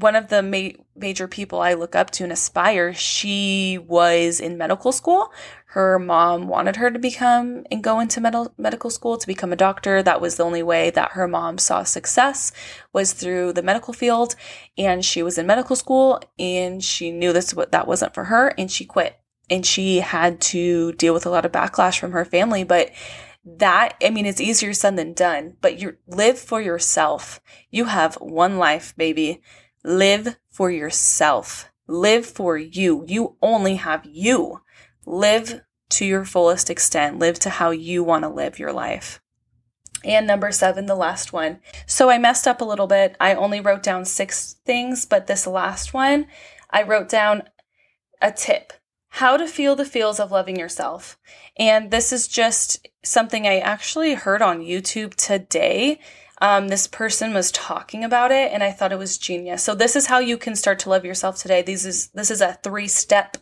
one 0.00 0.14
of 0.14 0.28
the 0.28 0.42
ma- 0.42 0.82
major 0.96 1.26
people 1.26 1.60
I 1.60 1.74
look 1.74 1.96
up 1.96 2.10
to 2.12 2.24
and 2.24 2.32
aspire, 2.32 2.92
she 2.94 3.78
was 3.78 4.40
in 4.40 4.56
medical 4.56 4.92
school. 4.92 5.32
Her 5.66 5.98
mom 5.98 6.48
wanted 6.48 6.76
her 6.76 6.90
to 6.90 6.98
become 6.98 7.64
and 7.70 7.82
go 7.82 8.00
into 8.00 8.20
med- 8.20 8.52
medical 8.56 8.90
school 8.90 9.18
to 9.18 9.26
become 9.26 9.52
a 9.52 9.56
doctor. 9.56 10.02
That 10.02 10.20
was 10.20 10.36
the 10.36 10.44
only 10.44 10.62
way 10.62 10.90
that 10.90 11.12
her 11.12 11.26
mom 11.26 11.58
saw 11.58 11.82
success 11.82 12.52
was 12.92 13.12
through 13.12 13.52
the 13.52 13.62
medical 13.62 13.92
field. 13.92 14.34
And 14.76 15.04
she 15.04 15.22
was 15.22 15.38
in 15.38 15.46
medical 15.46 15.76
school 15.76 16.20
and 16.38 16.82
she 16.82 17.10
knew 17.10 17.32
this 17.32 17.54
what 17.54 17.72
that 17.72 17.86
wasn't 17.86 18.14
for 18.14 18.24
her 18.24 18.54
and 18.56 18.70
she 18.70 18.84
quit. 18.84 19.18
And 19.50 19.64
she 19.64 20.00
had 20.00 20.40
to 20.42 20.92
deal 20.92 21.14
with 21.14 21.26
a 21.26 21.30
lot 21.30 21.46
of 21.46 21.52
backlash 21.52 21.98
from 21.98 22.12
her 22.12 22.24
family, 22.24 22.64
but 22.64 22.90
that 23.56 23.94
i 24.04 24.10
mean 24.10 24.26
it's 24.26 24.40
easier 24.40 24.74
said 24.74 24.96
than 24.96 25.14
done 25.14 25.56
but 25.62 25.80
you 25.80 25.96
live 26.06 26.38
for 26.38 26.60
yourself 26.60 27.40
you 27.70 27.86
have 27.86 28.14
one 28.16 28.58
life 28.58 28.94
baby 28.96 29.40
Live 29.84 30.36
for 30.50 30.70
yourself. 30.70 31.70
Live 31.86 32.26
for 32.26 32.56
you. 32.56 33.04
You 33.06 33.36
only 33.40 33.76
have 33.76 34.04
you. 34.04 34.62
Live 35.06 35.62
to 35.90 36.04
your 36.04 36.24
fullest 36.24 36.68
extent. 36.68 37.18
Live 37.18 37.38
to 37.40 37.50
how 37.50 37.70
you 37.70 38.04
want 38.04 38.24
to 38.24 38.28
live 38.28 38.58
your 38.58 38.72
life. 38.72 39.20
And 40.04 40.26
number 40.26 40.52
seven, 40.52 40.86
the 40.86 40.94
last 40.94 41.32
one. 41.32 41.60
So 41.86 42.10
I 42.10 42.18
messed 42.18 42.46
up 42.46 42.60
a 42.60 42.64
little 42.64 42.86
bit. 42.86 43.16
I 43.18 43.34
only 43.34 43.60
wrote 43.60 43.82
down 43.82 44.04
six 44.04 44.56
things, 44.64 45.06
but 45.06 45.26
this 45.26 45.46
last 45.46 45.92
one, 45.92 46.26
I 46.70 46.82
wrote 46.82 47.08
down 47.08 47.42
a 48.20 48.30
tip 48.30 48.72
how 49.12 49.36
to 49.36 49.48
feel 49.48 49.74
the 49.74 49.84
feels 49.84 50.20
of 50.20 50.30
loving 50.30 50.58
yourself. 50.58 51.18
And 51.56 51.90
this 51.90 52.12
is 52.12 52.28
just 52.28 52.86
something 53.02 53.46
I 53.46 53.58
actually 53.58 54.14
heard 54.14 54.42
on 54.42 54.60
YouTube 54.60 55.14
today. 55.14 55.98
Um, 56.40 56.68
this 56.68 56.86
person 56.86 57.34
was 57.34 57.50
talking 57.50 58.04
about 58.04 58.30
it 58.30 58.52
and 58.52 58.62
I 58.62 58.70
thought 58.70 58.92
it 58.92 58.98
was 58.98 59.18
genius. 59.18 59.62
So 59.62 59.74
this 59.74 59.96
is 59.96 60.06
how 60.06 60.18
you 60.20 60.38
can 60.38 60.54
start 60.54 60.78
to 60.80 60.90
love 60.90 61.04
yourself 61.04 61.36
today. 61.36 61.62
This 61.62 61.84
is 61.84 62.08
this 62.08 62.30
is 62.30 62.40
a 62.40 62.58
three 62.62 62.88
step 62.88 63.36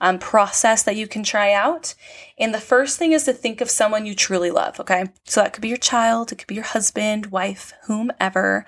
um, 0.00 0.18
process 0.18 0.82
that 0.82 0.96
you 0.96 1.06
can 1.06 1.22
try 1.22 1.52
out. 1.52 1.94
And 2.38 2.52
the 2.52 2.60
first 2.60 2.98
thing 2.98 3.12
is 3.12 3.24
to 3.24 3.32
think 3.32 3.60
of 3.60 3.70
someone 3.70 4.04
you 4.04 4.14
truly 4.14 4.50
love. 4.50 4.80
Okay, 4.80 5.06
so 5.24 5.40
that 5.40 5.52
could 5.52 5.62
be 5.62 5.68
your 5.68 5.76
child, 5.78 6.32
it 6.32 6.36
could 6.36 6.48
be 6.48 6.56
your 6.56 6.64
husband, 6.64 7.26
wife, 7.26 7.72
whomever. 7.84 8.66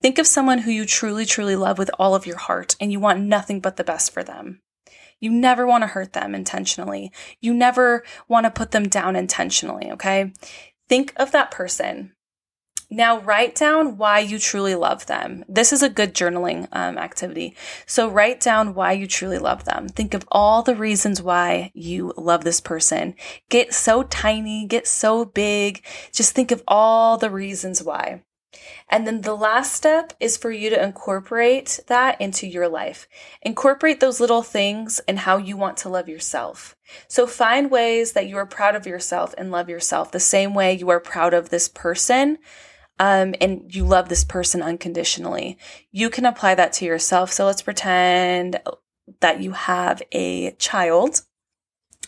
Think 0.00 0.18
of 0.18 0.26
someone 0.26 0.58
who 0.58 0.70
you 0.70 0.86
truly, 0.86 1.26
truly 1.26 1.56
love 1.56 1.76
with 1.76 1.90
all 1.98 2.14
of 2.14 2.26
your 2.26 2.38
heart, 2.38 2.76
and 2.80 2.90
you 2.90 3.00
want 3.00 3.20
nothing 3.20 3.60
but 3.60 3.76
the 3.76 3.84
best 3.84 4.12
for 4.12 4.22
them. 4.22 4.62
You 5.18 5.30
never 5.30 5.66
want 5.66 5.82
to 5.82 5.88
hurt 5.88 6.12
them 6.12 6.34
intentionally. 6.34 7.10
You 7.40 7.54
never 7.54 8.04
want 8.28 8.44
to 8.44 8.50
put 8.50 8.70
them 8.70 8.88
down 8.88 9.16
intentionally, 9.16 9.90
okay? 9.92 10.32
Think 10.88 11.12
of 11.16 11.32
that 11.32 11.50
person 11.50 12.12
now, 12.88 13.18
write 13.18 13.56
down 13.56 13.98
why 13.98 14.20
you 14.20 14.38
truly 14.38 14.76
love 14.76 15.06
them. 15.06 15.44
This 15.48 15.72
is 15.72 15.82
a 15.82 15.88
good 15.88 16.14
journaling 16.14 16.68
um, 16.70 16.98
activity. 16.98 17.56
So, 17.84 18.08
write 18.08 18.38
down 18.38 18.74
why 18.74 18.92
you 18.92 19.08
truly 19.08 19.38
love 19.38 19.64
them. 19.64 19.88
Think 19.88 20.14
of 20.14 20.26
all 20.30 20.62
the 20.62 20.76
reasons 20.76 21.20
why 21.20 21.72
you 21.74 22.14
love 22.16 22.44
this 22.44 22.60
person. 22.60 23.16
Get 23.48 23.74
so 23.74 24.04
tiny, 24.04 24.66
get 24.66 24.86
so 24.86 25.24
big. 25.24 25.84
Just 26.12 26.32
think 26.32 26.52
of 26.52 26.62
all 26.68 27.18
the 27.18 27.30
reasons 27.30 27.82
why. 27.82 28.22
And 28.88 29.04
then 29.04 29.22
the 29.22 29.34
last 29.34 29.72
step 29.72 30.12
is 30.20 30.36
for 30.36 30.52
you 30.52 30.70
to 30.70 30.82
incorporate 30.82 31.80
that 31.88 32.20
into 32.20 32.46
your 32.46 32.68
life. 32.68 33.08
Incorporate 33.42 33.98
those 33.98 34.20
little 34.20 34.44
things 34.44 35.00
and 35.08 35.18
how 35.18 35.38
you 35.38 35.56
want 35.56 35.76
to 35.78 35.88
love 35.88 36.08
yourself. 36.08 36.76
So 37.08 37.26
find 37.26 37.68
ways 37.68 38.12
that 38.12 38.28
you 38.28 38.36
are 38.36 38.46
proud 38.46 38.76
of 38.76 38.86
yourself 38.86 39.34
and 39.36 39.50
love 39.50 39.68
yourself 39.68 40.12
the 40.12 40.20
same 40.20 40.54
way 40.54 40.72
you 40.72 40.88
are 40.88 41.00
proud 41.00 41.34
of 41.34 41.48
this 41.48 41.68
person 41.68 42.38
um, 42.98 43.34
and 43.40 43.74
you 43.74 43.84
love 43.84 44.08
this 44.08 44.24
person 44.24 44.62
unconditionally. 44.62 45.58
You 45.90 46.10
can 46.10 46.24
apply 46.24 46.54
that 46.54 46.72
to 46.74 46.84
yourself. 46.84 47.32
So 47.32 47.46
let's 47.46 47.62
pretend 47.62 48.60
that 49.20 49.40
you 49.40 49.52
have 49.52 50.02
a 50.12 50.52
child 50.52 51.22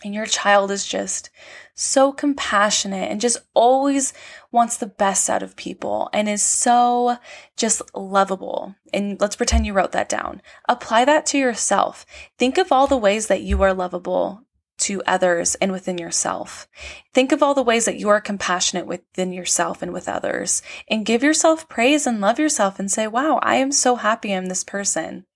and 0.05 0.15
your 0.15 0.27
child 0.27 0.71
is 0.71 0.87
just 0.87 1.31
so 1.75 2.13
compassionate 2.13 3.11
and 3.11 3.21
just 3.21 3.39
always 3.55 4.13
wants 4.53 4.77
the 4.77 4.87
best 4.87 5.29
out 5.29 5.43
of 5.43 5.57
people 5.57 6.09
and 6.13 6.29
is 6.29 6.43
so 6.43 7.17
just 7.57 7.83
lovable. 7.95 8.75
And 8.93 9.21
let's 9.21 9.37
pretend 9.37 9.67
you 9.67 9.73
wrote 9.73 9.93
that 9.93 10.09
down. 10.09 10.41
Apply 10.69 11.05
that 11.05 11.27
to 11.27 11.39
yourself. 11.39 12.07
Think 12.39 12.59
of 12.59 12.71
all 12.71 12.87
the 12.87 12.97
ways 12.97 13.27
that 13.27 13.43
you 13.43 13.61
are 13.63 13.75
lovable 13.75 14.45
to 14.79 15.03
others 15.07 15.55
and 15.57 15.73
within 15.73 15.99
yourself. 15.99 16.69
Think 17.13 17.33
of 17.33 17.43
all 17.43 17.55
the 17.55 17.63
ways 17.63 17.85
that 17.85 17.99
you 17.99 18.09
are 18.09 18.21
compassionate 18.21 18.87
within 18.87 19.33
yourself 19.33 19.83
and 19.83 19.93
with 19.93 20.09
others 20.09 20.63
and 20.89 21.07
give 21.07 21.23
yourself 21.23 21.69
praise 21.69 22.07
and 22.07 22.21
love 22.21 22.39
yourself 22.39 22.79
and 22.79 22.91
say, 22.91 23.07
wow, 23.07 23.39
I 23.43 23.57
am 23.57 23.73
so 23.73 23.97
happy 23.97 24.35
I'm 24.35 24.47
this 24.47 24.65
person. 24.65 25.27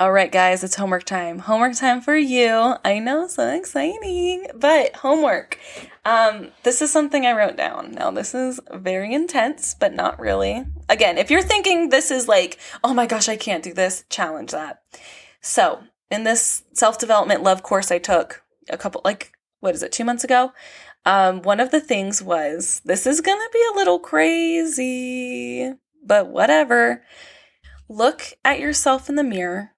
All 0.00 0.12
right, 0.12 0.30
guys, 0.30 0.62
it's 0.62 0.76
homework 0.76 1.02
time. 1.02 1.40
Homework 1.40 1.74
time 1.74 2.00
for 2.00 2.16
you. 2.16 2.76
I 2.84 3.00
know, 3.00 3.26
so 3.26 3.50
exciting. 3.50 4.46
But 4.54 4.94
homework. 4.94 5.58
Um, 6.04 6.52
this 6.62 6.80
is 6.80 6.92
something 6.92 7.26
I 7.26 7.32
wrote 7.32 7.56
down. 7.56 7.92
Now, 7.92 8.12
this 8.12 8.32
is 8.32 8.60
very 8.72 9.12
intense, 9.12 9.74
but 9.74 9.92
not 9.92 10.20
really. 10.20 10.64
Again, 10.88 11.18
if 11.18 11.32
you're 11.32 11.42
thinking 11.42 11.88
this 11.88 12.12
is 12.12 12.28
like, 12.28 12.60
oh 12.84 12.94
my 12.94 13.06
gosh, 13.06 13.28
I 13.28 13.36
can't 13.36 13.64
do 13.64 13.74
this, 13.74 14.04
challenge 14.08 14.52
that. 14.52 14.82
So, 15.40 15.80
in 16.12 16.22
this 16.22 16.62
self 16.72 16.98
development 16.98 17.42
love 17.42 17.64
course 17.64 17.90
I 17.90 17.98
took, 17.98 18.44
a 18.70 18.78
couple 18.78 19.00
like 19.04 19.32
what 19.60 19.74
is 19.74 19.82
it 19.82 19.92
two 19.92 20.04
months 20.04 20.24
ago? 20.24 20.52
Um, 21.04 21.42
one 21.42 21.60
of 21.60 21.70
the 21.70 21.80
things 21.80 22.22
was 22.22 22.80
this 22.84 23.06
is 23.06 23.20
gonna 23.20 23.48
be 23.52 23.64
a 23.72 23.76
little 23.76 23.98
crazy 23.98 25.72
but 26.04 26.28
whatever. 26.28 27.04
Look 27.88 28.34
at 28.44 28.60
yourself 28.60 29.08
in 29.08 29.14
the 29.14 29.24
mirror 29.24 29.72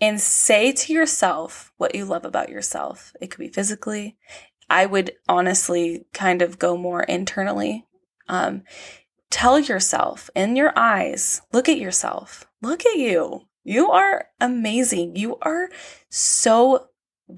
and 0.00 0.20
say 0.20 0.72
to 0.72 0.92
yourself 0.92 1.72
what 1.76 1.94
you 1.94 2.04
love 2.04 2.24
about 2.24 2.48
yourself. 2.48 3.12
It 3.20 3.30
could 3.30 3.40
be 3.40 3.48
physically. 3.48 4.16
I 4.68 4.86
would 4.86 5.12
honestly 5.28 6.06
kind 6.12 6.42
of 6.42 6.58
go 6.58 6.76
more 6.76 7.02
internally. 7.02 7.86
Um, 8.28 8.62
tell 9.30 9.58
yourself 9.58 10.28
in 10.34 10.56
your 10.56 10.72
eyes 10.76 11.42
look 11.52 11.68
at 11.68 11.78
yourself. 11.78 12.46
Look 12.60 12.84
at 12.86 12.96
you. 12.96 13.42
You 13.64 13.90
are 13.90 14.26
amazing. 14.40 15.16
You 15.16 15.38
are 15.42 15.68
so 16.08 16.88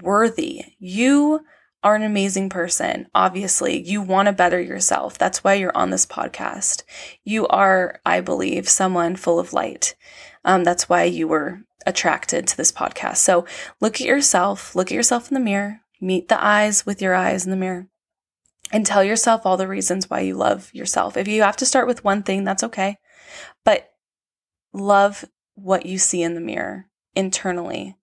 worthy. 0.01 0.63
You 0.79 1.41
are 1.83 1.95
an 1.95 2.03
amazing 2.03 2.49
person. 2.49 3.07
Obviously, 3.13 3.79
you 3.79 4.01
want 4.01 4.25
to 4.25 4.33
better 4.33 4.59
yourself. 4.59 5.17
That's 5.17 5.43
why 5.43 5.53
you're 5.53 5.77
on 5.77 5.91
this 5.91 6.05
podcast. 6.05 6.83
You 7.23 7.47
are, 7.47 8.01
I 8.05 8.21
believe, 8.21 8.67
someone 8.67 9.15
full 9.15 9.39
of 9.39 9.53
light. 9.53 9.95
Um, 10.43 10.63
that's 10.63 10.89
why 10.89 11.03
you 11.03 11.27
were 11.27 11.61
attracted 11.85 12.47
to 12.47 12.57
this 12.57 12.71
podcast. 12.71 13.17
So 13.17 13.45
look 13.79 14.01
at 14.01 14.07
yourself, 14.07 14.75
look 14.75 14.87
at 14.87 14.95
yourself 14.95 15.29
in 15.29 15.35
the 15.35 15.39
mirror, 15.39 15.81
meet 16.01 16.27
the 16.27 16.43
eyes 16.43 16.85
with 16.85 17.01
your 17.01 17.13
eyes 17.13 17.45
in 17.45 17.51
the 17.51 17.57
mirror, 17.57 17.87
and 18.71 18.83
tell 18.83 19.03
yourself 19.03 19.45
all 19.45 19.57
the 19.57 19.67
reasons 19.67 20.09
why 20.09 20.21
you 20.21 20.35
love 20.35 20.73
yourself. 20.73 21.15
If 21.15 21.27
you 21.27 21.43
have 21.43 21.57
to 21.57 21.67
start 21.67 21.87
with 21.87 22.03
one 22.03 22.23
thing, 22.23 22.43
that's 22.43 22.63
okay. 22.63 22.97
But 23.63 23.91
love 24.73 25.25
what 25.53 25.85
you 25.85 25.99
see 25.99 26.23
in 26.23 26.33
the 26.33 26.41
mirror 26.41 26.87
internally 27.15 27.95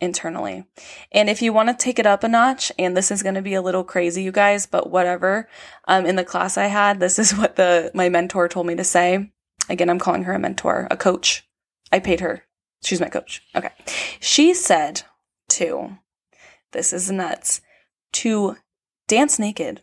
internally. 0.00 0.64
And 1.12 1.28
if 1.28 1.42
you 1.42 1.52
want 1.52 1.68
to 1.68 1.82
take 1.82 1.98
it 1.98 2.06
up 2.06 2.24
a 2.24 2.28
notch, 2.28 2.72
and 2.78 2.96
this 2.96 3.10
is 3.10 3.22
going 3.22 3.34
to 3.34 3.42
be 3.42 3.54
a 3.54 3.62
little 3.62 3.84
crazy, 3.84 4.22
you 4.22 4.32
guys, 4.32 4.66
but 4.66 4.90
whatever. 4.90 5.48
Um, 5.86 6.06
in 6.06 6.16
the 6.16 6.24
class 6.24 6.56
I 6.56 6.66
had, 6.66 7.00
this 7.00 7.18
is 7.18 7.32
what 7.36 7.56
the 7.56 7.90
my 7.94 8.08
mentor 8.08 8.48
told 8.48 8.66
me 8.66 8.74
to 8.76 8.84
say. 8.84 9.30
Again, 9.68 9.88
I'm 9.88 9.98
calling 9.98 10.24
her 10.24 10.34
a 10.34 10.38
mentor, 10.38 10.86
a 10.90 10.96
coach. 10.96 11.48
I 11.90 11.98
paid 11.98 12.20
her. 12.20 12.44
She's 12.82 13.00
my 13.00 13.08
coach. 13.08 13.42
Okay. 13.56 13.70
She 14.20 14.52
said 14.52 15.02
to, 15.50 15.98
this 16.72 16.92
is 16.92 17.10
nuts, 17.10 17.62
to 18.12 18.56
dance 19.08 19.38
naked. 19.38 19.82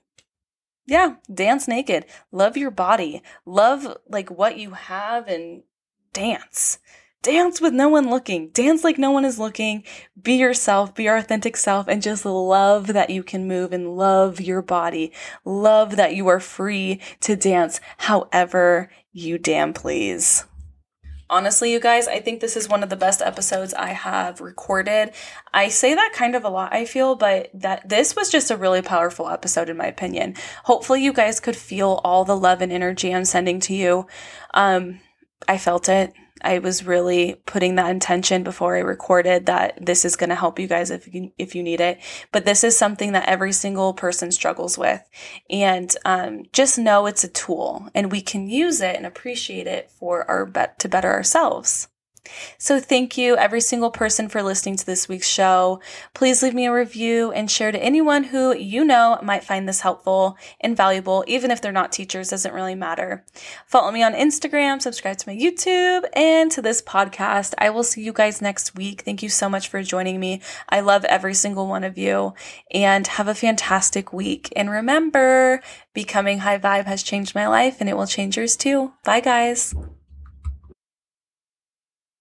Yeah, 0.86 1.16
dance 1.34 1.68
naked. 1.68 2.06
Love 2.32 2.58
your 2.58 2.70
body. 2.70 3.24
Love 3.46 3.98
like 4.08 4.30
what 4.30 4.58
you 4.58 4.72
have 4.72 5.28
and 5.28 5.64
dance 6.14 6.80
dance 7.22 7.62
with 7.62 7.74
no 7.74 7.90
one 7.90 8.10
looking. 8.10 8.50
Dance 8.50 8.84
like 8.84 8.98
no 8.98 9.12
one 9.12 9.26
is 9.26 9.40
looking. 9.40 9.84
Be 10.22 10.34
yourself, 10.34 10.96
be 10.96 11.04
your 11.04 11.18
authentic 11.18 11.56
self, 11.56 11.88
and 11.88 12.02
just 12.02 12.26
love 12.26 12.88
that 12.88 13.10
you 13.10 13.24
can 13.24 13.48
move 13.48 13.74
and 13.74 13.96
love 13.96 14.42
your 14.42 14.62
body. 14.62 15.12
Love 15.46 15.96
that 15.96 16.16
you 16.16 16.28
are 16.28 16.40
free 16.40 17.00
to 17.22 17.36
dance 17.36 17.80
however 17.98 18.92
you 19.12 19.38
damn 19.38 19.74
please. 19.74 20.46
Honestly, 21.30 21.72
you 21.72 21.80
guys, 21.80 22.10
I 22.10 22.20
think 22.20 22.42
this 22.42 22.58
is 22.58 22.68
one 22.68 22.84
of 22.84 22.90
the 22.90 22.98
best 22.98 23.22
episodes 23.22 23.74
I 23.74 23.94
have 23.94 24.42
recorded. 24.42 25.14
I 25.54 25.70
say 25.70 25.94
that 25.94 26.12
kind 26.14 26.36
of 26.36 26.44
a 26.44 26.50
lot, 26.50 26.74
I 26.74 26.84
feel, 26.84 27.16
but 27.16 27.50
that 27.54 27.88
this 27.88 28.18
was 28.18 28.30
just 28.30 28.52
a 28.52 28.58
really 28.58 28.82
powerful 28.82 29.30
episode 29.30 29.70
in 29.70 29.78
my 29.78 29.86
opinion. 29.86 30.36
Hopefully 30.66 31.02
you 31.02 31.14
guys 31.14 31.40
could 31.40 31.56
feel 31.56 32.02
all 32.04 32.26
the 32.26 32.36
love 32.36 32.62
and 32.62 32.70
energy 32.70 33.16
I'm 33.16 33.24
sending 33.24 33.62
to 33.62 33.74
you. 33.74 34.08
Um, 34.54 35.00
I 35.48 35.58
felt 35.58 35.88
it. 35.88 36.12
I 36.44 36.60
was 36.60 36.86
really 36.86 37.36
putting 37.46 37.76
that 37.76 37.90
intention 37.90 38.44
before 38.44 38.76
I 38.76 38.80
recorded 38.80 39.46
that 39.46 39.86
this 39.86 40.06
is 40.06 40.16
going 40.16 40.30
to 40.30 40.36
help 40.36 40.60
you 40.60 40.68
guys 40.68 40.92
if 40.92 41.14
you, 41.14 41.32
if 41.38 41.56
you 41.56 41.64
need 41.64 41.82
it. 41.82 42.00
But 42.32 42.46
this 42.46 42.64
is 42.64 42.78
something 42.78 43.12
that 43.14 43.28
every 43.28 43.54
single 43.54 43.94
person 43.94 44.32
struggles 44.32 44.78
with. 44.78 45.02
And 45.50 45.96
um, 46.06 46.44
just 46.54 46.78
know 46.78 47.06
it's 47.06 47.24
a 47.24 47.30
tool 47.30 47.90
and 47.94 48.12
we 48.12 48.22
can 48.22 48.48
use 48.48 48.82
it 48.82 48.96
and 48.96 49.06
appreciate 49.06 49.68
it 49.68 49.92
for 49.92 50.30
our 50.30 50.46
bet 50.46 50.80
to 50.80 50.90
better 50.90 51.12
ourselves. 51.12 51.88
So 52.58 52.80
thank 52.80 53.18
you 53.18 53.36
every 53.36 53.62
single 53.62 53.90
person 53.90 54.30
for 54.30 54.44
listening 54.44 54.76
to 54.78 54.86
this 54.86 55.10
week's 55.10 55.28
show. 55.28 55.82
Please 56.14 56.44
leave 56.44 56.54
me 56.54 56.68
a 56.68 56.74
review 56.74 57.32
and 57.32 57.50
share 57.50 57.72
to 57.72 57.84
anyone 57.84 58.26
who 58.26 58.56
you 58.56 58.86
know 58.86 59.20
might 59.24 59.44
find 59.44 59.68
this 59.68 59.82
helpful 59.82 60.38
and 60.60 60.78
valuable, 60.78 61.24
even 61.28 61.50
if 61.50 61.62
they're 61.62 61.72
not 61.72 61.92
teachers, 61.92 62.30
doesn't 62.30 62.54
really 62.54 62.76
matter. 62.76 63.26
Follow 63.66 63.92
me 63.92 64.04
on 64.04 64.14
Instagram, 64.14 64.82
subscribe 64.82 65.18
to 65.18 65.30
my 65.30 65.36
YouTube 65.36 66.04
and 66.14 66.52
to 66.52 66.62
this 66.62 66.82
podcast. 66.82 67.54
I 67.58 67.70
will 67.72 67.84
see 67.84 68.04
you 68.04 68.14
guys 68.14 68.42
next 68.42 68.76
week. 68.76 69.02
Thank 69.02 69.24
you 69.24 69.30
so 69.30 69.50
much 69.50 69.68
for 69.68 69.82
joining 69.82 70.20
me. 70.20 70.42
I 70.70 70.82
love 70.82 71.04
every 71.06 71.34
single 71.34 71.68
one 71.68 71.84
of 71.84 71.98
you 71.98 72.34
and 72.72 73.08
have 73.08 73.28
a 73.28 73.36
fantastic 73.36 74.14
week. 74.14 74.54
And 74.56 74.70
remember, 74.70 75.62
becoming 75.94 76.40
high 76.40 76.60
vibe 76.60 76.86
has 76.86 77.04
changed 77.04 77.34
my 77.34 77.48
life 77.48 77.78
and 77.80 77.90
it 77.90 77.98
will 77.98 78.08
change 78.08 78.38
yours 78.38 78.56
too. 78.56 78.94
Bye 79.04 79.22
guys. 79.22 79.74